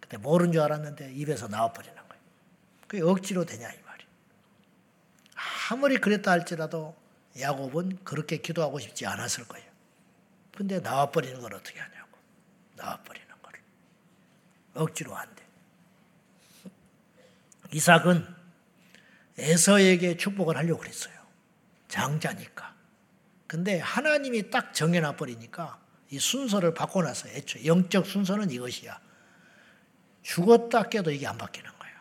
[0.00, 2.22] 그때 모른 줄 알았는데 입에서 나와버리는 거예요.
[2.88, 4.04] 그게 억지로 되냐 이 말이.
[5.70, 6.96] 아무리 그랬다 할지라도
[7.38, 9.70] 야곱은 그렇게 기도하고 싶지 않았을 거예요.
[10.56, 12.18] 근데 나와버리는 걸 어떻게 하냐고.
[12.74, 13.60] 나와버리는 거를.
[14.74, 15.44] 억지로 안 돼.
[17.72, 18.35] 이삭은
[19.38, 21.14] 에서에게 축복을 하려고 그랬어요.
[21.88, 22.74] 장자니까.
[23.46, 25.78] 근데 하나님이 딱 정해놔 버리니까
[26.10, 28.98] 이 순서를 바꿔놔서 애초에 영적 순서는 이것이야.
[30.22, 31.96] 죽었다 깨도 이게 안 바뀌는 거예요.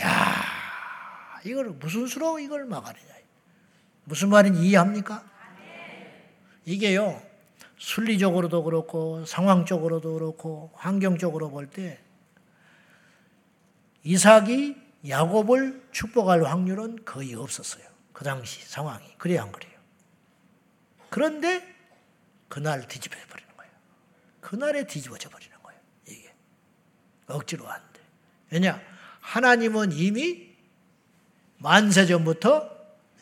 [0.00, 0.42] 야
[1.44, 3.10] 이걸 무슨 수로 이걸 막아내냐.
[4.04, 5.24] 무슨 말인지 이해합니까?
[6.64, 7.22] 이게요,
[7.78, 12.00] 순리적으로도 그렇고, 상황적으로도 그렇고, 환경적으로 볼 때,
[14.02, 14.76] 이삭이
[15.08, 17.84] 야곱을 축복할 확률은 거의 없었어요.
[18.12, 19.04] 그 당시 상황이.
[19.16, 19.72] 그래, 안 그래요?
[21.08, 21.66] 그런데
[22.48, 23.72] 그날 뒤집어 버리는 거예요.
[24.40, 25.80] 그날에 뒤집어져 버리는 거예요.
[26.06, 26.34] 이게.
[27.26, 28.00] 억지로 안 돼.
[28.50, 28.80] 왜냐?
[29.20, 30.50] 하나님은 이미
[31.58, 32.70] 만세 전부터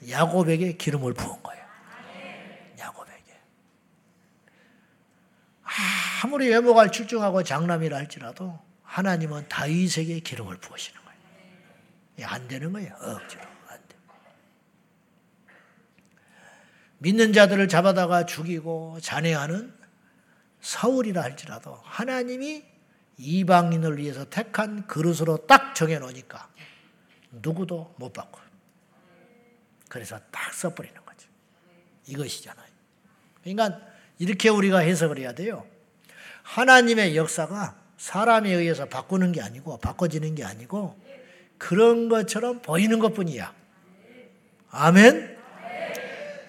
[0.08, 1.64] 야곱에게 기름을 부은 거예요.
[2.78, 3.40] 야곱에게.
[6.22, 11.07] 아무리 외모가 출중하고 장남이라 할지라도 하나님은 다윗에게 기름을 부으시는 거예요.
[12.24, 12.94] 안 되는 거예요.
[12.94, 13.96] 억지로 안 돼.
[16.98, 19.76] 믿는 자들을 잡아다가 죽이고 잔해하는
[20.60, 22.64] 사울이라 할지라도 하나님이
[23.18, 26.48] 이방인을 위해서 택한 그릇으로 딱 정해놓으니까
[27.32, 28.40] 누구도 못 바꿔.
[29.88, 31.28] 그래서 딱 써버리는 거죠.
[32.06, 32.68] 이것이잖아요.
[33.42, 33.80] 그러니까
[34.18, 35.66] 이렇게 우리가 해석을 해야 돼요.
[36.42, 40.98] 하나님의 역사가 사람에 의해서 바꾸는 게 아니고 바꿔지는 게 아니고
[41.59, 43.52] 그런 것처럼 보이는 것 뿐이야.
[44.70, 45.36] 아멘?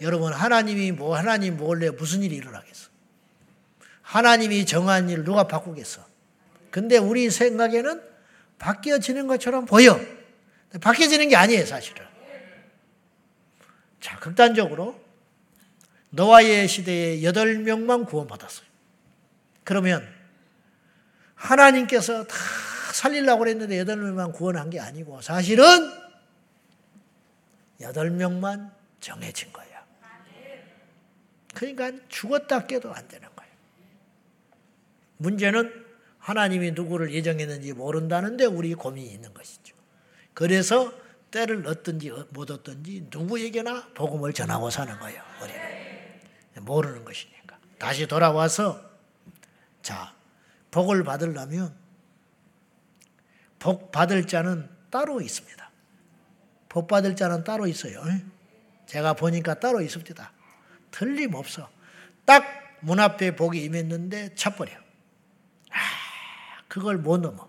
[0.01, 2.89] 여러분, 하나님이 뭐, 하나님 몰래 무슨 일이 일어나겠어?
[4.01, 6.05] 하나님이 정한 일을 누가 바꾸겠어?
[6.71, 8.01] 근데 우리 생각에는
[8.57, 9.99] 바뀌어지는 것처럼 보여.
[10.79, 12.05] 바뀌어지는 게 아니에요, 사실은.
[13.99, 14.99] 자, 극단적으로
[16.11, 18.67] 노아의 시대에 여덟 명만 구원받았어요.
[19.63, 20.07] 그러면
[21.35, 22.35] 하나님께서 다
[22.93, 25.65] 살리려고 그랬는데 여덟 명만 구원한 게 아니고 사실은
[27.81, 29.67] 여덟 명만 정해진 거야.
[31.53, 33.51] 그러니까 죽었다 깨도 안 되는 거예요.
[35.17, 35.85] 문제는
[36.19, 39.75] 하나님이 누구를 예정했는지 모른다는데 우리 고민이 있는 것이죠.
[40.33, 40.93] 그래서
[41.31, 45.21] 때를 얻든지 못 얻든지 누구에게나 복음을 전하고 사는 거예요.
[45.41, 45.59] 우리는
[46.61, 47.57] 모르는 것이니까.
[47.77, 48.81] 다시 돌아와서
[49.81, 50.13] 자
[50.71, 51.75] 복을 받으려면
[53.59, 55.69] 복 받을 자는 따로 있습니다.
[56.69, 58.01] 복 받을 자는 따로 있어요.
[58.85, 60.31] 제가 보니까 따로 있습니다.
[60.91, 61.69] 틀림없어.
[62.25, 64.71] 딱 문 앞에 복이 임했는데 차버려.
[64.71, 65.77] 아,
[66.67, 67.47] 그걸 못 넘어.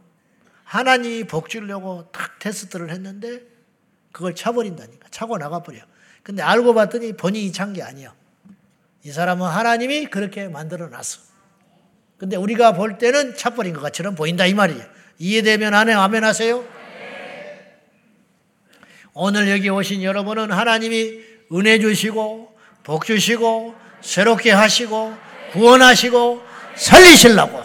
[0.64, 3.42] 하나님이 복 주려고 딱 테스트를 했는데
[4.12, 5.08] 그걸 차버린다니까.
[5.10, 5.80] 차고 나가버려.
[6.24, 8.14] 근데 알고 봤더니 본인이 찬 게 아니야.
[9.04, 11.20] 이 사람은 하나님이 그렇게 만들어 놨어.
[12.18, 14.84] 근데 우리가 볼 때는 차버린 것처럼 보인다 이 말이에요.
[15.20, 16.66] 이해되면 안에 아멘 하세요?
[19.12, 21.20] 오늘 여기 오신 여러분은 하나님이
[21.52, 25.14] 은혜 주시고 복 주시고 새롭게 하시고
[25.52, 26.42] 구원하시고
[26.74, 27.62] 살리시려고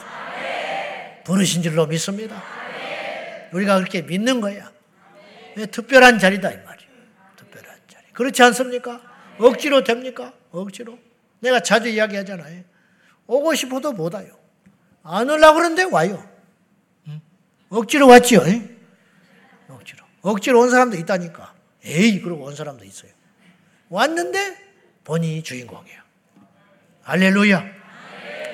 [1.24, 2.44] 부르신 줄로 믿습니다.
[3.54, 4.70] 우리가 그렇게 믿는 거야.
[5.72, 6.92] 특별한 자리다 이 말이에요.
[7.38, 8.04] 특별한 자리.
[8.12, 9.02] 그렇지 않습니까?
[9.38, 10.34] 억지로 됩니까?
[10.52, 11.00] 억지로.
[11.40, 12.64] 내가 자주 이야기하잖아요.
[13.28, 14.38] 오고 싶어도 못 와요.
[15.04, 16.35] 안 오려고 그러는데 와요.
[17.70, 18.42] 억지로 왔지요.
[19.68, 20.06] 억지로.
[20.22, 21.54] 억지로 온 사람도 있다니까.
[21.84, 23.12] 에이, 그러고 온 사람도 있어요.
[23.90, 24.58] 왔는데
[25.04, 26.02] 본인이 주인공이에요.
[27.04, 27.64] 할렐루야.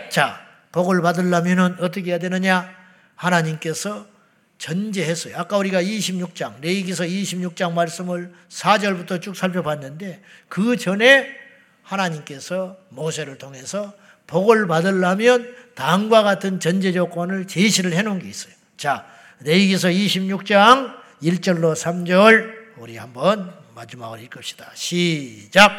[0.09, 2.69] 자, 복을 받으려면 어떻게 해야 되느냐?
[3.15, 4.05] 하나님께서
[4.57, 5.37] 전제했어요.
[5.37, 11.27] 아까 우리가 26장, 레이기서 26장 말씀을 4절부터 쭉 살펴봤는데 그 전에
[11.81, 13.93] 하나님께서 모세를 통해서
[14.27, 18.53] 복을 받으려면 다음과 같은 전제 조건을 제시를 해 놓은 게 있어요.
[18.81, 19.05] 자,
[19.41, 24.71] 레이기서 26장 1절로 3절 우리 한번 마지막으로 읽읍시다.
[24.73, 25.71] 시작.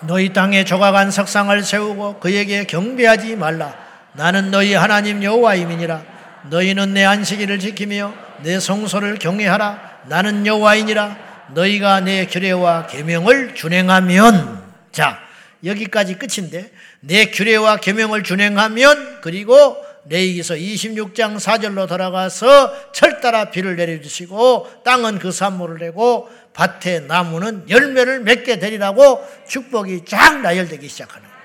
[0.00, 3.76] 너희 땅에 조각한 석상을 세우고 그에게 경배하지 말라.
[4.14, 6.02] 나는 너희 하나님 여호와임이니라.
[6.48, 9.98] 너희는 내 안식일을 지키며 내 성소를 경외하라.
[10.06, 11.14] 나는 여호와이니라.
[11.48, 15.27] 너희가 내 규례와 계명을 준행하면 자
[15.64, 19.76] 여기까지 끝인데 내 규례와 계명을 준행하면 그리고
[20.08, 28.58] 레이기서 26장 4절로 돌아가서 철따라 비를 내려주시고 땅은 그 산모를 내고 밭에 나무는 열매를 맺게
[28.58, 31.38] 되리라고 축복이 쫙 나열되기 시작하는 거예요.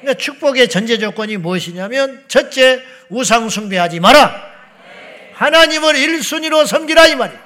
[0.00, 4.50] 그러니까 축복의 전제 조건이 무엇이냐면 첫째 우상 숭배하지 마라.
[5.34, 7.40] 하나님을 1순위로 섬기라 이 말이에요.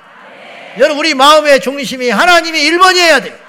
[0.78, 3.43] 여러분 우리 마음의 중심이 하나님이 1번이어야 돼요.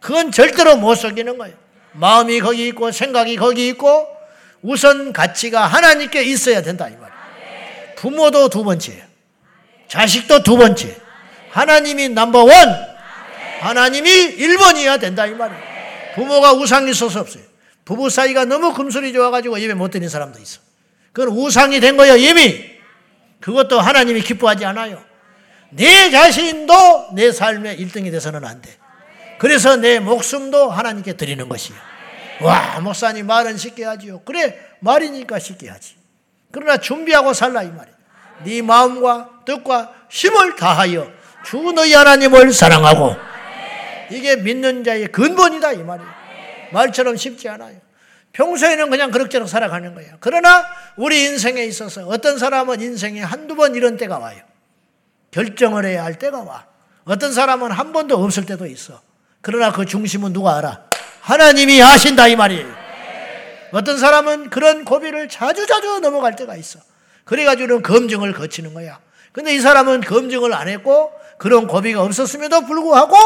[0.00, 1.56] 그건 절대로 못 속이는 거예요.
[1.92, 4.06] 마음이 거기 있고 생각이 거기 있고
[4.62, 7.08] 우선 가치가 하나님께 있어야 된다 이 말이에요.
[7.96, 9.04] 부모도 두 번째,
[9.88, 10.96] 자식도 두 번째,
[11.50, 12.88] 하나님이 넘버 원,
[13.60, 15.62] 하나님이 1번이어야 된다 이 말이에요.
[16.14, 17.42] 부모가 우상이 있어서 없어요.
[17.84, 20.60] 부부 사이가 너무 금술이 좋아가지고 예배 못 드는 사람도 있어.
[21.12, 22.64] 그건 우상이 된 거예요 이미.
[23.40, 25.02] 그것도 하나님이 기뻐하지 않아요.
[25.70, 28.76] 내 자신도 내 삶의 1등이 돼서는 안 돼.
[29.38, 31.80] 그래서 내 목숨도 하나님께 드리는 것이에요.
[32.42, 34.20] 와, 목사님 말은 쉽게 하지요.
[34.20, 35.96] 그래, 말이니까 쉽게 하지.
[36.50, 37.94] 그러나 준비하고 살라 이 말이야.
[38.44, 41.10] 네 마음과 뜻과 힘을 다하여
[41.44, 43.16] 주 너희 하나님을 사랑하고
[44.10, 46.18] 이게 믿는 자의 근본이다 이 말이야.
[46.72, 47.76] 말처럼 쉽지 않아요.
[48.32, 50.16] 평소에는 그냥 그럭저럭 살아가는 거예요.
[50.20, 50.64] 그러나
[50.96, 54.38] 우리 인생에 있어서 어떤 사람은 인생에 한두 번 이런 때가 와요.
[55.30, 56.66] 결정을 해야 할 때가 와.
[57.04, 59.00] 어떤 사람은 한 번도 없을 때도 있어.
[59.48, 60.84] 그러나 그 중심은 누가 알아?
[61.22, 62.70] 하나님이 아신다 이 말이에요.
[63.72, 66.80] 어떤 사람은 그런 고비를 자주자주 넘어갈 때가 있어.
[67.24, 69.00] 그래가지고는 검증을 거치는 거야.
[69.32, 73.16] 근데 이 사람은 검증을 안 했고 그런 고비가 없었음에도 불구하고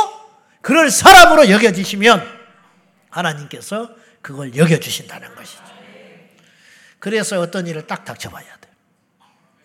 [0.61, 2.25] 그럴 사람으로 여겨지시면
[3.11, 5.61] 하나님께서 그걸 여겨주신다는 것이죠.
[7.01, 8.69] 그래서 어떤 일을 딱 닥쳐봐야 돼.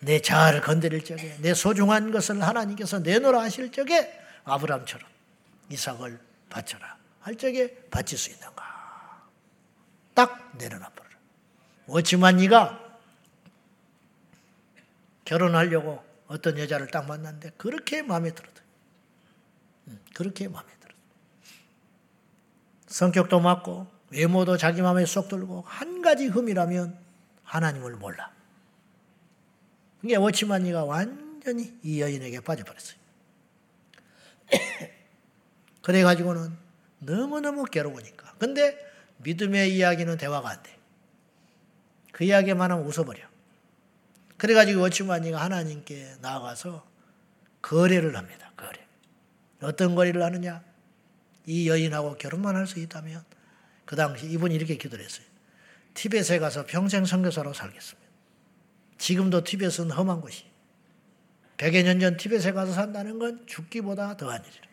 [0.00, 5.06] 내 자아를 건드릴 적에 내 소중한 것을 하나님께서 내놓으라 하실 적에 아브라함처럼
[5.70, 9.28] 이삭을 바쳐라 할 적에 바칠 수 있는가.
[10.14, 11.08] 딱 내려놔 버려.
[11.88, 12.98] 어찌만 네가
[15.24, 18.62] 결혼하려고 어떤 여자를 딱 만났는데 그렇게 마음에 들었다.
[20.14, 20.98] 그렇게 마음에 들었다.
[22.86, 26.98] 성격도 맞고 외모도 자기 마음에 쏙 들고 한 가지 흠이라면
[27.44, 28.32] 하나님을 몰라.
[30.02, 32.98] 이게 워치만이가 완전히 이 여인에게 빠져버렸어요.
[35.88, 36.54] 그래가지고는
[36.98, 38.34] 너무너무 괴로우니까.
[38.38, 38.76] 근데
[39.18, 40.78] 믿음의 이야기는 대화가 안 돼.
[42.12, 43.26] 그 이야기만 하면 웃어버려.
[44.36, 46.86] 그래가지고 워치만이가 하나님께 나아가서
[47.62, 48.52] 거래를 합니다.
[48.54, 48.86] 거래.
[49.62, 50.62] 어떤 거래를 하느냐?
[51.46, 53.24] 이 여인하고 결혼만 할 수 있다면
[53.86, 55.24] 그 당시 이분이 이렇게 기도를 했어요.
[55.94, 58.10] 티벳에 가서 평생 선교사로 살겠습니다.
[58.98, 60.44] 지금도 티벳은 험한 곳이.
[61.56, 64.67] 100여 년 전 티벳에 가서 산다는 건 죽기보다 더한 일이라.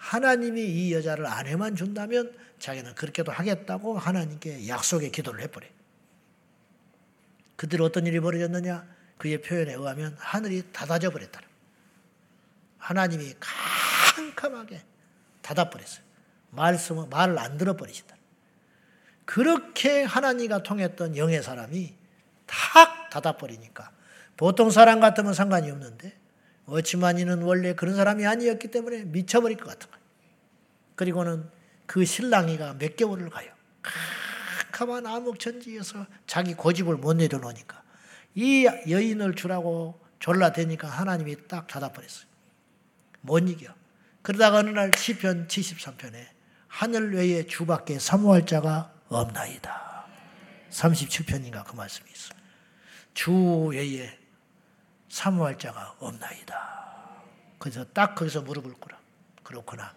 [0.00, 5.66] 하나님이 이 여자를 아내만 준다면 자기는 그렇게도 하겠다고 하나님께 약속의 기도를 해버려.
[7.56, 8.86] 그들 어떤 일이 벌어졌느냐?
[9.18, 11.42] 그의 표현에 의하면 하늘이 닫아져 버렸다.
[12.78, 13.34] 하나님이
[14.16, 14.82] 캄캄하게
[15.42, 16.02] 닫아버렸어요.
[16.48, 18.16] 말씀을, 말을 안 들어버리신다.
[19.26, 21.94] 그렇게 하나님과 통했던 영의 사람이
[22.46, 23.92] 탁 닫아버리니까
[24.38, 26.18] 보통 사람 같으면 상관이 없는데
[26.70, 30.04] 어치만이는 원래 그런 사람이 아니었기 때문에 미쳐버릴 것 같은 거예요.
[30.94, 31.48] 그리고는
[31.86, 33.50] 그 신랑이가 몇 개월을 가요.
[34.72, 37.82] 캄캄한 암흑천지에서 자기 고집을 못 내려놓으니까
[38.34, 42.26] 이 여인을 주라고 졸라대니까 하나님이 딱 닫아버렸어요.
[43.22, 43.74] 못 이겨.
[44.22, 46.26] 그러다가 어느 날 시편 73편에
[46.68, 50.06] 하늘 외에 주밖에 사모할 자가 없나이다.
[50.70, 52.38] 37편인가 그 말씀이 있어요.
[53.12, 53.32] 주
[53.72, 54.19] 외에
[55.10, 57.20] 사모할 자가 없나이다.
[57.58, 58.96] 그래서 딱 거기서 무릎을 꿇어.
[59.42, 59.92] 그렇구나.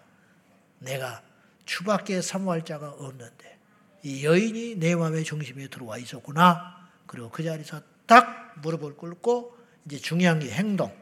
[0.79, 1.21] 내가
[1.65, 3.57] 주밖에 사모할 자가 없는데
[4.01, 6.89] 이 여인이 내 마음의 중심에 들어와 있었구나.
[7.05, 10.93] 그리고 그 자리에서 딱 무릎을 꿇고 이제 중요한 게 행동.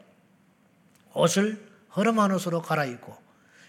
[1.14, 3.20] 옷을 허름한 옷으로 갈아입고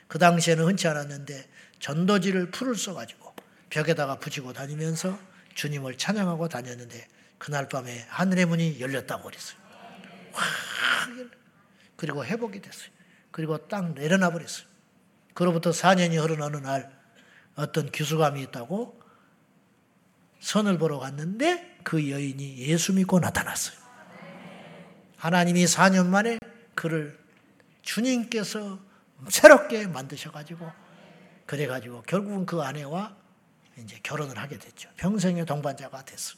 [0.08, 3.34] 그 당시에는 흔치 않았는데 전도지를 풀을 써가지고
[3.70, 5.18] 벽에다가 붙이고 다니면서
[5.56, 9.63] 주님을 찬양하고 다녔는데 그날 밤에 하늘의 문이 열렸다고 그랬어요.
[10.34, 10.64] 확
[11.96, 12.90] 그리고 회복이 됐어요.
[13.32, 14.68] 그리고 딱 내려놔 버렸어요.
[15.34, 16.92] 그로부터 4년이 흐른 어느 날
[17.56, 19.02] 어떤 교수감이 있다고
[20.40, 23.78] 선을 보러 갔는데 그 여인이 예수 믿고 나타났어요.
[25.18, 26.38] 하나님이 4년 만에
[26.76, 27.18] 그를
[27.82, 28.80] 주님께서
[29.30, 30.70] 새롭게 만드셔가지고
[31.46, 33.16] 그래가지고 결국은 그 아내와
[33.78, 34.90] 이제 결혼을 하게 됐죠.
[34.98, 36.36] 평생의 동반자가 됐어.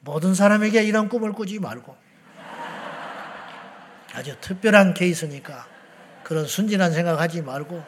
[0.00, 1.96] 모든 사람에게 이런 꿈을 꾸지 말고
[4.12, 5.66] 아주 특별한 케이스니까
[6.22, 7.82] 그런 순진한 생각하지 말고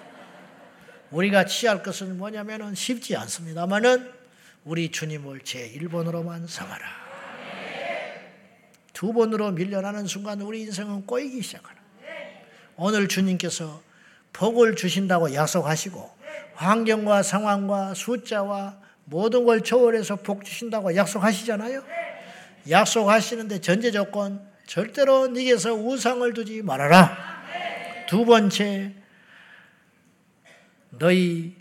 [1.11, 4.11] 우리가 취할 것은 뭐냐면은 쉽지 않습니다만은
[4.65, 7.05] 우리 주님을 제 1번으로만 삼아라.
[8.93, 11.79] 두 번으로 밀려나는 순간 우리 인생은 꼬이기 시작하라.
[12.77, 13.83] 오늘 주님께서
[14.33, 16.11] 복을 주신다고 약속하시고
[16.55, 21.85] 환경과 상황과 숫자와 모든 걸 초월해서 복 주신다고 약속하시잖아요.
[22.71, 27.35] 약속하시는데 전제 조건 절대로 네게서 우상을 두지 말아라.
[28.09, 28.93] 두 번째
[30.91, 31.57] 너희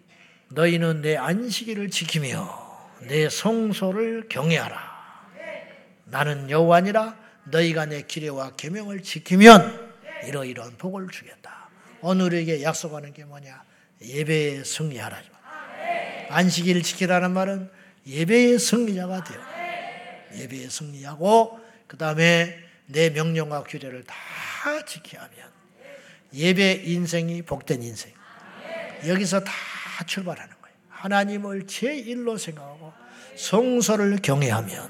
[0.50, 2.64] 너희는 내 안식일을 지키며
[3.08, 4.94] 내 성소를 경외하라.
[6.06, 9.94] 나는 여호와니라 너희가 내 기례와 계명을 지키면
[10.26, 11.70] 이러이러한 복을 주겠다.
[12.02, 13.64] 오늘에게 약속하는 게 뭐냐?
[14.02, 15.22] 예배에 승리하라.
[16.30, 17.70] 안식일 지키라는 말은
[18.08, 19.40] 예배의 승리자가 되어
[20.36, 24.16] 예배의 승리하고 그 다음에 내 명령과 규례를 다
[24.86, 25.52] 지켜야 하면
[26.34, 28.12] 예배 인생이 복된 인생.
[29.08, 29.52] 여기서 다
[30.06, 30.76] 출발하는 거예요.
[30.90, 32.94] 하나님을 제1로 생각하고
[33.36, 34.90] 성소를 경외하면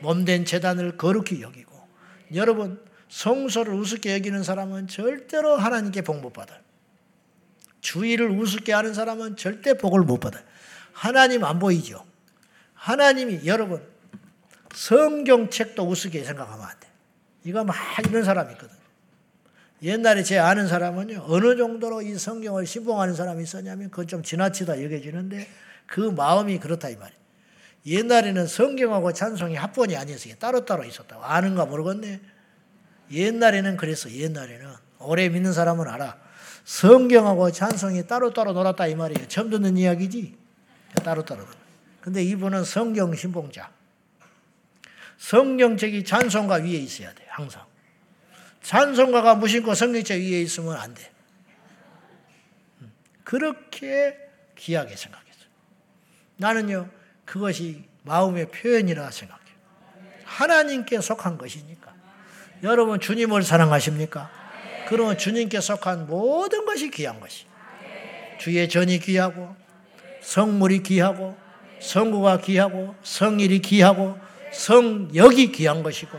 [0.00, 1.88] 몸된 재단을 거룩히 여기고
[2.34, 6.60] 여러분 성소를 우습게 여기는 사람은 절대로 하나님께 복 못 받아요.
[7.80, 10.42] 주의를 우습게 하는 사람은 절대 복을 못 받아요.
[10.92, 12.04] 하나님 안 보이죠?
[12.74, 13.82] 하나님이 여러분
[14.74, 16.89] 성경책도 우습게 생각하면 안 돼.
[17.44, 17.76] 이거 막
[18.08, 18.76] 이런 사람이 있거든.
[19.82, 25.48] 옛날에 제 아는 사람은요, 어느 정도로 이 성경을 신봉하는 사람이 있었냐면, 그건 좀 지나치다 여겨지는데,
[25.86, 27.20] 그 마음이 그렇다, 이 말이에요.
[27.86, 30.34] 옛날에는 성경하고 찬송이 합본이 아니었어요.
[30.38, 31.24] 따로따로 있었다고.
[31.24, 32.20] 아는가 모르겠네.
[33.10, 34.10] 옛날에는 그랬어.
[34.10, 34.68] 옛날에는
[34.98, 36.18] 오래 믿는 사람은 알아.
[36.64, 39.28] 성경하고 찬송이 따로따로 놀았다 이 말이에요.
[39.28, 40.36] 처음 듣는 이야기지.
[41.02, 41.44] 따로따로.
[42.02, 43.70] 근데 이분은 성경 신봉자.
[45.20, 47.24] 성경책이 찬송가 위에 있어야 돼.
[47.28, 47.62] 항상.
[48.62, 51.10] 찬송가가 무심코 성경책 위에 있으면 안 돼.
[52.80, 52.92] 음.
[53.22, 54.16] 그렇게
[54.56, 55.46] 귀하게 생각했어요.
[56.38, 56.88] 나는요,
[57.26, 59.40] 그것이 마음의 표현이라 생각해요.
[60.24, 61.92] 하나님께 속한 것이니까.
[62.62, 64.30] 여러분, 주님을 사랑하십니까?
[64.88, 67.44] 그러면 주님께 속한 모든 것이 귀한 것이.
[68.38, 69.54] 주의 전이 귀하고,
[70.22, 71.36] 성물이 귀하고,
[71.78, 76.18] 성구가 귀하고, 성일이 귀하고, 성역이 귀한 것이고,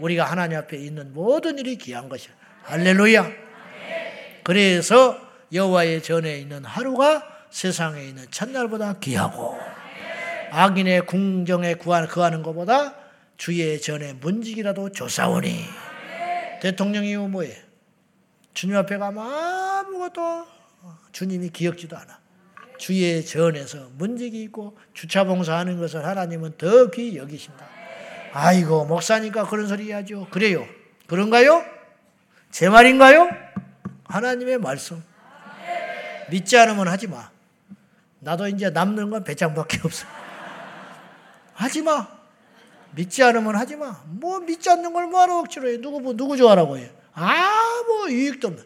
[0.00, 2.32] 우리가 하나님 앞에 있는 모든 일이 귀한 것이야.
[2.62, 3.30] 할렐루야.
[4.42, 5.18] 그래서
[5.52, 9.58] 여호와의 전에 있는 하루가 세상에 있는 첫날보다 귀하고
[10.52, 12.94] 악인의 궁정에 구하는 것보다
[13.36, 15.64] 주의 전에 문직이라도 조사오니
[16.62, 17.56] 대통령이 뭐예요?
[18.54, 20.46] 주님 앞에 가면 아무것도
[21.12, 22.19] 주님이 기억지도 않아.
[22.80, 27.68] 주의 전에서 문직이 있고 주차 봉사하는 것을 하나님은 더 귀히 여기신다.
[28.32, 30.26] 아이고 목사니까 그런 소리 하죠.
[30.30, 30.66] 그래요.
[31.06, 31.62] 그런가요?
[32.50, 33.28] 제 말인가요?
[34.04, 35.04] 하나님의 말씀.
[36.30, 37.30] 믿지 않으면 하지 마.
[38.20, 40.06] 나도 이제 남는 건 배짱밖에 없어.
[41.52, 42.08] 하지 마.
[42.92, 44.02] 믿지 않으면 하지 마.
[44.06, 45.76] 뭐 믿지 않는 걸 뭐하러 억지로 해.
[45.76, 46.90] 누구, 뭐, 누구 좋아라고 해.
[47.12, 48.64] 아무 이익도 없는.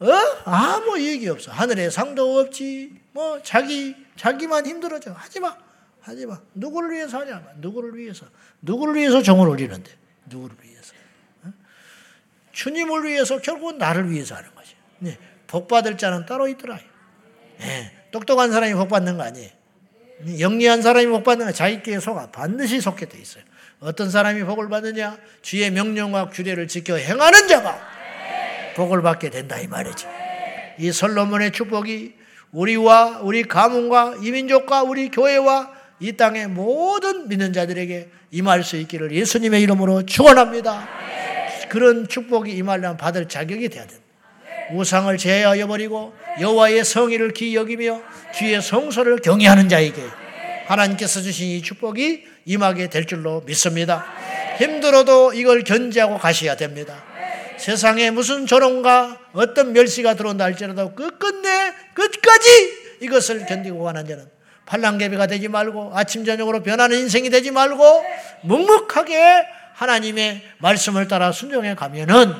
[0.00, 0.06] 어?
[0.46, 1.52] 아무 이익이 없어.
[1.52, 3.01] 하늘에 상도 없지.
[3.12, 5.12] 뭐 자기 자기만 힘들어져.
[5.12, 5.56] 하지 마.
[6.00, 6.40] 하지 마.
[6.54, 7.42] 누구를 위해서 하냐?
[7.58, 8.26] 누구를 위해서?
[8.60, 9.90] 누구를 위해서 정을 올리는데?
[10.26, 10.94] 누구를 위해서?
[11.44, 11.52] 어?
[12.52, 14.74] 주님을 위해서 결국은 나를 위해서 하는 거지.
[14.98, 15.18] 네.
[15.46, 16.78] 복 받을 자는 따로 있더라.
[17.58, 17.92] 네.
[18.10, 19.50] 똑똑한 사람이 복 받는 거 아니에요.
[20.38, 23.44] 영리한 사람이 복 받는 거 자기께 속아 반드시 속게 돼 있어요.
[23.80, 25.18] 어떤 사람이 복을 받느냐?
[25.42, 27.80] 주의 명령과 규례를 지켜 행하는 자가
[28.76, 30.08] 복을 받게 된다 이 말이죠.
[30.78, 32.14] 이 솔로몬의 축복이
[32.52, 39.62] 우리와 우리 가문과 이민족과 우리 교회와 이 땅의 모든 믿는 자들에게 임할 수 있기를 예수님의
[39.62, 40.88] 이름으로 축원합니다.
[41.68, 44.02] 그런 축복이 임하려면 받을 자격이 돼야 된다.
[44.72, 48.02] 우상을 제하여 버리고 여호와의 성의를 기 여기며
[48.34, 50.02] 주의 성소를 경외하는 자에게
[50.66, 54.04] 하나님께서 주신 이 축복이 임하게 될 줄로 믿습니다.
[54.58, 57.11] 힘들어도 이걸 견지하고 가셔야 됩니다.
[57.62, 62.48] 세상에 무슨 조롱과 어떤 멸시가 들어온다 할지라도 끝끝내 끝까지
[63.02, 64.28] 이것을 견디고 가는 자는
[64.66, 68.04] 팔랑개비가 되지 말고 아침 저녁으로 변하는 인생이 되지 말고
[68.42, 72.34] 묵묵하게 하나님의 말씀을 따라 순종해 가면은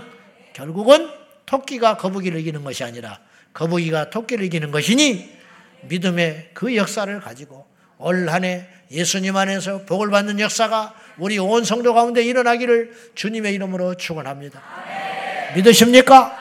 [0.55, 1.09] 결국은
[1.47, 3.21] 토끼가 거북이를 이기는 것이 아니라
[3.55, 5.31] 거북이가 토끼를 이기는 것이니
[5.83, 7.67] 믿음의 그 역사를 가지고
[7.99, 14.82] 올 한해 예수님 안에서 복을 받는 역사가 우리 온 성도 가운데 일어나기를 주님의 이름으로 축원합니다.
[15.55, 16.39] 믿으십니까?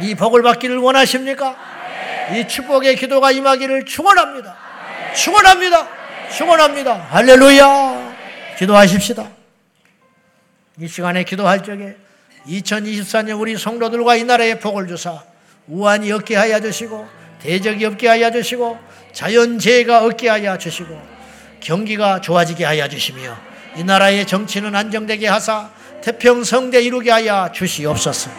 [0.00, 1.56] 이 복을 받기를 원하십니까?
[2.34, 4.56] 이 축복의 기도가 임하기를 축원합니다.
[5.14, 5.88] 축원합니다.
[6.36, 6.94] 축원합니다.
[7.10, 8.16] 할렐루야.
[8.58, 9.28] 기도하십시다.
[10.80, 11.96] 이 시간에 기도할 적에
[12.48, 15.22] 2024년 우리 성도들과 이 나라에 복을 주사
[15.68, 17.06] 우환이 없게 하여 주시고
[17.40, 18.78] 대적이 없게 하여 주시고
[19.12, 21.00] 자연재해가 없게 하여 주시고
[21.60, 23.36] 경기가 좋아지게 하여 주시며
[23.76, 25.70] 이 나라의 정치는 안정되게 하사
[26.04, 28.30] 태평 성대 이루게 하여 주시옵소서.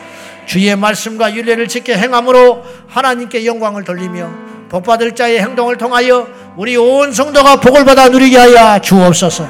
[0.45, 4.29] 주의 말씀과 윤례를 지켜 행함으로 하나님께 영광을 돌리며
[4.69, 6.27] 복받을 자의 행동을 통하여
[6.57, 9.49] 우리 온 성도가 복을 받아 누리게 하여 주옵소서.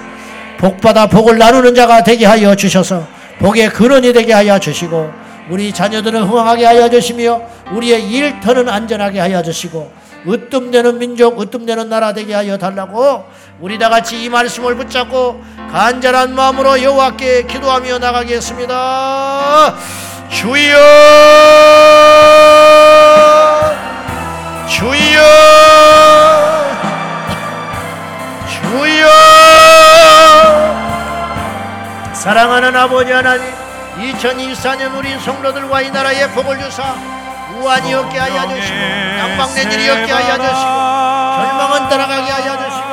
[0.58, 3.06] 복받아 복을 나누는 자가 되게 하여 주셔서
[3.40, 5.12] 복의 근원이 되게 하여 주시고
[5.50, 7.42] 우리 자녀들은 흥하게 하여 주시며
[7.74, 9.92] 우리의 일터는 안전하게 하여 주시고
[10.27, 13.26] 으뜸되는 민족, 으뜸되는 나라 되게 하여 달라고
[13.60, 15.41] 우리 다 같이 이 말씀을 붙잡고
[15.72, 19.76] 간절한 마음으로 여호와께 기도하며 나가겠습니다.
[20.30, 20.77] 주여,
[24.68, 25.22] 주여,
[28.49, 29.07] 주여.
[32.14, 33.45] 사랑하는 아버지 하나님,
[33.99, 36.95] 2024년 우리 성도들과 이 나라에 복을 주사
[37.60, 40.76] 우환이 없게 하여 주시고 양방된 일이 없게 하여 주시고
[41.36, 42.86] 절망은 떠나가게 하여 주시고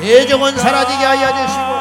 [0.00, 1.80] 대적은 사라지게 하여 주시고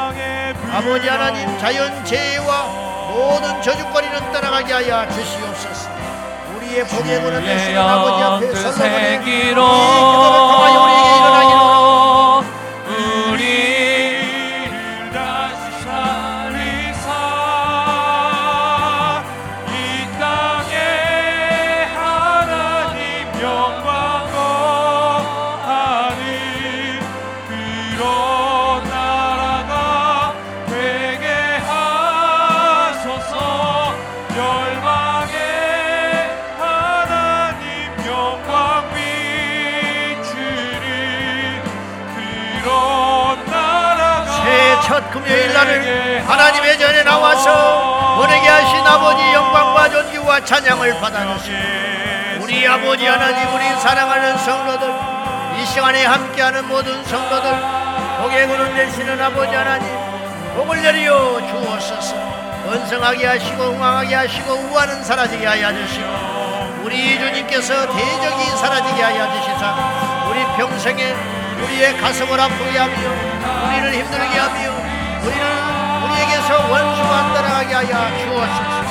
[0.72, 2.64] 아버지 하나님 자연재해와
[3.10, 5.90] 모든 저주거리는 떠나가게 하여 주시옵소서.
[6.56, 11.49] 우리의 복의 근원 되시는 아버지 앞에 설레는 우리의 기도를 통하여 우리에게 일어나기
[46.30, 54.38] 하나님의 전에 나와서 보내게 하신 아버지 영광과 존귀와 찬양을 받아주시고 우리 아버지 하나님 우리 사랑하는
[54.38, 54.94] 성도들
[55.58, 57.52] 이 시간에 함께하는 모든 성도들
[58.22, 59.88] 복의 근원 되시는 아버지 하나님
[60.56, 62.16] 복을 내려 주옵소서.
[62.64, 70.44] 번성하게 하시고 흥왕하게 하시고 우하는 사라지게 하여 주시고 우리 주님께서 대적이 사라지게 하여 주시사 우리
[70.58, 71.16] 평생에
[71.64, 72.94] 우리의 가슴을 아프게 하며
[73.66, 74.72] 우리를 힘들게 하며
[75.24, 75.69] 우리를
[76.50, 78.84] 우리에게서 원수가 떠나가게 하여 주옵소서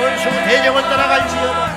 [0.00, 1.76] 원수 대적은 떠나갈지어다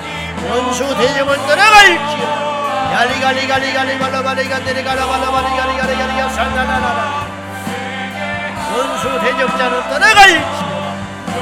[0.50, 2.50] 원수 대적은 떠나갈지어다
[2.92, 7.26] 야리가리가리가리 발라바리가리가리가라발라바리가리가리가리가 산다나라라
[8.74, 10.90] 원수 대적자는 떠나갈지어다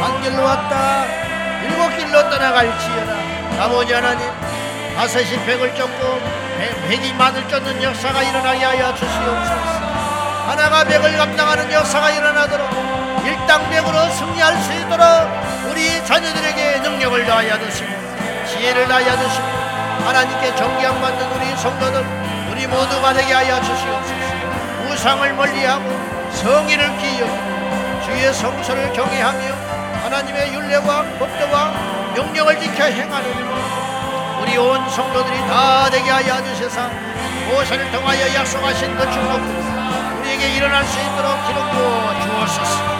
[0.02, 1.06] 한 길로 왔다
[1.62, 3.12] 일곱 길로 떠나갈지어다
[3.64, 4.28] 아버지 하나님
[4.96, 6.20] 다섯이 백을 쫓고
[6.88, 9.88] 백 이 만을 쫓는 역사가 일어나게 하여 주시옵소서
[10.46, 12.87] 하나가 백을 감당하는 역사가 일어나도록
[13.26, 15.04] 일당백으로 승리할 수 있도록
[15.70, 17.90] 우리 자녀들에게 능력을 더하여 주시고
[18.46, 19.46] 지혜를 더하여 주시고
[20.04, 22.04] 하나님께 존경 받는 우리 성도들
[22.50, 24.28] 우리 모두가 되게 하여 주시옵소서.
[24.88, 25.84] 우상을 멀리하고
[26.32, 29.40] 성의를 기여하고 주의 성소를 경외하며
[30.04, 31.72] 하나님의 윤례와 법도와
[32.14, 33.48] 명령을 지켜 행하는
[34.40, 36.88] 우리 온 성도들이 다 되게 하여 주셔서
[37.50, 42.97] 모세를 통하여 약속하신 그 축복을 우리에게 일어날 수 있도록 기록 부어 주옵소서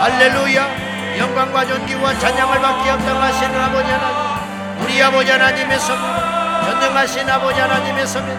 [0.00, 0.84] 할렐루야.
[1.18, 6.04] 영광과 존귀와 찬양을 받기 합당하신 아버지 하나님 우리 아버지 하나님의 성령
[6.64, 8.36] 전능하신 아버지 하나님의 성령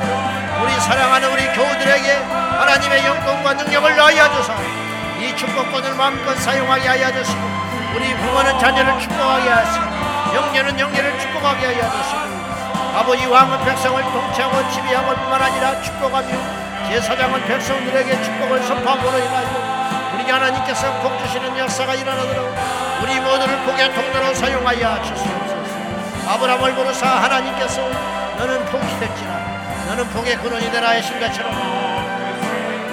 [0.61, 4.53] 우리 사랑하는 우리 교우들에게 하나님의 영광과 능력을 나하여주사
[5.21, 7.39] 이 축복권을 마음껏 사용하게 하여 주시고
[7.95, 9.85] 우리 부모는 자녀를 축복하게 하시고
[10.35, 12.34] 영녀는 영녀를 축복하게 하여 주시고
[12.95, 16.29] 아버지 왕은 백성을 통치하고 지배하고 뿐만 아니라 축복하며
[16.87, 22.55] 제사장은 백성들에게 축복을 선포함으로 인하여 우리 하나님께서 복 주시는 역사가 일어나도록
[23.03, 26.29] 우리 모두를 복의 통로로 사용하여 주시옵소서.
[26.29, 27.81] 아브라함을 부르사 하나님께서
[28.37, 31.51] 너는 복이 될지나 너는 복의 근원이 되라 하신 것처럼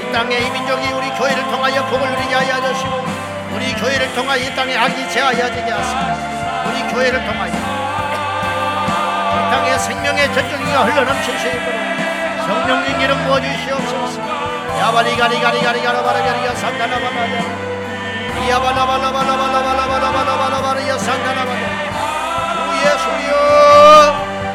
[0.01, 3.07] 이 땅에 이 민족이 우리 교회를 통하여 복을 누리게 하여 주시고
[3.55, 7.82] 우리 교회를 통하여 이 땅에 악이 제하여 지게 하시고 우리 교회를 통하여
[9.51, 10.33] 땅에 생명의
[11.39, 11.81] 수 있도록
[12.47, 14.21] 성령님 이름 부어주시옵소서
[14.81, 17.37] 야바리가리가리가리가라바라가리가 산다나바라야
[18.45, 21.63] 이야발라발라발라발라발라발라발라발라발라야 산다나바라
[22.55, 23.33] 주 예수여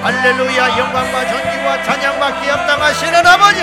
[0.04, 3.60] 할렐루야 영광과 존귀와 찬양받기 합당하시는 아버지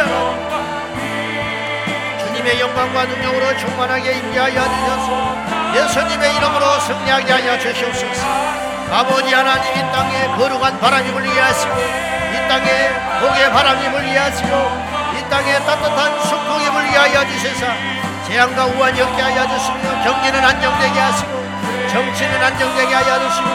[2.19, 5.37] 주님의 영광과 능력으로 충만하게 임재하여 주셔서
[5.75, 12.91] 예수님의 이름으로 승리하게 하여 주시옵소서 아버지 하나님 이 땅에 거룩한 바람이 불리게 하시고 이 땅에
[13.21, 17.67] 복의 바람이 불리게 하시고 이 땅에 따뜻한 축복이 불리게 하여 주셔서
[18.27, 21.45] 재앙과 우환이 없게 하여 주시며 경기는 안정되게 하시고
[21.91, 23.49] 정치는 안정되게 하여 주시고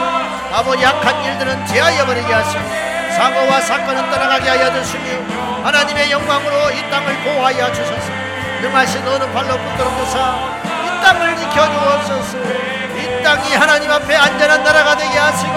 [0.52, 2.62] 아버지 약한 일들은 제하여 버리게 하시고
[3.16, 8.30] 사고와 사건은 떠나가게 하여 주시며 하나님의 영광으로 이 땅을 보호하여 주셔서.
[8.60, 10.36] 능하신 어느 발로 붙들어 보사
[10.84, 12.38] 이 땅을 지켜주옵소서
[13.22, 15.54] 땅이 하나님 앞에 안전한 나라가 되게 하시고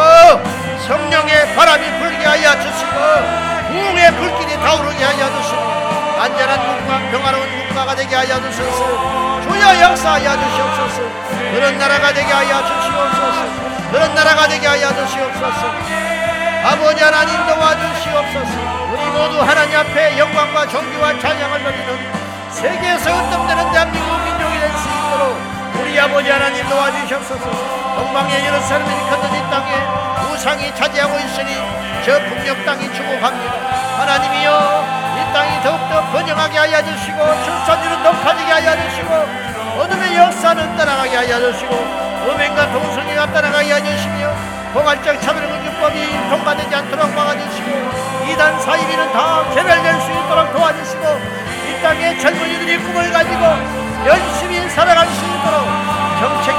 [0.87, 2.93] 성령의 바람이 불게 하여 주시고
[3.69, 5.61] 부흥의 불길이 타오르게 하여 주시고
[6.19, 9.41] 안전한 국가 평화로운 국가가 되게 하여 주소서.
[9.43, 11.01] 주여 역사하여 주시옵소서.
[11.53, 13.45] 그런 나라가 되게 하여 주시옵소서.
[13.91, 15.73] 그런 나라가 되게 하여 주시옵소서.
[16.65, 18.73] 아버지 하나님 도와주시옵소서.
[18.93, 22.13] 우리 모두 하나님 앞에 영광과 존귀와 찬양을 드리는
[22.51, 27.45] 세계에서 으뜸되는 대한민국 민족이 될 수 있도록 우리 아버지 하나님 도와주시옵소서.
[27.95, 29.71] 동방의 예루살렘이 컸던 이 땅에
[30.31, 31.55] 우상이 차지하고 있으니
[32.05, 33.53] 저 북녘 땅이 축복합니다.
[33.99, 39.09] 하나님이여 이 땅이 더욱더 번영하게 하여 주시고 출산율은 높아지게 하여 주시고
[39.79, 44.33] 어둠의 역사는 떠나가게 하여 주시고 음행과 동성애가 떠나가게 하여 주시며
[44.73, 47.69] 포괄적 차별금융법이 통과되지 않도록 막아주시고
[48.31, 51.03] 이단 사이비는 다 개별될 수 있도록 도와주시고
[51.62, 53.43] 이 땅의 젊은이들이 꿈을 가지고
[54.05, 55.67] 열심히 살아갈 수 있도록
[56.17, 56.57] 정책이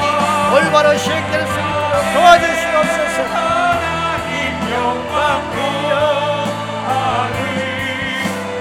[0.52, 3.24] 올바로 시행될 수 있도록 도와주시옵소서.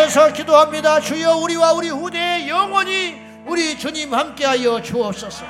[0.08, 1.00] 위해서 기도합니다.
[1.00, 5.44] 주여 우리와 우리 후대에 영원히 우리 주님 함께하여 주옵소서.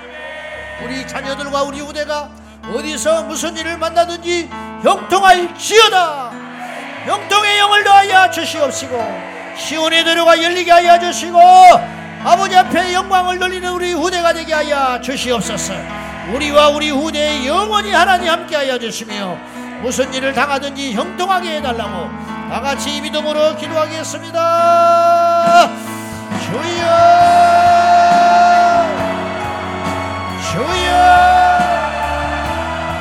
[0.84, 2.28] 우리 자녀들과 우리 후대가
[2.64, 4.48] 어디서 무슨 일을 만나든지
[4.82, 6.32] 형통할지어다.
[7.06, 8.98] 형통의 영을 더하여 주시옵시고
[9.56, 11.38] 시온의 도로가 열리게 하여 주시고
[12.24, 15.72] 아버지 앞에 영광을 돌리는 우리 후대가 되게 하여 주시옵소서.
[16.34, 19.38] 우리와 우리 후대에 영원히 하나님 함께하여 주시며
[19.82, 24.38] 무슨 일을 당하든지 형통하게 해달라고 다 같이 믿음으로 기도하겠습니다.
[26.40, 26.86] 주여!
[30.50, 30.88] 주여!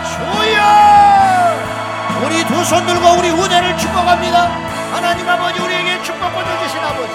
[0.03, 0.59] 주여!
[2.25, 4.49] 우리 두 손 들고 우리 후대를 축복합니다.
[4.91, 7.13] 하나님 아버지 우리에게 축복을 주신 아버지.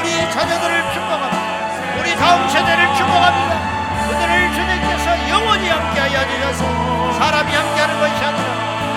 [0.00, 2.00] 우리 자녀들을 축복합니다.
[2.00, 3.70] 우리 다음 세대를 축복합니다.
[4.08, 8.69] 그들을 주님께서 영원히 함께하여 주셔서 사람이 함께하는 것이 아니라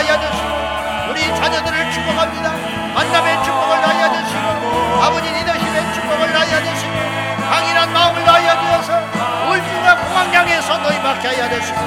[0.00, 2.50] 나게 하시고 우리 자녀들을 축복합니다.
[2.94, 6.92] 만남의 축복을 나게 하시고 아버지 리더십의 축복을 나게 하시고
[7.50, 8.98] 강인한 마음을 나게 하셔서
[9.50, 11.80] 울중한 공황장에서 너희 맡게 하시고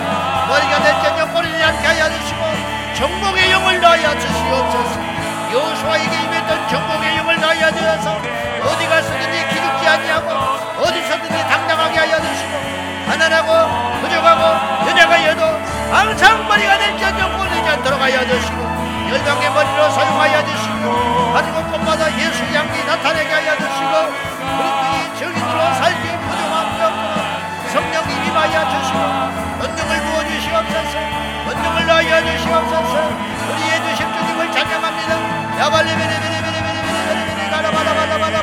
[0.47, 5.01] 머리가 될때는 버리지 않게 하시고 정복의 영을 나게 하시옵소서.
[5.51, 8.21] 여호수아에게 임했던 정복의 영을 나게 하셔서
[8.63, 10.29] 어디 가서든지 기죽지 아니하고
[10.83, 18.57] 어디서든지 당당하게 하여 주시고 가난하고 부족하고 연약하여도 항상 머리가 될지언정 꼴리지 않도록 하여 주시고
[19.13, 23.93] 열방의 머리로 사용하여 주시고 가지고 꽃마다 예수 양이 나타내게 하여 주시고
[24.57, 26.73] 그리스도의 증인으로 살기에 부정함이
[27.71, 28.97] 성령이 임하여 주시고
[29.61, 30.93] 권능을 부어 주시옵소서
[31.45, 32.93] 권능을 하여 주시옵소서.
[33.51, 35.11] 우리의 주신 주님을 찬양합니다.
[35.59, 38.42] 야발레베레베레베레베레베레베레 가라바라바라바라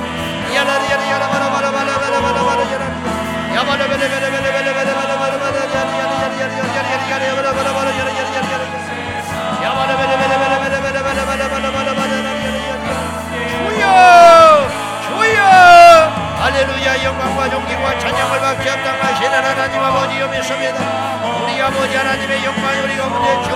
[16.41, 17.49] 할렐루야 영광과
[17.99, 20.77] 찬양을 받기 합당하신 하나님 아버지 여미습니다
[21.43, 23.50] 우리 아버지 하나님의 영광 우리 가운데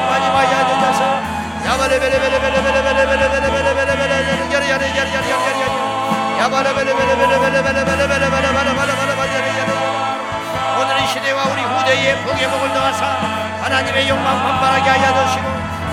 [13.95, 15.47] 하나님의 영광 만발하게 하여 주시고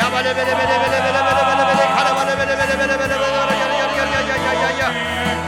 [0.00, 4.82] 야바레베레베레베레베레베레베레 가라바레베레베레베레베레야야야야야야야야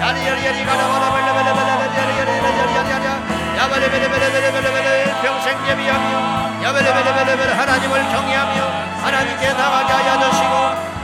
[0.02, 3.08] 야리야리야리 가라바라베레베레베레야야야야야야야
[3.56, 4.88] 야바레베레베레베레베레
[5.22, 6.12] 평생 예비하며
[6.62, 8.56] 야바레베레베레베레 하나님을 경외하며
[9.00, 10.54] 하나님께 나가게 하여 주시고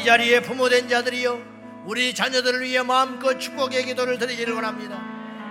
[0.06, 1.36] 자리에 부모된 자들이여
[1.84, 5.02] 우리 자녀들을 위해 마음껏 축복의 기도를 드리기를 원합니다.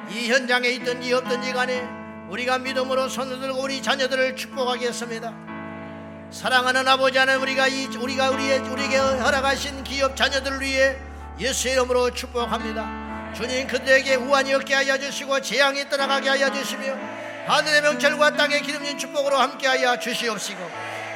[0.10, 1.86] 이 현장에 있든지 없든지 간에
[2.30, 5.34] 우리가 믿음으로 손을 들고 우리 자녀들을 축복하겠습니다.
[6.32, 10.96] 사랑하는 아버지 하나님 우리가 이 우리가 우리의 우리에게 허락하신 기업 자녀들을 위해
[11.38, 13.34] 예수 이름으로 축복합니다.
[13.36, 16.96] 주님 그들에게 우환이 없게 하여 주시고 재앙이 떠나가게 하여 주시며
[17.46, 20.72] 하늘의 명철과 땅의 기름진 축복으로 함께 하여 주시옵시고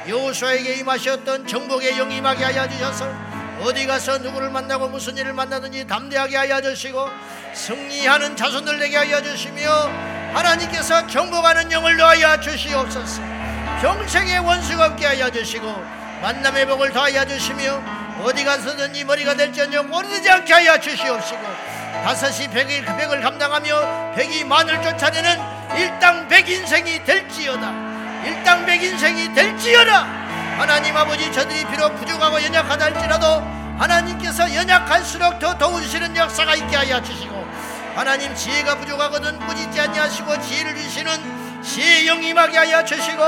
[0.08, 3.29] 여호수아에게 임하셨던 정복의 영 임하게 하여 주셔서
[3.60, 7.08] 어디 가서 누구를 만나고 무슨 일을 만나든지 담대하게 하여 주시고
[7.52, 9.70] 승리하는 자손들 되게 하여 주시며
[10.32, 13.20] 하나님께서 정복하는 영을 더하여 주시옵소서.
[13.82, 15.66] 평생의 원수가 없게 하여 주시고
[16.22, 17.82] 만남의 복을 더하여 주시며
[18.22, 21.40] 어디 가서든지 머리가 될지언정 오르지 않게 하여 주시옵시고
[22.04, 25.38] 다섯이 백일 그 백을 감당하며 백이 만을 쫓아내는
[25.76, 27.90] 일당 백인생이 될지어다.
[28.24, 30.29] 일당 백 인생이 될지어라
[30.60, 33.26] 하나님 아버지 저들이 비록 부족하고 연약하다 할지라도
[33.78, 37.48] 하나님께서 연약할수록 더 도우시는 역사가 있게 하여 주시고
[37.94, 43.22] 하나님 지혜가 부족하거든 꾸짖지 아니하시고 지혜를 주시는 지혜 영임하게 하여 주시고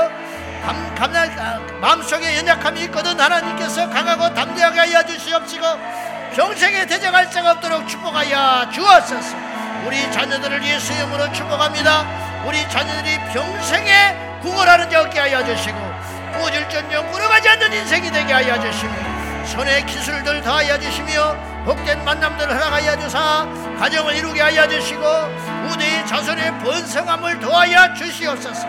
[0.63, 5.65] 감, 감, 아, 마음속에 연약함이 있거든 하나님께서 강하고 담대하게 하여 주시옵시고
[6.35, 9.35] 평생에 대적할 자가 없도록 축복하여 주옵소서.
[9.87, 12.43] 우리 자녀들을 예수 이름으로 축복합니다.
[12.45, 15.92] 우리 자녀들이 평생에 구걸하는 자 없게 하여 주시고
[16.33, 18.93] 꾸질전용 꾸려가지 않는 인생이 되게 하여 주시고
[19.45, 21.35] 손의 기술들 다하여 주시며
[21.65, 23.47] 복된 만남들 허락하여 주사
[23.79, 25.01] 가정을 이루게 하여 주시고
[25.69, 28.67] 우대의 자손의 번성함을 도하여 주시옵소서.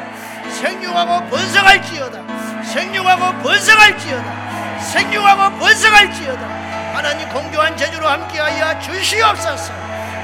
[0.50, 2.62] 생육하고 번성할지어다.
[2.64, 4.80] 생육하고 번성할지어다.
[4.80, 6.46] 생육하고 번성할지어다.
[6.94, 9.72] 하나님 공교한 제주로 함께하여 주시옵소서.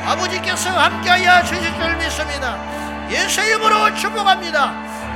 [0.06, 2.56] 아버지께서 함께하여 주실 줄 믿습니다.
[3.10, 4.72] 예수 이름으로 축복합니다.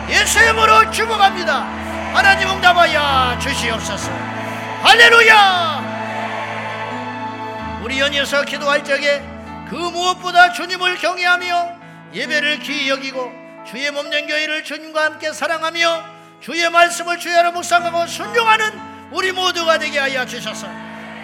[0.08, 1.83] 예수 이름으로 축복합니다
[2.14, 4.08] 하나님 응답하여 주시옵소서.
[4.82, 5.82] 할렐루야!
[7.82, 9.20] 우리 연이어서 기도할 적에
[9.68, 11.72] 그 무엇보다 주님을 경외하며
[12.14, 13.32] 예배를 귀히 여기고
[13.66, 16.04] 주의 몸된 교회를 주님과 함께 사랑하며
[16.40, 18.80] 주의 말씀을 주야로 묵상하고 순종하는
[19.10, 20.68] 우리 모두가 되게 하여 주셔서.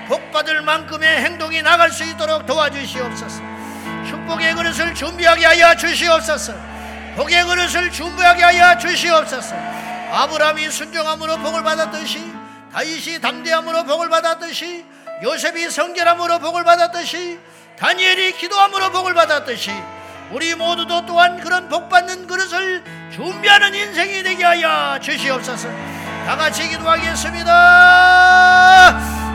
[0.08, 3.40] 복받을 만큼의 행동이 나갈 수 있도록 도와주시옵소서.
[4.08, 6.52] 축복의 그릇을 준비하게 하여 주시옵소서.
[7.14, 9.54] 복의 그릇을 준비하게 하여 주시옵소서
[10.10, 12.32] 아브라함이 순종함으로 복을 받았듯이
[12.72, 14.84] 다윗이 담대함으로 복을 받았듯이
[15.22, 17.38] 요셉이 성결함으로 복을 받았듯이
[17.78, 19.72] 다니엘이 기도함으로 복을 받았듯이
[20.30, 25.68] 우리 모두도 또한 그런 복 받는 그릇을 준비하는 인생이 되게 하여 주시옵소서.
[26.26, 27.50] 다 같이 기도하겠습니다.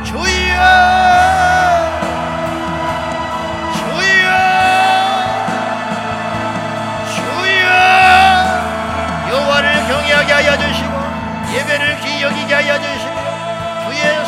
[0.06, 1.75] 주여!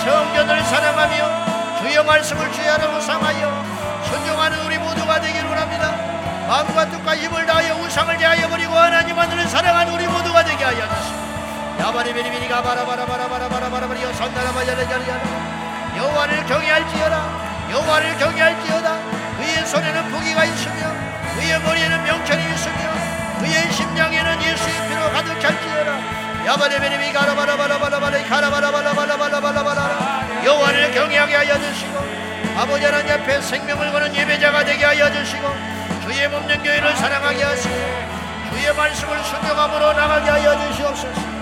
[0.07, 3.65] 성전을 사랑하며 주의 말씀을 주의 하나 묵상하여
[4.09, 5.91] 순종하는 우리 모두가 되기를 원합니다.
[6.47, 11.27] 마음과 뜻과 힘을 다하여 우상을 제하여 버리고 하나님 하늘을 사랑하는 우리 모두가 되게 하여 주시고
[11.81, 18.97] 야바리비리비리가 바라바라바라바라바라바라바리여 선나라바야라야라야 여호와를 경외할지어다 여호와를 경외할지어다
[19.37, 20.93] 그의 손에는 부기가 있으며
[21.35, 22.93] 그의 머리에는 명철이 있으며
[23.39, 31.99] 그의 심장에는 예수의 피로 가득 찰지어다 야바리비리비 가라바라바라바라바라 가라바라바라바라바라바라 여호와를 경외하게 하여 주시고
[32.55, 35.45] 아버지 하나님 앞에 생명을 거는 예배자가 되게 하여 주시고
[36.03, 37.75] 주의 몸된 교회를 사랑하게 하시고
[38.49, 41.36] 주의 말씀을 순종함으로 나가게 하여 주시옵소서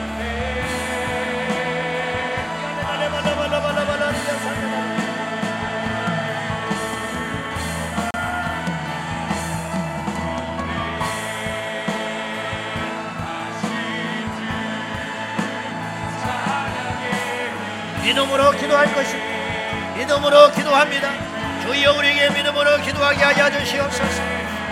[18.26, 19.96] 믿음으로 기도할 것입니다.
[19.96, 21.12] 믿음으로 기도합니다.
[21.62, 24.24] 주여 우리에게 믿음으로 기도하게 하여 주시옵소서.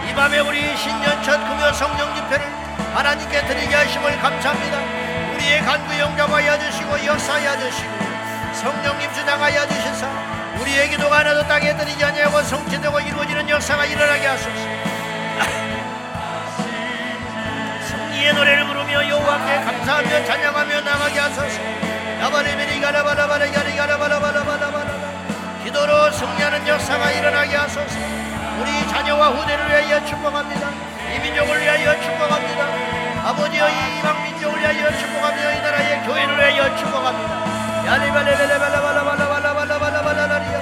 [0.09, 2.45] 이 밤에 우리 신년 첫 금요 성령 집회를
[2.95, 4.79] 하나님께 드리게 하심을 감사합니다.
[5.35, 7.89] 우리의 간구 영접하여 주시고 역사하여 주시고
[8.53, 10.07] 성령님 주장하여 주셔서
[10.59, 14.49] 우리의 기도가 하나도 땅에 들이지 아니하고 성취되고 이루어지는 역사가 일어나게 하소서.
[17.87, 21.82] 승리의 노래를 부르며 여호와께 감사하며 찬양하며 나가게 하소서.
[25.63, 27.99] 기도로 승리하는 역사가 일어나게 하소서.
[28.59, 30.69] 우리 자녀와 후대를 위하여 축복합니다.
[31.13, 32.65] 이 민족을 위하여 축복합니다.
[33.27, 37.43] 아버지여 이 이방 민족을 위하여 축복합니다 이 나라의 교회를 위하여 축복합니다.
[37.87, 40.57] 야리발레벨레발라발라발라발라발라발라발라발라발라리야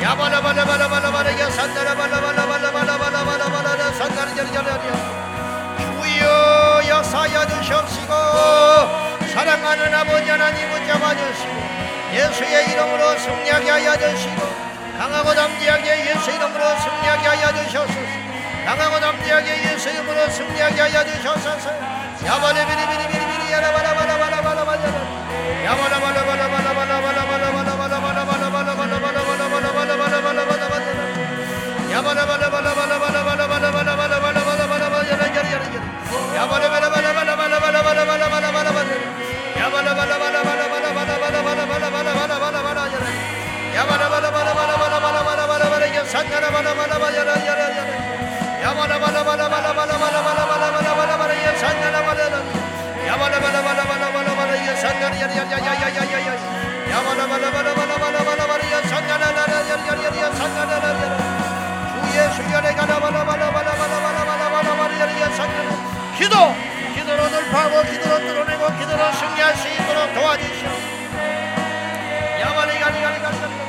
[0.01, 4.33] 야바라 바라 바라 바라 바라 야 산다라 바라 바라 바라 바라 바라 바라 바라 산다라
[4.33, 4.81] 가리 가리 가리
[5.77, 8.13] 주여 역사여 주시옵시고
[9.31, 11.53] 사랑하는 아버지 하나님 붙잡아 주시고
[12.13, 14.41] 예수의 이름으로 승리하게 하여 주시고
[14.97, 18.22] 강하고 담대하게 예수 이름으로 승리하게 하여 주시옵소서
[18.65, 21.57] 강하고 담대하게 예수 이름으로 승리하게 하여 주셔서.
[22.25, 24.83] 야바라 비리비리비리비리 야라바라바라바라바라바라
[25.65, 26.62] 야바라바라바라바라
[66.17, 66.35] 기도
[66.93, 70.69] 기도로 돌파하고 기도로 뚫어내고 기도로 승리할 수 있도록 도와주시오
[72.41, 73.62] 야바리 가리 가리 가리 가리